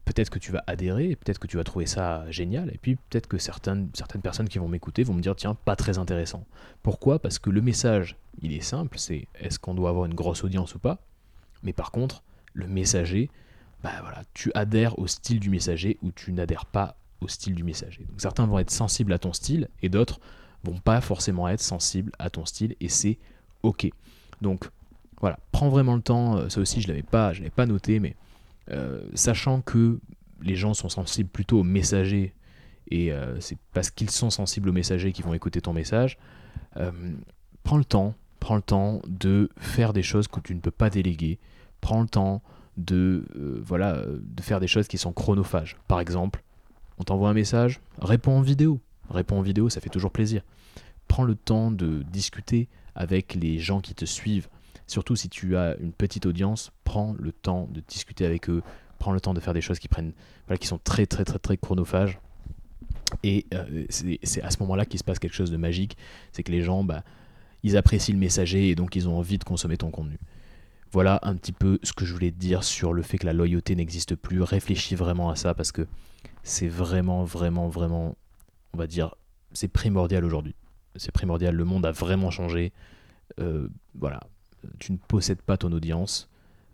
peut-être 0.06 0.30
que 0.30 0.38
tu 0.38 0.52
vas 0.52 0.64
adhérer, 0.66 1.16
peut-être 1.16 1.38
que 1.38 1.46
tu 1.46 1.58
vas 1.58 1.64
trouver 1.64 1.84
ça 1.84 2.30
génial, 2.30 2.70
et 2.72 2.78
puis 2.78 2.96
peut-être 2.96 3.26
que 3.26 3.36
certaines, 3.36 3.90
personnes 4.22 4.48
qui 4.48 4.58
vont 4.58 4.68
m'écouter 4.68 5.02
vont 5.02 5.12
me 5.12 5.20
dire 5.20 5.36
tiens, 5.36 5.54
pas 5.54 5.76
très 5.76 5.98
intéressant. 5.98 6.46
Pourquoi? 6.82 7.18
Parce 7.18 7.38
que 7.38 7.50
le 7.50 7.60
message, 7.60 8.16
il 8.40 8.54
est 8.54 8.62
simple, 8.62 8.98
c'est 8.98 9.26
est-ce 9.38 9.58
qu'on 9.58 9.74
doit 9.74 9.90
avoir 9.90 10.06
une 10.06 10.14
grosse 10.14 10.44
audience 10.44 10.74
ou 10.74 10.78
pas? 10.78 10.98
Mais 11.62 11.72
par 11.72 11.90
contre, 11.90 12.22
le 12.54 12.68
messager, 12.68 13.28
bah 13.82 13.92
voilà, 14.00 14.22
tu 14.32 14.50
adhères 14.54 14.98
au 14.98 15.06
style 15.06 15.40
du 15.40 15.50
messager 15.50 15.98
ou 16.02 16.12
tu 16.12 16.32
n'adhères 16.32 16.66
pas 16.66 16.96
au 17.20 17.28
style 17.28 17.54
du 17.54 17.64
messager. 17.64 18.04
Donc 18.08 18.20
certains 18.20 18.46
vont 18.46 18.58
être 18.60 18.70
sensibles 18.70 19.12
à 19.12 19.18
ton 19.18 19.32
style 19.32 19.68
et 19.82 19.88
d'autres 19.88 20.20
vont 20.62 20.78
pas 20.78 21.00
forcément 21.00 21.48
être 21.48 21.60
sensibles 21.60 22.12
à 22.18 22.30
ton 22.30 22.44
style 22.44 22.76
et 22.80 22.88
c'est 22.88 23.18
ok. 23.62 23.88
Donc 24.40 24.70
voilà, 25.20 25.38
prends 25.50 25.68
vraiment 25.68 25.96
le 25.96 26.02
temps. 26.02 26.36
Euh, 26.36 26.48
ça 26.48 26.60
aussi, 26.60 26.80
je 26.80 26.88
l'avais 26.88 27.02
pas, 27.02 27.32
je 27.32 27.40
l'avais 27.40 27.50
pas 27.50 27.66
noté, 27.66 28.00
mais 28.00 28.14
sachant 29.14 29.60
que 29.60 30.00
les 30.42 30.56
gens 30.56 30.74
sont 30.74 30.88
sensibles 30.88 31.30
plutôt 31.30 31.60
aux 31.60 31.64
messagers 31.64 32.34
et 32.90 33.12
euh, 33.12 33.40
c'est 33.40 33.58
parce 33.72 33.90
qu'ils 33.90 34.10
sont 34.10 34.30
sensibles 34.30 34.68
aux 34.68 34.72
messagers 34.72 35.12
qu'ils 35.12 35.24
vont 35.24 35.34
écouter 35.34 35.60
ton 35.60 35.72
message. 35.72 36.18
prends 37.62 37.78
le 37.78 37.84
temps, 37.84 38.14
prends 38.40 38.56
le 38.56 38.62
temps 38.62 39.00
de 39.06 39.48
faire 39.58 39.92
des 39.92 40.02
choses 40.02 40.28
que 40.28 40.40
tu 40.40 40.54
ne 40.54 40.60
peux 40.60 40.70
pas 40.70 40.90
déléguer. 40.90 41.38
Prends 41.80 42.00
le 42.00 42.08
temps 42.08 42.42
de 42.76 43.24
voilà 43.64 44.02
de 44.04 44.42
faire 44.42 44.60
des 44.60 44.66
choses 44.66 44.88
qui 44.88 44.98
sont 44.98 45.12
chronophages. 45.12 45.76
Par 45.88 46.00
exemple, 46.00 46.42
on 46.98 47.04
t'envoie 47.04 47.30
un 47.30 47.34
message, 47.34 47.80
réponds 48.00 48.38
en 48.38 48.42
vidéo. 48.42 48.80
Réponds 49.10 49.38
en 49.38 49.42
vidéo, 49.42 49.68
ça 49.68 49.80
fait 49.80 49.90
toujours 49.90 50.10
plaisir. 50.10 50.42
Prends 51.08 51.24
le 51.24 51.34
temps 51.34 51.70
de 51.70 52.02
discuter 52.02 52.68
avec 52.94 53.34
les 53.34 53.58
gens 53.58 53.80
qui 53.80 53.94
te 53.94 54.04
suivent. 54.04 54.48
Surtout 54.86 55.16
si 55.16 55.28
tu 55.28 55.56
as 55.56 55.76
une 55.78 55.92
petite 55.92 56.26
audience, 56.26 56.72
prends 56.84 57.14
le 57.18 57.32
temps 57.32 57.68
de 57.70 57.80
discuter 57.80 58.24
avec 58.24 58.48
eux, 58.48 58.62
prends 58.98 59.12
le 59.12 59.20
temps 59.20 59.34
de 59.34 59.40
faire 59.40 59.54
des 59.54 59.60
choses 59.60 59.78
qui 59.78 59.88
prennent, 59.88 60.12
qui 60.60 60.66
sont 60.66 60.78
très 60.78 61.06
très 61.06 61.24
très 61.24 61.38
très 61.38 61.56
chronophages. 61.56 62.18
Et 63.22 63.46
euh, 63.54 63.84
c'est 63.90 64.42
à 64.42 64.50
ce 64.50 64.58
moment-là 64.60 64.84
qu'il 64.84 64.98
se 64.98 65.04
passe 65.04 65.18
quelque 65.18 65.34
chose 65.34 65.50
de 65.50 65.56
magique, 65.56 65.96
c'est 66.32 66.42
que 66.42 66.52
les 66.52 66.62
gens, 66.62 66.84
bah, 66.84 67.02
ils 67.62 67.76
apprécient 67.76 68.14
le 68.14 68.20
messager 68.20 68.68
et 68.68 68.74
donc 68.74 68.96
ils 68.96 69.08
ont 69.08 69.18
envie 69.18 69.38
de 69.38 69.44
consommer 69.44 69.76
ton 69.76 69.90
contenu. 69.90 70.18
Voilà 70.92 71.18
un 71.22 71.34
petit 71.34 71.52
peu 71.52 71.78
ce 71.82 71.92
que 71.92 72.04
je 72.04 72.12
voulais 72.12 72.30
te 72.30 72.38
dire 72.38 72.62
sur 72.64 72.92
le 72.92 73.02
fait 73.02 73.18
que 73.18 73.26
la 73.26 73.32
loyauté 73.32 73.74
n'existe 73.74 74.14
plus. 74.14 74.42
Réfléchis 74.42 74.94
vraiment 74.94 75.30
à 75.30 75.36
ça 75.36 75.52
parce 75.52 75.72
que 75.72 75.86
c'est 76.42 76.68
vraiment, 76.68 77.24
vraiment, 77.24 77.68
vraiment, 77.68 78.16
on 78.72 78.78
va 78.78 78.86
dire, 78.86 79.14
c'est 79.52 79.68
primordial 79.68 80.24
aujourd'hui. 80.24 80.54
C'est 80.94 81.12
primordial. 81.12 81.54
Le 81.54 81.64
monde 81.64 81.84
a 81.84 81.92
vraiment 81.92 82.30
changé. 82.30 82.72
Euh, 83.40 83.68
voilà, 83.94 84.20
tu 84.78 84.92
ne 84.92 84.96
possèdes 84.96 85.42
pas 85.42 85.56
ton 85.56 85.72
audience, 85.72 86.28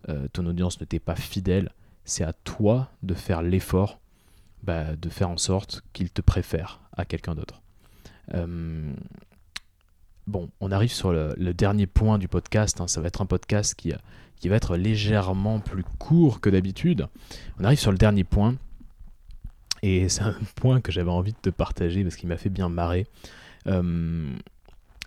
euh, 0.09 0.27
ton 0.33 0.47
audience 0.47 0.81
ne 0.81 0.85
t'est 0.85 0.99
pas 0.99 1.17
fidèle, 1.17 1.71
c'est 2.05 2.25
à 2.25 2.33
toi 2.33 2.91
de 3.03 3.15
faire 3.15 3.43
l'effort 3.43 4.01
bah, 4.63 4.95
de 4.95 5.09
faire 5.09 5.29
en 5.29 5.39
sorte 5.39 5.83
qu'il 5.93 6.11
te 6.11 6.21
préfère 6.21 6.81
à 6.97 7.05
quelqu'un 7.05 7.35
d'autre. 7.35 7.63
Euh, 8.35 8.93
bon, 10.29 10.51
on 10.61 10.71
arrive 10.71 10.93
sur 10.93 11.13
le, 11.13 11.35
dernier 11.53 11.87
point 11.87 12.19
du 12.19 12.29
podcast, 12.29 12.81
hein. 12.81 12.87
ça 12.87 13.01
va 13.01 13.09
être 13.09 13.23
un 13.23 13.27
podcast 13.27 13.75
qui, 13.75 13.93
qui 14.37 14.49
va 14.49 14.57
être 14.57 14.77
légèrement 14.77 15.59
plus 15.59 15.85
court 15.99 16.41
que 16.41 16.49
d'habitude. 16.49 17.09
On 17.59 17.65
arrive 17.65 17.81
sur 17.81 17.91
le 17.91 17.99
dernier 17.99 18.23
point, 18.23 18.55
et 19.83 20.09
c'est 20.09 20.23
un 20.23 20.37
point 20.55 20.81
que 20.81 20.93
j'avais 20.93 21.11
envie 21.11 21.33
de 21.33 21.39
te 21.39 21.51
partager 21.51 22.05
parce 22.05 22.17
qu'il 22.17 22.29
m'a 22.29 22.37
fait 22.37 22.51
bien 22.51 22.69
marrer. 22.69 23.07
Euh, 23.67 24.33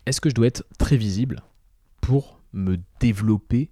est-ce 0.05 0.21
que 0.21 0.29
je 0.29 0.35
dois 0.35 0.47
être 0.47 0.65
très 0.77 0.97
visible 0.97 1.41
pour 2.01 2.39
me 2.55 2.77
développer, 2.99 3.69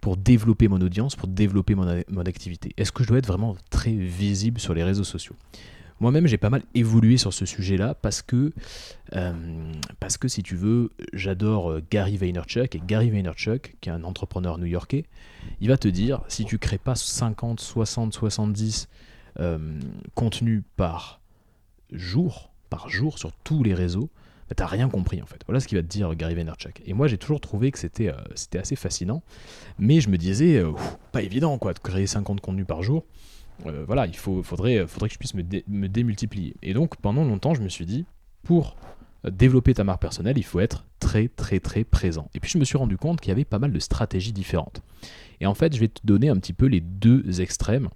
pour 0.00 0.16
développer 0.16 0.68
mon 0.68 0.80
audience, 0.80 1.16
pour 1.16 1.26
développer 1.26 1.74
mon, 1.74 1.88
activité. 2.26 2.72
Est-ce 2.76 2.92
que 2.92 3.02
je 3.02 3.08
dois 3.08 3.18
être 3.18 3.26
vraiment 3.26 3.56
très 3.70 3.92
visible 3.92 4.60
sur 4.60 4.74
les 4.74 4.84
réseaux 4.84 5.04
sociaux? 5.04 5.34
Moi-même, 5.98 6.26
j'ai 6.26 6.36
pas 6.36 6.50
mal 6.50 6.62
évolué 6.74 7.16
sur 7.16 7.32
ce 7.32 7.46
sujet-là 7.46 7.94
parce 7.94 8.20
que, 8.20 8.52
euh, 9.14 9.72
parce 9.98 10.18
que 10.18 10.28
si 10.28 10.42
tu 10.42 10.54
veux, 10.54 10.92
j'adore 11.14 11.70
euh, 11.70 11.82
Gary 11.90 12.18
Vaynerchuk 12.18 12.74
et 12.74 12.82
Gary 12.86 13.08
Vaynerchuk, 13.08 13.76
qui 13.80 13.88
est 13.88 13.92
un 13.92 14.04
entrepreneur 14.04 14.58
new-yorkais, 14.58 15.06
il 15.62 15.68
va 15.68 15.78
te 15.78 15.88
dire 15.88 16.20
si 16.28 16.44
tu 16.44 16.58
crées 16.58 16.78
pas 16.78 16.94
50, 16.94 17.60
60, 17.60 18.12
70 18.12 18.88
contenus 20.14 20.62
par 20.76 21.20
jour, 21.92 22.50
par 22.70 22.88
jour 22.88 23.18
sur 23.18 23.32
tous 23.32 23.62
les 23.62 23.74
réseaux, 23.74 24.10
t'as 24.54 24.66
rien 24.66 24.88
compris 24.88 25.20
en 25.20 25.26
fait. 25.26 25.40
Voilà 25.46 25.60
ce 25.60 25.66
qu'il 25.66 25.76
va 25.76 25.82
te 25.82 25.88
dire 25.88 26.14
Gary 26.14 26.34
Vaynerchuk. 26.34 26.82
Et 26.86 26.92
moi 26.92 27.08
j'ai 27.08 27.18
toujours 27.18 27.40
trouvé 27.40 27.72
que 27.72 27.78
c'était 27.78 28.08
euh, 28.08 28.16
c'était 28.34 28.58
assez 28.58 28.76
fascinant, 28.76 29.22
mais 29.78 30.00
je 30.00 30.08
me 30.08 30.16
disais, 30.16 30.58
euh, 30.58 30.72
pas 31.12 31.22
évident 31.22 31.58
quoi, 31.58 31.72
de 31.72 31.78
créer 31.78 32.06
50 32.06 32.40
contenus 32.40 32.66
par 32.66 32.82
jour. 32.82 33.04
Euh, 33.66 33.84
voilà, 33.86 34.06
il 34.06 34.16
faut, 34.16 34.42
faudrait, 34.42 34.86
faudrait 34.86 35.08
que 35.08 35.14
je 35.14 35.18
puisse 35.18 35.34
me, 35.34 35.42
démultiplier. 35.88 36.54
Et 36.62 36.74
donc 36.74 36.96
pendant 36.96 37.24
longtemps 37.24 37.54
je 37.54 37.62
me 37.62 37.68
suis 37.68 37.86
dit, 37.86 38.04
pour 38.44 38.76
développer 39.24 39.74
ta 39.74 39.82
marque 39.82 40.00
personnelle, 40.00 40.38
il 40.38 40.44
faut 40.44 40.60
être 40.60 40.86
très 41.00 41.28
très 41.28 41.58
très 41.58 41.82
présent. 41.82 42.30
Et 42.34 42.40
puis 42.40 42.50
je 42.50 42.58
me 42.58 42.64
suis 42.64 42.78
rendu 42.78 42.96
compte 42.96 43.20
qu'il 43.20 43.30
y 43.30 43.32
avait 43.32 43.44
pas 43.44 43.58
mal 43.58 43.72
de 43.72 43.78
stratégies 43.80 44.32
différentes. 44.32 44.82
Et 45.40 45.46
en 45.46 45.54
fait 45.54 45.74
je 45.74 45.80
vais 45.80 45.88
te 45.88 46.00
donner 46.04 46.28
un 46.28 46.36
petit 46.36 46.52
peu 46.52 46.66
les 46.66 46.80
deux 46.80 47.40
extrêmes 47.40 47.88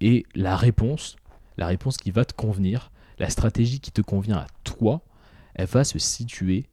et 0.00 0.24
la 0.34 0.56
réponse, 0.56 1.16
la 1.58 1.66
réponse 1.66 1.98
qui 1.98 2.10
va 2.10 2.24
te 2.24 2.32
convenir, 2.32 2.90
la 3.18 3.28
stratégie 3.28 3.78
qui 3.78 3.92
te 3.92 4.00
convient 4.00 4.38
à 4.38 4.46
toi 4.64 5.02
elle 5.54 5.66
va 5.66 5.84
se 5.84 5.98
situer 5.98 6.66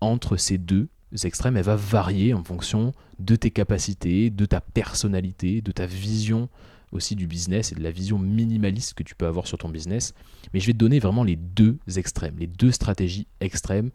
entre 0.00 0.36
ces 0.36 0.58
deux 0.58 0.88
extrêmes, 1.24 1.56
elle 1.56 1.64
va 1.64 1.76
varier 1.76 2.34
en 2.34 2.44
fonction 2.44 2.92
de 3.18 3.36
tes 3.36 3.50
capacités, 3.50 4.30
de 4.30 4.46
ta 4.46 4.60
personnalité, 4.60 5.60
de 5.60 5.72
ta 5.72 5.86
vision 5.86 6.48
aussi 6.92 7.16
du 7.16 7.26
business 7.26 7.72
et 7.72 7.74
de 7.74 7.82
la 7.82 7.90
vision 7.90 8.18
minimaliste 8.18 8.94
que 8.94 9.02
tu 9.02 9.14
peux 9.14 9.26
avoir 9.26 9.46
sur 9.46 9.58
ton 9.58 9.68
business. 9.68 10.14
Mais 10.52 10.60
je 10.60 10.66
vais 10.66 10.72
te 10.72 10.78
donner 10.78 10.98
vraiment 11.00 11.24
les 11.24 11.36
deux 11.36 11.78
extrêmes, 11.96 12.36
les 12.38 12.46
deux 12.46 12.72
stratégies 12.72 13.26
extrêmes 13.40 13.90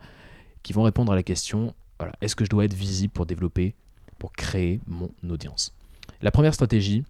qui 0.61 0.73
vont 0.73 0.83
répondre 0.83 1.11
à 1.11 1.15
la 1.15 1.23
question 1.23 1.73
voilà, 1.99 2.13
est-ce 2.21 2.35
que 2.35 2.43
je 2.43 2.49
dois 2.49 2.65
être 2.65 2.73
visible 2.73 3.13
pour 3.13 3.25
développer, 3.25 3.75
pour 4.19 4.33
créer 4.33 4.81
mon 4.87 5.09
audience? 5.29 5.73
La 6.21 6.31
première 6.31 6.53
stratégie, 6.53 7.03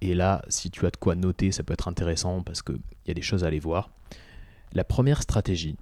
et 0.00 0.14
là, 0.14 0.42
si 0.48 0.70
tu 0.70 0.86
as 0.86 0.90
de 0.90 0.96
quoi 0.96 1.14
noter, 1.14 1.50
ça 1.50 1.62
peut 1.62 1.72
être 1.72 1.88
intéressant 1.88 2.42
parce 2.42 2.62
qu'il 2.62 2.80
y 3.06 3.10
a 3.10 3.14
des 3.14 3.22
choses 3.22 3.44
à 3.44 3.48
aller 3.48 3.58
voir. 3.58 3.90
La 4.72 4.84
première 4.84 5.22
stratégie, 5.22 5.76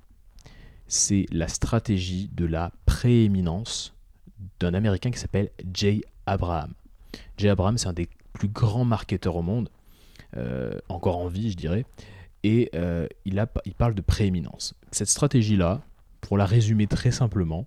c'est 0.87 1.27
la 1.33 1.49
stratégie 1.49 2.31
de 2.33 2.47
la 2.47 2.73
prééminence 2.87 3.95
d'un 4.61 4.75
Américain 4.75 5.11
qui 5.11 5.19
s'appelle 5.19 5.51
Jay 5.73 6.03
Abraham. 6.27 6.75
Jay 7.39 7.49
Abraham, 7.49 7.79
c'est 7.79 7.89
un 7.89 7.93
des 7.93 8.09
plus 8.33 8.49
grands 8.49 8.85
marketeurs 8.85 9.37
au 9.37 9.43
monde, 9.43 9.71
euh, 10.37 10.79
encore 10.89 11.19
en 11.19 11.29
vie, 11.29 11.51
je 11.51 11.57
dirais, 11.57 11.85
et 12.43 12.71
euh, 12.75 13.07
il, 13.25 13.45
il 13.65 13.75
parle 13.75 13.95
de 13.95 14.03
prééminence. 14.03 14.75
Cette 14.93 15.09
stratégie-là, 15.09 15.83
pour 16.21 16.37
la 16.37 16.47
résumer 16.47 16.87
très 16.87 17.11
simplement, 17.11 17.67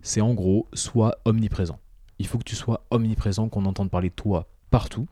c'est 0.00 0.20
en 0.20 0.34
gros, 0.34 0.66
soit 0.72 1.18
omniprésent. 1.24 1.78
Il 2.18 2.26
faut 2.26 2.38
que 2.38 2.44
tu 2.44 2.56
sois 2.56 2.84
omniprésent, 2.90 3.48
qu'on 3.48 3.64
entende 3.64 3.90
parler 3.90 4.10
de 4.10 4.14
toi 4.14 4.48
partout, 4.70 5.06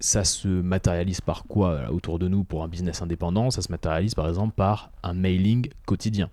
ça 0.00 0.24
se 0.24 0.48
matérialise 0.48 1.20
par 1.20 1.44
quoi 1.44 1.90
autour 1.90 2.18
de 2.18 2.28
nous 2.28 2.44
pour 2.44 2.62
un 2.62 2.68
business 2.68 3.02
indépendant? 3.02 3.50
Ça 3.50 3.62
se 3.62 3.70
matérialise 3.70 4.14
par 4.14 4.28
exemple 4.28 4.54
par 4.54 4.90
un 5.02 5.14
mailing 5.14 5.68
quotidien. 5.86 6.30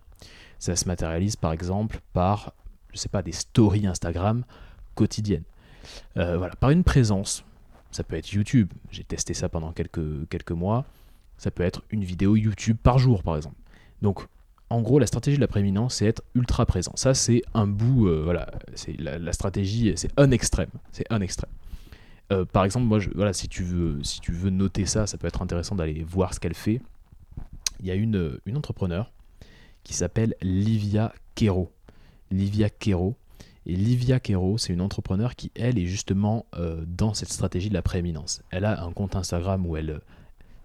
Ça 0.60 0.76
se 0.76 0.86
matérialise 0.86 1.36
par 1.36 1.52
exemple 1.52 2.00
par, 2.14 2.54
je 2.94 2.98
sais 2.98 3.10
pas, 3.10 3.22
des 3.22 3.32
stories 3.32 3.88
Instagram 3.88 4.44
quotidiennes. 4.96 5.44
Euh, 6.18 6.38
voilà, 6.38 6.56
par 6.56 6.70
une 6.70 6.84
présence. 6.84 7.44
Ça 7.92 8.04
peut 8.04 8.16
être 8.16 8.32
YouTube. 8.32 8.72
J'ai 8.92 9.04
testé 9.04 9.34
ça 9.34 9.50
pendant 9.50 9.72
quelques, 9.72 10.28
quelques 10.30 10.52
mois. 10.52 10.86
Ça 11.38 11.52
peut 11.52 11.64
être 11.64 11.84
une 11.92 12.04
vidéo 12.04 12.36
YouTube 12.36 12.78
par 12.82 12.98
jour, 12.98 13.24
par 13.24 13.36
exemple. 13.36 13.58
Donc, 14.02 14.26
en 14.70 14.82
gros, 14.82 14.98
la 14.98 15.06
stratégie 15.06 15.38
de 15.38 15.42
la 15.42 15.48
prééminence, 15.48 15.96
c'est 15.96 16.08
être 16.08 16.24
ultra 16.34 16.66
présent. 16.66 16.94
Ça, 16.96 17.14
c'est 17.14 17.44
un 17.54 17.68
bout, 17.68 18.08
euh, 18.08 18.22
voilà, 18.24 18.50
c'est 18.74 19.00
la, 19.00 19.20
la, 19.20 19.34
stratégie, 19.34 19.94
c'est 19.96 20.10
un 20.18 20.32
extrême. 20.32 20.70
C'est 20.92 21.06
un 21.12 21.22
extrême. 21.22 21.52
Euh, 22.34 22.46
par 22.46 22.66
exemple, 22.66 22.86
moi, 22.86 23.00
voilà, 23.16 23.34
si 23.34 23.48
tu, 23.48 23.64
veux, 23.64 24.50
noter 24.50 24.86
ça, 24.86 25.08
ça 25.08 25.18
peut 25.18 25.28
être 25.28 25.42
intéressant 25.42 25.76
d'aller 25.76 26.04
voir 26.04 26.34
ce 26.34 26.40
qu'elle 26.40 26.54
fait. 26.54 26.82
Il 27.80 27.86
y 27.86 27.92
a 27.92 27.96
une, 27.96 28.40
une 28.46 28.58
entrepreneur 28.58 29.12
qui 29.84 29.94
s'appelle 29.94 30.36
Livia 30.42 31.14
Kero. 31.36 31.72
Livia 32.32 32.70
Kero. 32.70 33.16
Et 33.66 33.76
Livia 33.76 34.20
Kero, 34.20 34.58
c'est 34.58 34.74
une 34.74 34.82
entrepreneur 34.82 35.36
qui, 35.36 35.52
elle, 35.56 35.78
est 35.78 35.86
justement 35.86 36.46
euh, 36.56 36.84
dans 36.86 37.14
cette 37.14 37.32
stratégie 37.32 37.70
de 37.70 37.74
la 37.74 37.82
prééminence. 37.82 38.42
Elle 38.50 38.66
a 38.66 38.84
un 38.84 38.92
compte 38.92 39.16
Instagram 39.16 39.66
où 39.66 39.78
elle, 39.78 40.02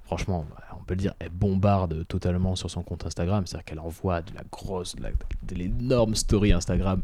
franchement, 0.09 0.47
on 0.73 0.85
peut 0.85 0.95
le 0.95 1.01
dire, 1.01 1.13
elle 1.19 1.29
bombarde 1.29 2.07
totalement 2.09 2.57
sur 2.57 2.71
son 2.71 2.83
compte 2.83 3.05
Instagram. 3.05 3.47
C'est-à-dire 3.47 3.67
qu'elle 3.67 3.79
envoie 3.79 4.23
de 4.23 4.35
la 4.35 4.43
grosse, 4.51 4.97
de 4.97 5.55
l'énorme 5.55 6.15
story 6.15 6.53
Instagram. 6.53 7.03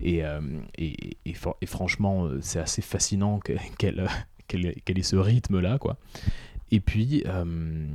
Et, 0.00 0.24
euh, 0.24 0.40
franchement, 1.66 2.24
euh, 2.24 2.38
c'est 2.40 2.58
assez 2.58 2.80
fascinant 2.80 3.40
qu'elle 3.78 4.08
qu'elle 4.48 4.98
ait 4.98 5.02
ce 5.02 5.16
rythme-là, 5.16 5.78
quoi. 5.78 5.98
Et 6.70 6.80
puis, 6.80 7.24
euh, 7.26 7.86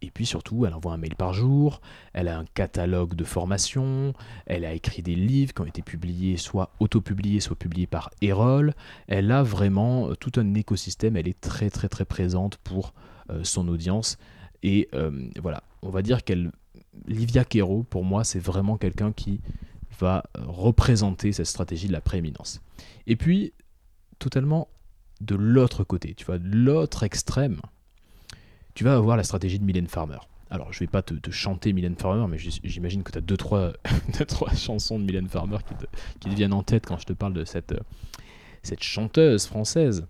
et 0.00 0.10
puis 0.12 0.26
surtout, 0.26 0.64
elle 0.64 0.74
envoie 0.74 0.92
un 0.92 0.96
mail 0.96 1.16
par 1.16 1.34
jour, 1.34 1.80
elle 2.12 2.28
a 2.28 2.38
un 2.38 2.44
catalogue 2.54 3.16
de 3.16 3.24
formation, 3.24 4.12
elle 4.46 4.64
a 4.64 4.74
écrit 4.74 5.02
des 5.02 5.16
livres 5.16 5.52
qui 5.52 5.60
ont 5.60 5.66
été 5.66 5.82
publiés, 5.82 6.36
soit 6.36 6.70
auto-publiés, 6.78 7.40
soit 7.40 7.56
publiés 7.56 7.88
par 7.88 8.10
Erol. 8.22 8.74
Elle 9.08 9.32
a 9.32 9.42
vraiment 9.42 10.14
tout 10.14 10.32
un 10.36 10.54
écosystème, 10.54 11.16
elle 11.16 11.28
est 11.28 11.40
très 11.40 11.68
très 11.68 11.88
très 11.88 12.04
présente 12.04 12.58
pour 12.58 12.94
euh, 12.96 13.13
son 13.42 13.68
audience. 13.68 14.18
Et 14.62 14.88
euh, 14.94 15.28
voilà, 15.40 15.62
on 15.82 15.90
va 15.90 16.02
dire 16.02 16.24
qu'elle. 16.24 16.50
Livia 17.06 17.44
Kero, 17.44 17.82
pour 17.82 18.04
moi, 18.04 18.22
c'est 18.24 18.38
vraiment 18.38 18.76
quelqu'un 18.76 19.12
qui 19.12 19.40
va 19.98 20.24
représenter 20.38 21.32
cette 21.32 21.46
stratégie 21.46 21.88
de 21.88 21.92
la 21.92 22.00
prééminence. 22.00 22.62
Et 23.06 23.16
puis, 23.16 23.52
totalement 24.18 24.68
de 25.20 25.34
l'autre 25.34 25.84
côté, 25.84 26.14
tu 26.14 26.24
vois, 26.24 26.38
de 26.38 26.48
l'autre 26.48 27.02
extrême, 27.02 27.60
tu 28.74 28.84
vas 28.84 28.94
avoir 28.94 29.16
la 29.16 29.24
stratégie 29.24 29.58
de 29.58 29.64
Mylène 29.64 29.88
Farmer. 29.88 30.18
Alors, 30.50 30.72
je 30.72 30.80
vais 30.80 30.86
pas 30.86 31.02
te, 31.02 31.30
chanter 31.30 31.72
Mylène 31.72 31.96
Farmer, 31.96 32.26
mais 32.28 32.38
j'imagine 32.38 33.02
que 33.02 33.10
tu 33.10 33.18
as 33.18 33.22
deux 33.22 33.36
trois, 33.36 33.72
trois 34.28 34.54
chansons 34.54 34.98
de 34.98 35.04
Mylène 35.04 35.28
Farmer 35.28 35.58
qui 35.66 35.74
te, 35.74 35.84
qui 36.20 36.34
viennent 36.34 36.52
en 36.52 36.62
tête 36.62 36.86
quand 36.86 36.98
je 36.98 37.06
te 37.06 37.12
parle 37.12 37.34
de 37.34 37.44
cette, 37.44 37.74
cette 38.62 38.82
chanteuse 38.82 39.46
française. 39.46 40.06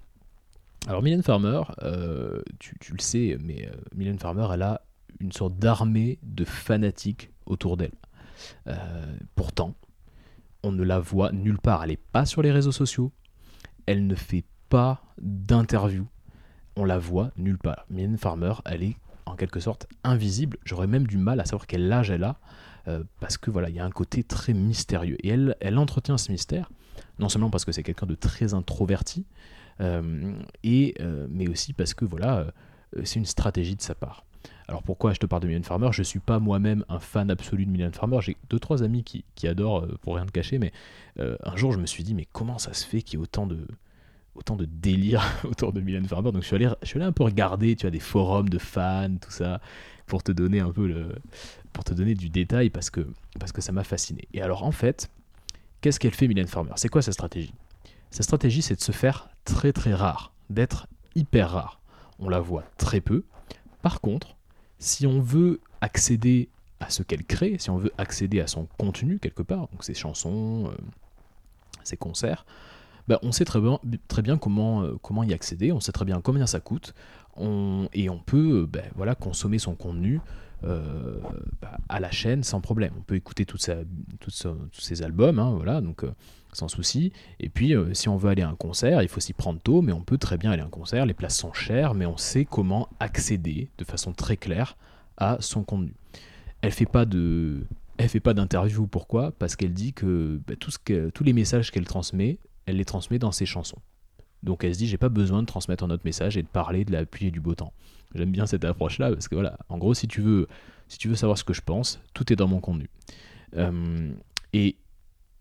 Alors, 0.87 1.03
Mylène 1.03 1.23
Farmer, 1.23 1.63
euh, 1.83 2.43
tu, 2.59 2.93
le 2.93 3.01
sais, 3.01 3.39
mais 3.43 3.67
euh, 3.67 3.75
Mylène 3.95 4.19
Farmer, 4.19 4.47
elle 4.53 4.63
a 4.63 4.83
une 5.19 5.33
sorte 5.33 5.59
d'armée 5.59 6.19
de 6.23 6.45
fanatiques 6.45 7.31
autour 7.47 7.79
d'elle. 7.79 7.95
Euh, 8.67 9.17
pourtant, 9.35 9.75
on 10.63 10.73
ne 10.73 10.83
la 10.83 10.99
voit 10.99 11.33
nulle 11.33 11.59
part. 11.59 11.83
Elle 11.85 11.91
n'est 11.91 11.97
pas 11.97 12.27
sur 12.27 12.43
les 12.43 12.53
réseaux 12.53 12.73
sociaux. 12.73 13.13
Elle 13.87 14.07
ne 14.07 14.15
fait 14.15 14.45
pas 14.69 15.03
d'interview. 15.23 16.07
On 16.77 16.85
la 16.85 16.99
voit 16.99 17.31
nulle 17.39 17.59
part. 17.59 17.87
Mylène 17.89 18.19
Farmer, 18.19 18.53
elle 18.67 18.83
est 18.83 18.97
en 19.25 19.37
quelque 19.37 19.61
sorte 19.61 19.87
invisible. 20.03 20.59
J'aurais 20.65 20.87
même 20.87 21.07
du 21.07 21.17
mal 21.17 21.41
à 21.41 21.47
savoir 21.47 21.67
quel 21.67 21.91
âge 21.91 22.11
elle 22.11 22.25
a, 22.25 22.37
parce 23.21 23.39
que 23.39 23.51
voilà, 23.51 23.71
il 23.71 23.77
y 23.77 23.79
a 23.79 23.85
un 23.85 23.91
côté 23.91 24.23
très 24.23 24.53
mystérieux. 24.53 25.17
Et 25.25 25.31
elle, 25.31 25.79
entretient 25.79 26.19
ce 26.19 26.31
mystère, 26.31 26.71
non 27.19 27.31
seulement 27.31 27.49
parce 27.49 27.65
que 27.65 27.73
c'est 27.73 27.83
quelqu'un 27.83 28.07
de 28.07 28.15
très 28.15 28.53
introverti, 28.53 29.25
et, 29.81 30.95
euh, 31.01 31.27
mais 31.31 31.49
aussi 31.49 31.73
parce 31.73 31.95
que 31.95 32.05
voilà, 32.05 32.47
c'est 33.05 33.19
une 33.19 33.27
stratégie 33.27 33.77
de 33.77 33.83
sa 33.83 33.95
part. 33.95 34.25
Alors 34.69 34.83
pourquoi 34.83 35.13
je 35.13 35.19
te 35.19 35.27
parle 35.27 35.43
de 35.43 35.49
Mylène 35.49 35.65
Farmer? 35.65 35.89
Je 35.93 36.01
ne 36.01 36.05
suis 36.05 36.21
pas 36.21 36.39
moi-même 36.39 36.85
un 36.89 36.99
fan 36.99 37.31
absolu 37.31 37.67
de 37.67 37.71
Mylène 37.71 37.93
Farmer. 37.93 38.19
J'ai 38.21 38.37
deux 38.51 38.59
trois 38.59 38.83
amis 38.83 39.05
qui, 39.05 39.25
qui 39.35 39.49
adorent, 39.49 39.87
pour 40.01 40.17
rien 40.17 40.27
te 40.27 40.33
cacher, 40.33 40.59
mais 40.59 40.73
un 41.19 41.57
jour 41.57 41.73
je 41.73 41.79
me 41.79 41.87
suis 41.87 42.05
dit 42.05 42.15
mais 42.15 42.27
comment 42.33 42.59
ça 42.59 42.73
se 42.73 42.87
fait 42.87 43.03
qu'il 43.03 43.19
y 43.19 43.23
ait 43.23 43.23
autant 43.23 43.47
de 43.47 43.67
autant 44.35 44.57
de 44.57 44.65
délire 44.65 45.23
autour 45.45 45.73
de 45.73 45.81
Mylène 45.81 46.07
Farmer? 46.07 46.33
Donc 46.33 46.43
je 46.43 46.47
suis 46.47 46.57
allé, 46.57 46.69
je 46.83 46.89
suis 46.89 46.99
allé 46.99 47.07
un 47.07 47.13
peu 47.13 47.25
regarder, 47.25 47.77
tu 47.77 47.87
as 47.87 47.91
des 47.91 48.01
forums 48.01 48.49
de 48.49 48.59
fans, 48.59 49.17
tout 49.21 49.31
ça, 49.31 49.61
pour 50.07 50.23
te 50.23 50.33
donner 50.33 50.61
un 50.61 50.71
peu 50.71 50.87
le, 50.87 51.15
pour 51.73 51.85
te 51.85 51.95
donner 51.95 52.15
du 52.15 52.29
détail 52.29 52.71
parce 52.71 52.91
que, 52.91 53.07
parce 53.39 53.53
que 53.53 53.61
ça 53.61 53.73
m'a 53.73 53.85
fasciné. 53.85 54.29
Et 54.33 54.43
alors 54.43 54.65
en 54.65 54.73
fait, 54.73 55.11
qu'est-ce 55.81 56.01
qu'elle 56.01 56.15
fait 56.15 56.29
Mylène 56.29 56.47
Farmer? 56.47 56.73
C'est 56.77 56.89
quoi 56.89 57.03
sa 57.03 57.13
stratégie? 57.13 57.55
Sa 58.11 58.23
stratégie, 58.23 58.63
c'est 58.63 58.77
de 58.77 58.81
se 58.81 58.93
faire 58.93 59.29
très 59.45 59.73
très 59.73 59.95
rare, 59.95 60.33
d'être 60.51 60.87
hyper 61.15 61.51
rare. 61.51 61.81
On 62.19 62.29
la 62.29 62.41
voit 62.41 62.65
très 62.79 63.01
peu. 63.01 63.25
Par 63.83 64.01
contre, 64.01 64.37
si 64.79 65.07
on 65.07 65.21
veut 65.21 65.61
accéder 65.81 66.49
à 66.81 66.91
ce 66.91 67.03
qu'elle 67.03 67.25
crée, 67.25 67.57
si 67.59 67.71
on 67.71 67.79
veut 67.79 67.93
accéder 67.99 68.41
à 68.41 68.47
son 68.47 68.67
contenu 68.79 69.19
quelque 69.19 69.43
part, 69.43 69.69
ses 69.81 69.95
chansons, 69.95 70.67
euh, 70.69 70.77
ses 71.83 71.97
concerts, 71.97 72.45
bah, 73.09 73.19
on 73.23 73.33
sait 73.33 73.45
très 73.45 73.61
bien, 73.61 73.79
très 74.09 74.23
euh, 74.29 74.97
comment 75.03 75.23
y 75.23 75.33
accéder, 75.33 75.73
on 75.73 75.81
sait 75.81 75.93
très 75.93 76.05
bien 76.05 76.21
combien 76.21 76.47
ça 76.47 76.61
coûte, 76.61 76.95
et 77.39 78.09
on 78.09 78.19
peut 78.25 78.63
euh, 78.63 78.67
bah, 78.67 78.83
voilà, 78.95 79.15
consommer 79.15 79.59
son 79.59 79.75
contenu 79.75 80.21
bah, 80.63 81.77
à 81.91 82.01
la 82.01 82.11
chaîne 82.11 82.43
sans 82.43 82.63
problème. 82.63 82.95
On 82.99 83.03
peut 83.03 83.17
écouter 83.17 83.45
tous 83.45 83.59
ses 83.59 85.03
albums, 85.03 85.39
hein, 85.39 85.51
voilà, 85.51 85.83
donc 85.83 86.05
sans 86.55 86.69
souci. 86.69 87.13
Et 87.41 87.49
puis, 87.49 87.75
si 87.93 88.09
on 88.09 88.17
veut 88.17 88.31
aller 88.31 88.43
à 88.43 88.49
un 88.49 88.55
concert, 88.55 89.03
il 89.03 89.09
faut 89.09 89.21
s'y 89.21 89.33
prendre 89.33 89.61
tôt, 89.61 89.83
mais 89.83 89.93
on 89.93 90.03
peut 90.03 90.19
très 90.19 90.39
bien 90.39 90.51
aller 90.51 90.63
à 90.63 90.67
un 90.67 90.71
concert. 90.71 91.07
Les 91.07 91.15
places 91.15 91.37
sont 91.37 91.53
chères, 91.53 91.95
mais 91.95 92.07
on 92.07 92.17
sait 92.17 92.45
comment 92.45 92.89
accéder 93.01 93.69
de 93.79 93.85
façon 93.85 94.13
très 94.13 94.37
claire 94.37 94.77
à 95.17 95.37
son 95.41 95.63
contenu. 95.63 95.95
Elle 96.63 96.73
fait 96.73 96.87
pas 96.87 97.05
de, 97.05 97.67
elle 97.99 98.09
fait 98.09 98.21
pas 98.21 98.35
d'interview. 98.35 98.87
Pourquoi? 98.87 99.33
Parce 99.33 99.57
qu'elle 99.57 99.75
dit 99.75 99.93
que, 99.93 100.41
tout 100.59 100.71
ce 100.71 100.79
que 100.79 101.11
tous 101.11 101.25
les 101.25 101.33
messages 101.33 101.71
qu'elle 101.71 101.87
transmet 101.87 102.39
elle 102.67 102.77
les 102.77 102.85
transmet 102.85 103.19
dans 103.19 103.33
ses 103.33 103.47
chansons. 103.47 103.79
Donc 104.43 104.65
elle 104.65 104.75
se 104.75 104.79
dit 104.79 104.87
j'ai 104.87 104.99
pas 104.99 105.09
besoin 105.09 105.43
de 105.43 105.47
transmettre 105.47 105.85
un 105.85 105.91
autre 105.91 106.05
message 106.05 106.37
et 106.37 106.43
de 106.43 106.49
parler 106.49 106.85
de 106.85 106.93
la 106.93 107.07
pluie 107.07 107.27
et 107.27 107.31
du 107.31 107.41
beau 107.41 107.55
temps. 107.55 107.73
J'aime 108.15 108.31
bien 108.31 108.47
cette 108.47 108.65
approche 108.65 108.99
là 108.99 109.11
parce 109.11 109.29
que 109.29 109.35
voilà, 109.35 109.59
en 109.69 109.79
gros 109.79 109.95
si 109.95 110.07
tu 110.07 110.21
veux 110.21 110.47
si 110.89 110.99
tu 110.99 111.09
veux 111.09 111.15
savoir 111.15 111.39
ce 111.39 111.45
que 111.45 111.55
je 111.55 111.63
pense, 111.63 112.01
tout 112.13 112.31
est 112.33 112.37
dans 112.37 112.47
mon 112.47 112.61
contenu. 112.61 112.89
Euh, 113.57 114.13
et 114.53 114.77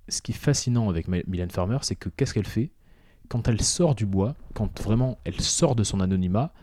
ce 0.10 0.22
qui 0.22 0.32
est 0.32 0.36
fascinant 0.36 0.90
avec 0.90 1.08
Mylène 1.08 1.52
Farmer, 1.52 1.78
c'est 1.82 1.96
que 1.96 2.10
qu'est-ce 2.10 2.34
qu'elle 2.34 2.48
fait? 2.48 2.72
Quand 3.30 3.48
elle 3.48 3.62
sort 3.62 3.96
du 3.96 4.06
bois, 4.06 4.36
quand 4.54 4.82
vraiment 4.82 5.18
elle 5.24 5.40
sort 5.40 5.76
de 5.76 5.84
son 5.84 6.00
anonymat, 6.00 6.54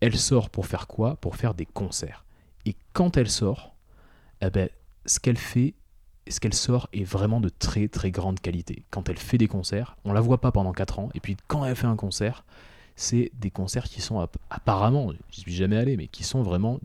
elle 0.00 0.16
sort 0.16 0.50
pour 0.50 0.66
faire 0.66 0.86
quoi? 0.86 1.16
Pour 1.16 1.36
faire 1.36 1.54
des 1.54 1.66
concerts. 1.66 2.24
Et 2.64 2.74
quand 2.92 3.16
elle 3.16 3.28
sort, 3.28 3.74
eh 4.40 4.50
ben, 4.50 4.68
ce 5.06 5.20
qu'elle 5.20 5.38
fait, 5.38 5.74
ce 6.28 6.40
qu'elle 6.40 6.54
sort 6.54 6.88
est 6.92 7.04
vraiment 7.04 7.40
de 7.40 7.48
très 7.48 7.88
très 7.88 8.10
grande 8.10 8.40
qualité. 8.40 8.84
Quand 8.90 9.08
elle 9.08 9.18
fait 9.18 9.38
des 9.38 9.48
concerts, 9.48 9.96
on 10.04 10.12
la 10.12 10.20
voit 10.20 10.40
pas 10.40 10.52
pendant 10.52 10.72
4 10.72 10.98
ans, 10.98 11.08
et 11.14 11.20
puis 11.20 11.36
quand 11.46 11.64
elle 11.64 11.76
fait 11.76 11.86
un 11.86 11.96
concert, 11.96 12.44
c'est 12.96 13.30
des 13.34 13.50
concerts 13.50 13.84
qui 13.84 14.00
sont 14.00 14.26
apparemment, 14.50 15.12
je 15.30 15.40
suis 15.40 15.54
jamais 15.54 15.76
allé, 15.76 15.96
mais 15.96 16.08
qui 16.08 16.24
sont 16.24 16.42
vraiment 16.42 16.80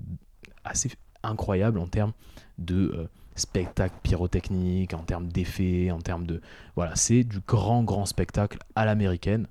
assez 0.63 0.91
incroyables 1.23 1.79
en 1.79 1.87
termes 1.87 2.13
de 2.57 2.91
euh, 2.95 3.07
spectacle 3.35 3.95
pyrotechnique, 4.03 4.93
en 4.93 5.03
termes 5.03 5.27
d'effets, 5.27 5.91
en 5.91 5.99
termes 5.99 6.25
de... 6.25 6.41
Voilà, 6.75 6.95
c'est 6.95 7.23
du 7.23 7.39
grand 7.39 7.83
grand 7.83 8.05
spectacle 8.05 8.57
à 8.75 8.85
l'américaine. 8.85 9.47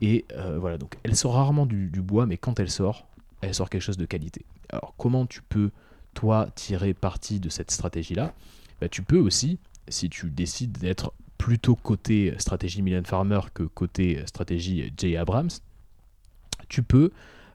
Et 0.00 0.24
euh, 0.32 0.58
voilà, 0.58 0.78
donc 0.78 0.96
elle 1.02 1.16
sort 1.16 1.34
rarement 1.34 1.66
du, 1.66 1.88
bois, 2.00 2.26
mais 2.26 2.36
quand 2.36 2.60
elle 2.60 2.70
sort, 2.70 3.06
elle 3.40 3.54
sort 3.54 3.68
quelque 3.68 3.82
chose 3.82 3.96
de 3.96 4.06
qualité. 4.06 4.44
Alors 4.70 4.94
comment 4.96 5.26
tu 5.26 5.42
peux, 5.42 5.70
toi, 6.14 6.48
tirer 6.54 6.94
parti 6.94 7.40
de 7.40 7.48
cette 7.48 7.70
stratégie-là? 7.70 8.32
Bah, 8.80 8.88
tu 8.88 9.02
peux 9.02 9.18
aussi, 9.18 9.58
si 9.88 10.08
tu 10.08 10.30
décides 10.30 10.78
d'être 10.78 11.12
plutôt 11.36 11.74
côté 11.76 12.34
stratégie 12.38 12.82
Milan 12.82 13.02
Farmer 13.04 13.40
que 13.54 13.62
côté 13.62 14.22
stratégie 14.26 14.92
Jay 14.96 15.16
Abrams, 15.16 15.50
tu 16.68 16.82
peux 16.82 17.10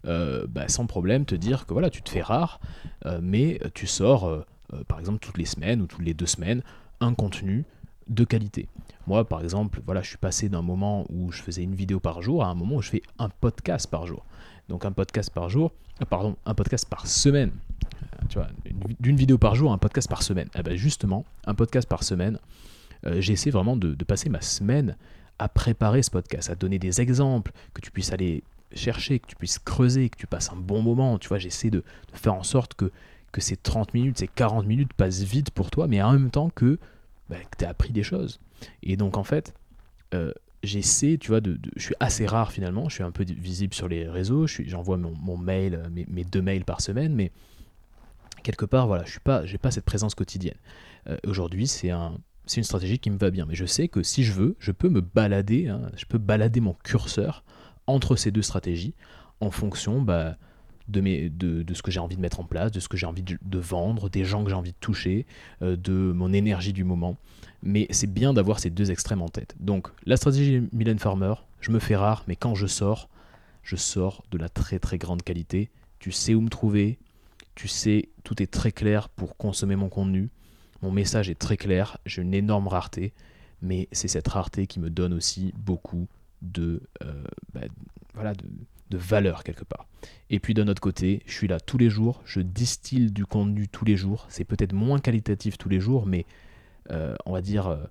euh, 0.06 0.46
bah, 0.50 0.68
sans 0.68 0.86
problème 0.86 1.26
te 1.26 1.36
dire 1.36 1.66
que 1.66 1.74
voilà, 1.74 1.90
tu 1.90 2.02
te 2.02 2.10
fais 2.10 2.22
rare, 2.22 2.60
euh, 3.06 3.20
mais 3.22 3.60
tu 3.74 3.88
sors 3.88 4.46
euh, 4.72 4.84
par 4.88 5.00
exemple 5.00 5.20
toutes 5.20 5.38
les 5.38 5.46
semaines 5.46 5.82
ou 5.82 5.88
toutes 5.88 6.06
les 6.06 6.14
deux 6.14 6.26
semaines 6.26 6.62
un 7.00 7.14
contenu 7.14 7.66
de 8.08 8.24
qualité. 8.24 8.68
Moi, 9.08 9.28
par 9.28 9.42
exemple, 9.42 9.82
voilà, 9.86 10.02
je 10.02 10.10
suis 10.10 10.18
passé 10.18 10.50
d'un 10.50 10.62
moment 10.62 11.06
où 11.10 11.32
je 11.32 11.42
faisais 11.42 11.64
une 11.64 11.76
vidéo 11.76 12.00
par 12.00 12.22
jour 12.22 12.44
à 12.44 12.48
un 12.48 12.56
moment 12.56 12.76
où 12.76 12.82
je 12.82 12.90
fais 12.90 13.02
un 13.18 13.30
podcast 13.30 13.90
par 13.90 14.08
jour. 14.08 14.26
Donc 14.70 14.86
un 14.86 14.92
podcast 14.92 15.30
par 15.34 15.50
jour, 15.50 15.72
pardon, 16.10 16.36
un 16.46 16.54
podcast 16.54 16.88
par 16.88 17.08
semaine 17.08 17.52
vois, 18.34 18.48
d'une 19.00 19.16
vidéo 19.16 19.38
par 19.38 19.56
jour, 19.56 19.72
un 19.72 19.78
podcast 19.78 20.10
par 20.10 20.24
semaine. 20.24 20.50
Eh 20.56 20.64
ben 20.64 20.76
justement, 20.76 21.26
un 21.46 21.56
podcast 21.56 21.88
par 21.88 22.04
semaine, 22.04 22.40
euh, 23.06 23.22
essayé 23.22 23.52
vraiment 23.52 23.76
de, 23.76 23.96
passer 24.04 24.30
ma 24.30 24.42
semaine 24.42 24.98
à 25.40 25.50
préparer 25.50 26.04
ce 26.04 26.12
podcast, 26.12 26.50
à 26.50 26.56
donner 26.56 26.80
des 26.80 27.02
exemples, 27.02 27.52
que 27.74 27.82
tu 27.82 27.92
puisses 27.92 28.12
aller 28.12 28.44
chercher, 28.74 29.20
que 29.20 29.28
tu 29.28 29.36
puisses 29.36 29.60
creuser, 29.60 30.10
que 30.10 30.18
tu 30.18 30.28
passes 30.28 30.52
un 30.52 30.56
bon 30.56 30.82
moment. 30.82 31.18
Tu 31.18 31.28
vois, 31.28 31.40
j'essaie 31.40 31.70
de, 31.70 31.84
faire 32.14 32.36
en 32.36 32.44
sorte 32.44 32.76
que, 32.76 32.92
que 33.34 33.42
ces 33.42 33.58
30 33.58 33.94
minutes, 33.94 34.20
ces 34.20 34.28
40 34.28 34.66
minutes 34.66 34.94
passent 34.94 35.24
vite 35.24 35.52
pour 35.52 35.72
toi, 35.72 35.88
mais 35.88 36.02
en 36.02 36.14
même 36.14 36.32
temps 36.32 36.50
que, 36.50 36.80
bah, 37.30 37.36
tu 37.58 37.66
as 37.66 37.70
appris 37.70 37.92
des 37.92 38.04
choses. 38.04 38.40
Et 38.84 38.96
donc, 38.96 39.18
en 39.18 39.24
fait, 39.24 39.54
euh, 40.14 40.32
j'essaie, 40.62 41.18
tu 41.20 41.30
vois, 41.30 41.42
de, 41.42 41.60
je 41.76 41.84
suis 41.84 41.96
assez 42.00 42.26
rare 42.26 42.52
finalement, 42.52 42.88
je 42.88 42.96
suis 42.96 43.04
un 43.04 43.12
peu 43.12 43.26
visible 43.26 43.74
sur 43.74 43.90
les 43.90 44.08
réseaux, 44.08 44.48
j'envoie 44.48 44.98
mon, 44.98 45.36
mail, 45.36 45.84
mes, 45.92 46.06
mes, 46.10 46.24
deux 46.24 46.42
mails 46.42 46.64
par 46.64 46.80
semaine, 46.80 47.14
mais 47.16 47.32
quelque 48.44 48.66
part, 48.66 48.86
voilà, 48.88 49.04
je 49.04 49.12
suis 49.12 49.20
pas, 49.20 49.44
pas 49.62 49.72
cette 49.72 49.86
présence 49.86 50.16
quotidienne. 50.16 50.58
Euh, 51.08 51.18
aujourd'hui, 51.26 51.68
c'est 51.68 51.90
une 51.90 52.64
stratégie 52.64 53.00
qui 53.00 53.10
me 53.10 53.18
va 53.18 53.32
bien, 53.32 53.46
mais 53.48 53.56
je 53.56 53.66
sais 53.66 53.88
que 53.88 54.04
si 54.04 54.24
je 54.24 54.32
veux, 54.32 54.56
je 54.60 54.72
peux 54.72 54.90
me 54.90 55.02
balader, 55.02 55.70
hein, 55.70 55.92
je 55.98 56.06
peux 56.06 56.20
balader 56.20 56.62
mon 56.62 56.76
curseur 56.84 57.44
entre 57.88 58.16
ces 58.16 58.32
deux 58.32 58.44
stratégies 58.44 58.94
en 59.42 59.50
fonction 59.50 60.02
bah, 60.02 60.38
de, 60.88 61.74
ce 61.74 61.82
que 61.82 61.92
j'ai 61.92 62.00
envie 62.00 62.16
de 62.16 62.22
mettre 62.22 62.40
en 62.40 62.44
place, 62.44 62.72
de 62.72 62.80
ce 62.80 62.88
que 62.88 62.98
j'ai 62.98 63.06
envie 63.06 63.24
de, 63.24 63.60
vendre, 63.60 64.10
des 64.10 64.26
gens 64.26 64.44
que 64.44 64.50
j'ai 64.50 64.56
envie 64.56 64.72
de 64.72 64.78
toucher, 64.80 65.26
euh, 65.62 65.76
de 65.76 65.94
mon 65.94 66.34
énergie 66.34 66.74
du 66.74 66.84
moment. 66.84 67.18
Mais 67.62 67.88
c'est 67.92 68.12
bien 68.12 68.34
d'avoir 68.34 68.60
ces 68.60 68.70
deux 68.70 68.92
extrêmes 68.92 69.22
en 69.22 69.30
tête. 69.30 69.56
Donc 69.60 69.88
la 70.06 70.18
stratégie 70.18 70.62
Mylène 70.74 71.00
Farmer, 71.00 71.36
je 71.62 71.72
me 71.72 71.80
fais 71.80 71.96
rare, 71.96 72.24
mais 72.28 72.36
quand 72.36 72.56
je 72.56 72.68
sors, 72.68 73.10
je 73.64 73.76
sors 73.76 74.24
de 74.32 74.38
la 74.38 74.50
très 74.50 74.80
très 74.80 74.98
grande 74.98 75.24
qualité. 75.24 75.70
Tu 76.00 76.12
sais 76.12 76.34
où 76.34 76.42
me 76.42 76.50
trouver, 76.50 77.00
tu 77.56 77.68
sais, 77.70 78.10
tout 78.24 78.42
est 78.42 78.52
très 78.52 78.72
clair 78.72 79.08
pour 79.10 79.38
consommer 79.38 79.76
mon 79.76 79.90
contenu. 79.90 80.30
Mon 80.82 80.92
message 80.92 81.30
est 81.30 81.40
très 81.40 81.56
clair, 81.56 81.98
j'ai 82.06 82.22
une 82.22 82.34
énorme 82.34 82.68
rareté, 82.68 83.14
mais 83.62 83.88
c'est 83.94 84.10
cette 84.10 84.28
rareté 84.28 84.68
qui 84.68 84.82
me 84.82 84.90
donne 84.90 85.14
aussi 85.14 85.54
beaucoup 85.58 86.08
de, 86.42 86.82
euh, 87.04 87.24
bah, 87.54 87.62
voilà, 88.14 88.34
de, 88.34 88.44
valeur 88.92 89.44
quelque 89.44 89.64
part. 89.64 89.88
Et 90.30 90.40
puis 90.40 90.54
d'un 90.54 90.68
autre 90.68 90.82
côté, 90.82 91.22
je 91.26 91.34
suis 91.34 91.48
là 91.48 91.60
tous 91.60 91.78
les 91.78 91.90
jours, 91.90 92.22
je 92.26 92.40
distille 92.42 93.12
du 93.12 93.26
contenu 93.26 93.68
tous 93.68 93.86
les 93.86 93.98
jours. 93.98 94.26
C'est 94.30 94.46
peut-être 94.46 94.74
moins 94.74 95.00
qualitatif 95.00 95.58
tous 95.58 95.70
les 95.70 95.80
jours, 95.80 96.06
mais 96.06 96.26
euh, 96.92 97.16
on 97.26 97.34
va 97.34 97.42
dire, 97.42 97.68
euh, 97.68 97.84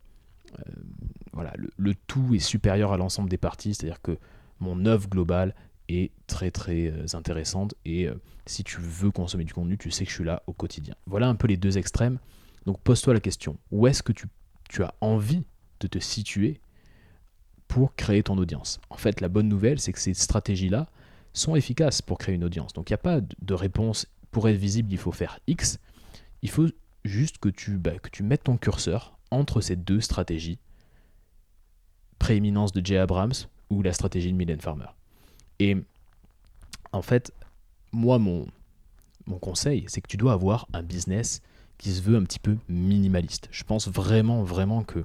voilà, 1.32 1.52
le, 1.56 1.70
le, 1.76 1.94
tout 1.94 2.34
est 2.34 2.38
supérieur 2.38 2.92
à 2.92 2.96
l'ensemble 2.96 3.28
des 3.28 3.38
parties, 3.38 3.74
c'est-à-dire 3.74 4.02
que 4.02 4.18
mon 4.60 4.86
œuvre 4.86 5.08
globale 5.08 5.54
est 5.88 6.12
très 6.26 6.50
très 6.50 7.14
intéressante 7.14 7.74
et 7.84 8.08
si 8.46 8.64
tu 8.64 8.80
veux 8.80 9.10
consommer 9.10 9.44
du 9.44 9.52
contenu, 9.52 9.76
tu 9.78 9.90
sais 9.90 10.04
que 10.04 10.10
je 10.10 10.16
suis 10.16 10.24
là 10.24 10.42
au 10.46 10.52
quotidien. 10.52 10.94
Voilà 11.06 11.28
un 11.28 11.34
peu 11.34 11.48
les 11.48 11.56
deux 11.56 11.78
extrêmes. 11.78 12.18
Donc 12.66 12.80
pose-toi 12.80 13.14
la 13.14 13.20
question, 13.20 13.58
où 13.70 13.86
est-ce 13.86 14.02
que 14.02 14.12
tu, 14.12 14.82
as 14.82 14.94
envie 15.00 15.44
de 15.80 15.86
te 15.86 15.98
situer 15.98 16.60
pour 17.72 17.94
créer 17.94 18.22
ton 18.22 18.36
audience 18.36 18.82
En 18.90 18.98
fait, 18.98 19.22
la 19.22 19.30
bonne 19.30 19.48
nouvelle, 19.48 19.80
c'est 19.80 19.94
que 19.94 19.98
ces 19.98 20.12
stratégies-là, 20.12 20.88
sont 21.32 21.56
efficaces 21.56 22.02
pour 22.02 22.18
créer 22.18 22.34
une 22.34 22.44
audience. 22.44 22.74
Donc 22.74 22.90
il 22.90 22.92
n'y 22.92 22.96
a 22.96 22.98
pas 22.98 23.22
de 23.22 23.54
réponse 23.54 24.06
pour 24.30 24.46
être 24.50 24.58
visible, 24.58 24.92
il 24.92 24.98
faut 24.98 25.10
faire 25.10 25.38
X. 25.46 25.78
Il 26.42 26.50
faut 26.50 26.66
juste 27.06 27.38
que 27.38 27.48
tu, 27.48 27.78
bah, 27.78 27.98
que 27.98 28.10
tu 28.10 28.24
mettes 28.24 28.44
ton 28.44 28.58
curseur 28.58 29.16
entre 29.30 29.62
ces 29.62 29.74
deux 29.74 30.02
stratégies, 30.02 30.58
prééminence 32.18 32.72
de 32.72 32.84
Jay 32.84 32.98
Abrams 32.98 33.32
ou 33.70 33.80
la 33.80 33.94
stratégie 33.94 34.30
de 34.30 34.36
Mylène 34.36 34.60
Farmer. 34.60 34.92
Et 35.58 35.74
en 36.92 37.00
fait, 37.00 37.32
moi, 37.90 38.18
mon, 38.18 38.46
mon 39.24 39.38
conseil, 39.38 39.86
c'est 39.88 40.02
que 40.02 40.08
tu 40.08 40.18
dois 40.18 40.34
avoir 40.34 40.68
un 40.74 40.82
business 40.82 41.40
qui 41.82 41.90
se 41.90 42.00
veut 42.00 42.16
un 42.16 42.22
petit 42.22 42.38
peu 42.38 42.56
minimaliste. 42.68 43.48
Je 43.50 43.64
pense 43.64 43.88
vraiment, 43.88 44.44
vraiment 44.44 44.84
que 44.84 45.00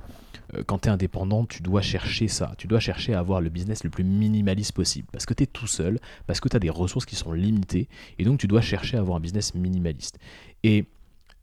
euh, 0.54 0.64
quand 0.64 0.78
tu 0.78 0.90
es 0.90 0.92
indépendant, 0.92 1.44
tu 1.44 1.64
dois 1.64 1.82
chercher 1.82 2.28
ça. 2.28 2.54
Tu 2.60 2.68
dois 2.68 2.80
chercher 2.80 3.16
à 3.16 3.20
avoir 3.20 3.42
le 3.42 3.50
business 3.50 3.84
le 3.84 3.90
plus 3.90 4.04
minimaliste 4.04 4.74
possible. 4.74 5.08
Parce 5.12 5.26
que 5.26 5.34
tu 5.34 5.42
es 5.42 5.48
tout 5.48 5.66
seul, 5.66 6.00
parce 6.28 6.40
que 6.40 6.50
tu 6.50 6.56
as 6.56 6.60
des 6.60 6.70
ressources 6.70 7.08
qui 7.08 7.16
sont 7.16 7.34
limitées, 7.34 7.90
et 8.20 8.24
donc 8.26 8.40
tu 8.40 8.46
dois 8.46 8.62
chercher 8.62 8.96
à 8.96 9.00
avoir 9.00 9.18
un 9.18 9.20
business 9.20 9.56
minimaliste. 9.56 10.20
Et 10.62 10.86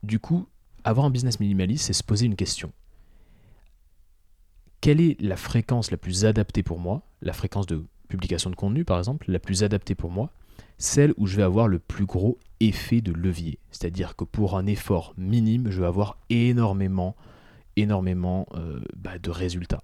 du 0.05 0.20
coup, 0.20 0.47
avoir 0.85 1.05
un 1.05 1.11
business 1.11 1.41
minimaliste, 1.41 1.87
c'est 1.87 1.95
se 1.95 2.05
poser 2.05 2.26
une 2.26 2.37
question. 2.37 2.72
Quelle 4.80 5.01
est 5.01 5.20
la 5.20 5.37
fréquence 5.37 5.91
la 5.91 5.97
plus 5.97 6.26
adaptée 6.26 6.62
pour 6.62 6.78
moi? 6.78 7.03
La 7.22 7.32
fréquence 7.32 7.66
de 7.66 7.85
publication 8.07 8.51
de 8.51 8.55
contenu, 8.57 8.85
par 8.85 8.99
exemple, 8.99 9.32
la 9.32 9.41
plus 9.41 9.64
adaptée 9.64 9.97
pour 9.97 10.12
moi? 10.12 10.30
Celle 10.79 11.14
où 11.16 11.27
je 11.27 11.37
vais 11.37 11.43
avoir 11.43 11.68
le 11.68 11.79
plus 11.79 12.07
gros 12.07 12.39
effet 12.61 13.01
de 13.01 13.12
levier. 13.12 13.59
C'est-à-dire 13.70 14.16
que 14.16 14.25
pour 14.25 14.57
un 14.57 14.66
effort 14.66 15.14
minime, 15.16 15.70
je 15.70 15.81
vais 15.81 15.87
avoir 15.87 16.18
énormément, 16.31 17.16
énormément 17.77 18.47
euh, 18.55 18.81
bah, 18.97 19.18
de 19.18 19.31
résultats. 19.31 19.83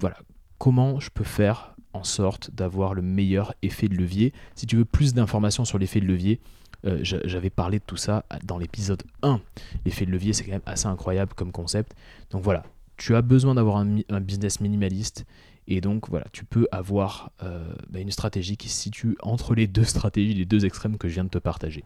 Voilà. 0.00 0.16
Comment 0.58 0.98
je 0.98 1.10
peux 1.10 1.24
faire 1.24 1.76
en 1.92 2.04
sorte 2.04 2.50
d'avoir 2.52 2.94
le 2.94 3.02
meilleur 3.02 3.54
effet 3.62 3.88
de 3.88 3.94
levier? 3.94 4.32
Si 4.56 4.66
tu 4.66 4.76
veux 4.76 4.84
plus 4.84 5.14
d'informations 5.14 5.64
sur 5.64 5.78
l'effet 5.78 6.00
de 6.00 6.06
levier, 6.06 6.40
euh, 6.84 6.98
j'avais 7.02 7.50
parlé 7.50 7.78
de 7.78 7.84
tout 7.84 7.96
ça 7.96 8.24
dans 8.44 8.58
l'épisode 8.58 9.02
1. 9.22 9.40
L'effet 9.84 10.06
de 10.06 10.10
levier, 10.10 10.32
c'est 10.32 10.44
quand 10.44 10.52
même 10.52 10.60
assez 10.66 10.86
incroyable 10.86 11.32
comme 11.34 11.52
concept. 11.52 11.94
Donc 12.30 12.42
voilà, 12.42 12.62
tu 12.96 13.14
as 13.16 13.22
besoin 13.22 13.54
d'avoir 13.54 13.78
un, 13.78 14.20
business 14.20 14.60
minimaliste 14.60 15.24
et 15.70 15.82
donc 15.82 16.08
voilà, 16.08 16.24
tu 16.32 16.46
peux 16.46 16.66
avoir 16.72 17.30
euh, 17.42 17.70
bah, 17.90 18.00
une 18.00 18.10
stratégie 18.10 18.56
qui 18.56 18.70
se 18.70 18.80
situe 18.80 19.16
entre 19.20 19.54
les 19.54 19.66
deux 19.66 19.84
stratégies, 19.84 20.32
les 20.32 20.46
deux 20.46 20.64
extrêmes 20.64 20.96
que 20.96 21.08
je 21.08 21.14
viens 21.14 21.24
de 21.24 21.28
te 21.28 21.38
partager. 21.38 21.84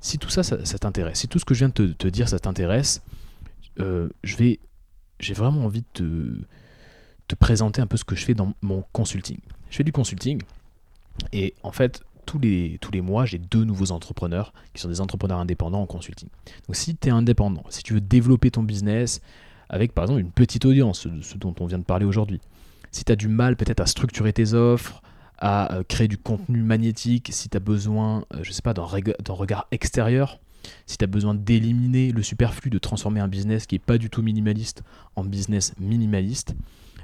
Si 0.00 0.16
tout 0.16 0.30
ça, 0.30 0.42
ça, 0.42 0.56
t'intéresse, 0.78 1.20
si 1.20 1.28
tout 1.28 1.38
ce 1.38 1.44
que 1.44 1.52
je 1.52 1.58
viens 1.58 1.68
de 1.68 1.92
te, 1.92 2.08
dire, 2.08 2.26
ça 2.26 2.38
t'intéresse, 2.38 3.02
euh, 3.80 4.08
j'ai 4.24 4.58
vraiment 5.34 5.66
envie 5.66 5.84
de 5.94 6.46
te, 7.28 7.34
présenter 7.34 7.82
un 7.82 7.86
peu 7.86 7.98
ce 7.98 8.04
que 8.04 8.16
je 8.16 8.24
fais 8.24 8.34
dans 8.34 8.54
mon 8.62 8.82
consulting. 8.92 9.38
Je 9.68 9.76
fais 9.76 9.84
du 9.84 9.92
consulting 9.92 10.42
et 11.34 11.52
en 11.62 11.72
fait, 11.72 12.02
tous 12.24 12.38
les, 12.38 12.78
tous 12.80 12.92
les 12.92 13.02
mois, 13.02 13.26
j'ai 13.26 13.38
deux 13.38 13.64
nouveaux 13.64 13.92
entrepreneurs 13.92 14.54
qui 14.72 14.80
sont 14.80 14.88
des 14.88 15.02
entrepreneurs 15.02 15.38
indépendants 15.38 15.82
en 15.82 15.86
consulting. 15.86 16.30
Donc 16.66 16.76
si 16.76 16.96
tu 16.96 17.08
es 17.08 17.10
indépendant, 17.10 17.64
si 17.68 17.82
tu 17.82 17.92
veux 17.92 18.00
développer 18.00 18.50
ton 18.50 18.62
business 18.62 19.20
avec 19.68 19.92
par 19.92 20.04
exemple 20.04 20.20
une 20.20 20.32
petite 20.32 20.64
audience, 20.64 21.06
ce 21.20 21.36
dont 21.36 21.54
on 21.60 21.66
vient 21.66 21.78
de 21.78 21.84
parler 21.84 22.06
aujourd'hui, 22.06 22.40
si 22.90 23.04
tu 23.04 23.12
as 23.12 23.16
du 23.16 23.28
mal 23.28 23.56
peut-être 23.56 23.80
à 23.80 23.86
structurer 23.86 24.32
tes 24.32 24.54
offres, 24.54 25.02
à 25.38 25.74
euh, 25.74 25.82
créer 25.82 26.08
du 26.08 26.18
contenu 26.18 26.62
magnétique, 26.62 27.30
si 27.32 27.48
tu 27.48 27.56
as 27.56 27.60
besoin, 27.60 28.24
euh, 28.34 28.40
je 28.42 28.52
sais 28.52 28.62
pas, 28.62 28.74
d'un 28.74 28.84
regard 28.84 29.66
extérieur, 29.70 30.38
si 30.86 30.98
tu 30.98 31.04
as 31.04 31.08
besoin 31.08 31.34
d'éliminer 31.34 32.12
le 32.12 32.22
superflu, 32.22 32.70
de 32.70 32.78
transformer 32.78 33.20
un 33.20 33.28
business 33.28 33.66
qui 33.66 33.76
n'est 33.76 33.80
pas 33.80 33.98
du 33.98 34.10
tout 34.10 34.22
minimaliste 34.22 34.82
en 35.16 35.24
business 35.24 35.74
minimaliste, 35.78 36.54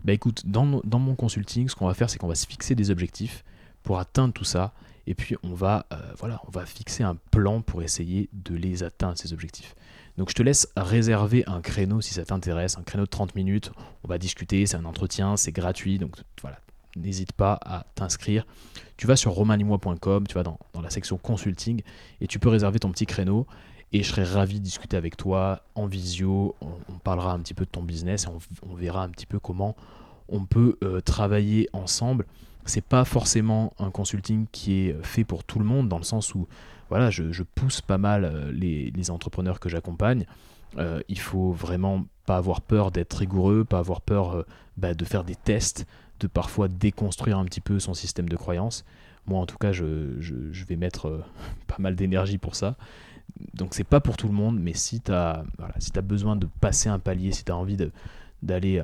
bah 0.04 0.12
écoute, 0.12 0.42
dans, 0.46 0.64
mon 0.64 1.14
consulting, 1.14 1.68
ce 1.68 1.74
qu'on 1.74 1.86
va 1.86 1.94
faire, 1.94 2.10
c'est 2.10 2.18
qu'on 2.18 2.28
va 2.28 2.34
se 2.34 2.46
fixer 2.46 2.74
des 2.74 2.90
objectifs 2.90 3.44
pour 3.82 3.98
atteindre 3.98 4.32
tout 4.32 4.44
ça, 4.44 4.72
et 5.06 5.14
puis 5.14 5.36
on 5.42 5.54
va, 5.54 5.86
euh, 5.92 5.96
voilà, 6.18 6.40
on 6.46 6.50
va 6.50 6.66
fixer 6.66 7.02
un 7.02 7.16
plan 7.30 7.62
pour 7.62 7.82
essayer 7.82 8.28
de 8.32 8.54
les 8.54 8.82
atteindre, 8.82 9.16
ces 9.16 9.32
objectifs. 9.32 9.74
Donc 10.18 10.30
je 10.30 10.34
te 10.34 10.42
laisse 10.42 10.68
réserver 10.76 11.44
un 11.46 11.60
créneau 11.60 12.00
si 12.00 12.14
ça 12.14 12.24
t'intéresse, 12.24 12.78
un 12.78 12.82
créneau 12.82 13.04
de 13.04 13.10
30 13.10 13.34
minutes. 13.34 13.70
On 14.02 14.08
va 14.08 14.18
discuter, 14.18 14.64
c'est 14.66 14.76
un 14.76 14.84
entretien, 14.84 15.36
c'est 15.36 15.52
gratuit. 15.52 15.98
Donc 15.98 16.16
voilà, 16.40 16.58
n'hésite 16.96 17.32
pas 17.32 17.58
à 17.64 17.84
t'inscrire. 17.94 18.46
Tu 18.96 19.06
vas 19.06 19.16
sur 19.16 19.32
romanimois.com, 19.32 20.26
tu 20.26 20.34
vas 20.34 20.42
dans, 20.42 20.58
la 20.82 20.90
section 20.90 21.18
consulting 21.18 21.82
et 22.20 22.26
tu 22.26 22.38
peux 22.38 22.48
réserver 22.48 22.78
ton 22.78 22.90
petit 22.90 23.06
créneau. 23.06 23.46
Et 23.92 24.02
je 24.02 24.08
serai 24.08 24.24
ravi 24.24 24.58
de 24.58 24.64
discuter 24.64 24.96
avec 24.96 25.16
toi 25.16 25.62
en 25.74 25.86
visio. 25.86 26.56
On, 26.60 26.98
parlera 26.98 27.32
un 27.32 27.38
petit 27.38 27.54
peu 27.54 27.64
de 27.64 27.70
ton 27.70 27.82
business 27.82 28.24
et 28.24 28.28
on, 28.68 28.74
verra 28.74 29.04
un 29.04 29.10
petit 29.10 29.26
peu 29.26 29.38
comment 29.38 29.76
on 30.28 30.44
peut 30.44 30.76
euh, 30.82 31.00
travailler 31.00 31.68
ensemble. 31.72 32.26
C'est 32.66 32.84
pas 32.84 33.04
forcément 33.04 33.72
un 33.78 33.90
consulting 33.90 34.46
qui 34.52 34.80
est 34.80 34.96
fait 35.02 35.24
pour 35.24 35.44
tout 35.44 35.58
le 35.58 35.64
monde 35.64 35.88
dans 35.88 35.98
le 35.98 36.04
sens 36.04 36.34
où 36.34 36.46
voilà, 36.88 37.10
je, 37.10 37.42
pousse 37.42 37.80
pas 37.80 37.98
mal 37.98 38.24
euh, 38.24 38.52
les, 38.52 39.10
entrepreneurs 39.10 39.60
que 39.60 39.68
j'accompagne. 39.68 40.26
Euh, 40.78 41.00
il 41.08 41.18
faut 41.18 41.52
vraiment 41.52 42.04
pas 42.26 42.36
avoir 42.36 42.60
peur 42.60 42.90
d'être 42.90 43.14
rigoureux, 43.14 43.64
pas 43.64 43.78
avoir 43.78 44.00
peur 44.00 44.36
euh, 44.36 44.46
bah, 44.76 44.94
de 44.94 45.04
faire 45.04 45.24
des 45.24 45.34
tests, 45.34 45.86
de 46.20 46.26
parfois 46.26 46.68
déconstruire 46.68 47.38
un 47.38 47.44
petit 47.44 47.60
peu 47.60 47.78
son 47.78 47.94
système 47.94 48.28
de 48.28 48.36
croyance. 48.36 48.84
Moi, 49.26 49.40
en 49.40 49.46
tout 49.46 49.58
cas, 49.58 49.72
je, 49.72 49.84
vais 50.68 50.76
mettre 50.76 51.24
pas 51.66 51.76
mal 51.78 51.96
d'énergie 51.96 52.38
pour 52.38 52.54
ça. 52.54 52.76
Donc, 53.54 53.74
c'est 53.74 53.84
pas 53.84 54.00
pour 54.00 54.16
tout 54.16 54.28
le 54.28 54.34
monde, 54.34 54.58
mais 54.60 54.72
si 54.72 55.00
tu 55.00 55.12
as, 55.12 55.44
besoin 56.02 56.36
de 56.36 56.46
passer 56.60 56.88
un 56.88 56.98
palier, 56.98 57.32
si 57.32 57.44
tu 57.44 57.52
as 57.52 57.56
envie 57.56 57.76
d'aller 58.42 58.82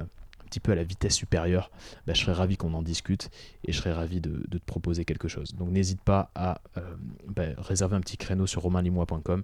peu 0.61 0.73
à 0.73 0.75
la 0.75 0.85
vitesse 0.85 1.15
supérieure, 1.15 1.71
bah, 2.07 2.15
je 2.15 2.21
serais 2.21 2.33
ravi 2.33 2.57
qu'on 2.57 2.75
en 2.75 2.83
discute 2.83 3.31
et 3.65 3.73
je 3.73 3.79
serais 3.79 3.93
ravi 3.93 4.21
de, 4.21 4.47
te 4.51 4.59
proposer 4.59 5.05
quelque 5.05 5.29
chose. 5.29 5.55
Donc 5.55 5.71
n'hésite 5.71 6.01
pas 6.01 6.31
à 6.35 6.61
euh, 6.77 6.95
bah, 7.27 7.47
réserver 7.59 7.97
un 7.97 8.01
petit 8.01 8.17
créneau 8.17 8.47
sur 8.47 8.63
romainlimois.com 8.63 9.43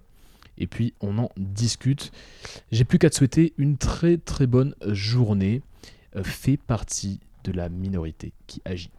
et 0.57 0.67
puis 0.67 0.93
on 1.01 1.17
en 1.17 1.29
discute. 1.37 2.11
J'ai 2.71 2.83
plus 2.83 2.99
qu'à 2.99 3.09
te 3.09 3.15
souhaiter 3.15 3.53
une 3.57 3.77
très 3.77 4.17
très 4.17 4.47
bonne 4.47 4.75
journée. 4.85 5.61
Euh, 6.15 6.23
fais 6.23 6.57
partie 6.57 7.19
de 7.43 7.51
la 7.51 7.69
minorité 7.69 8.33
qui 8.47 8.61
agit. 8.65 8.91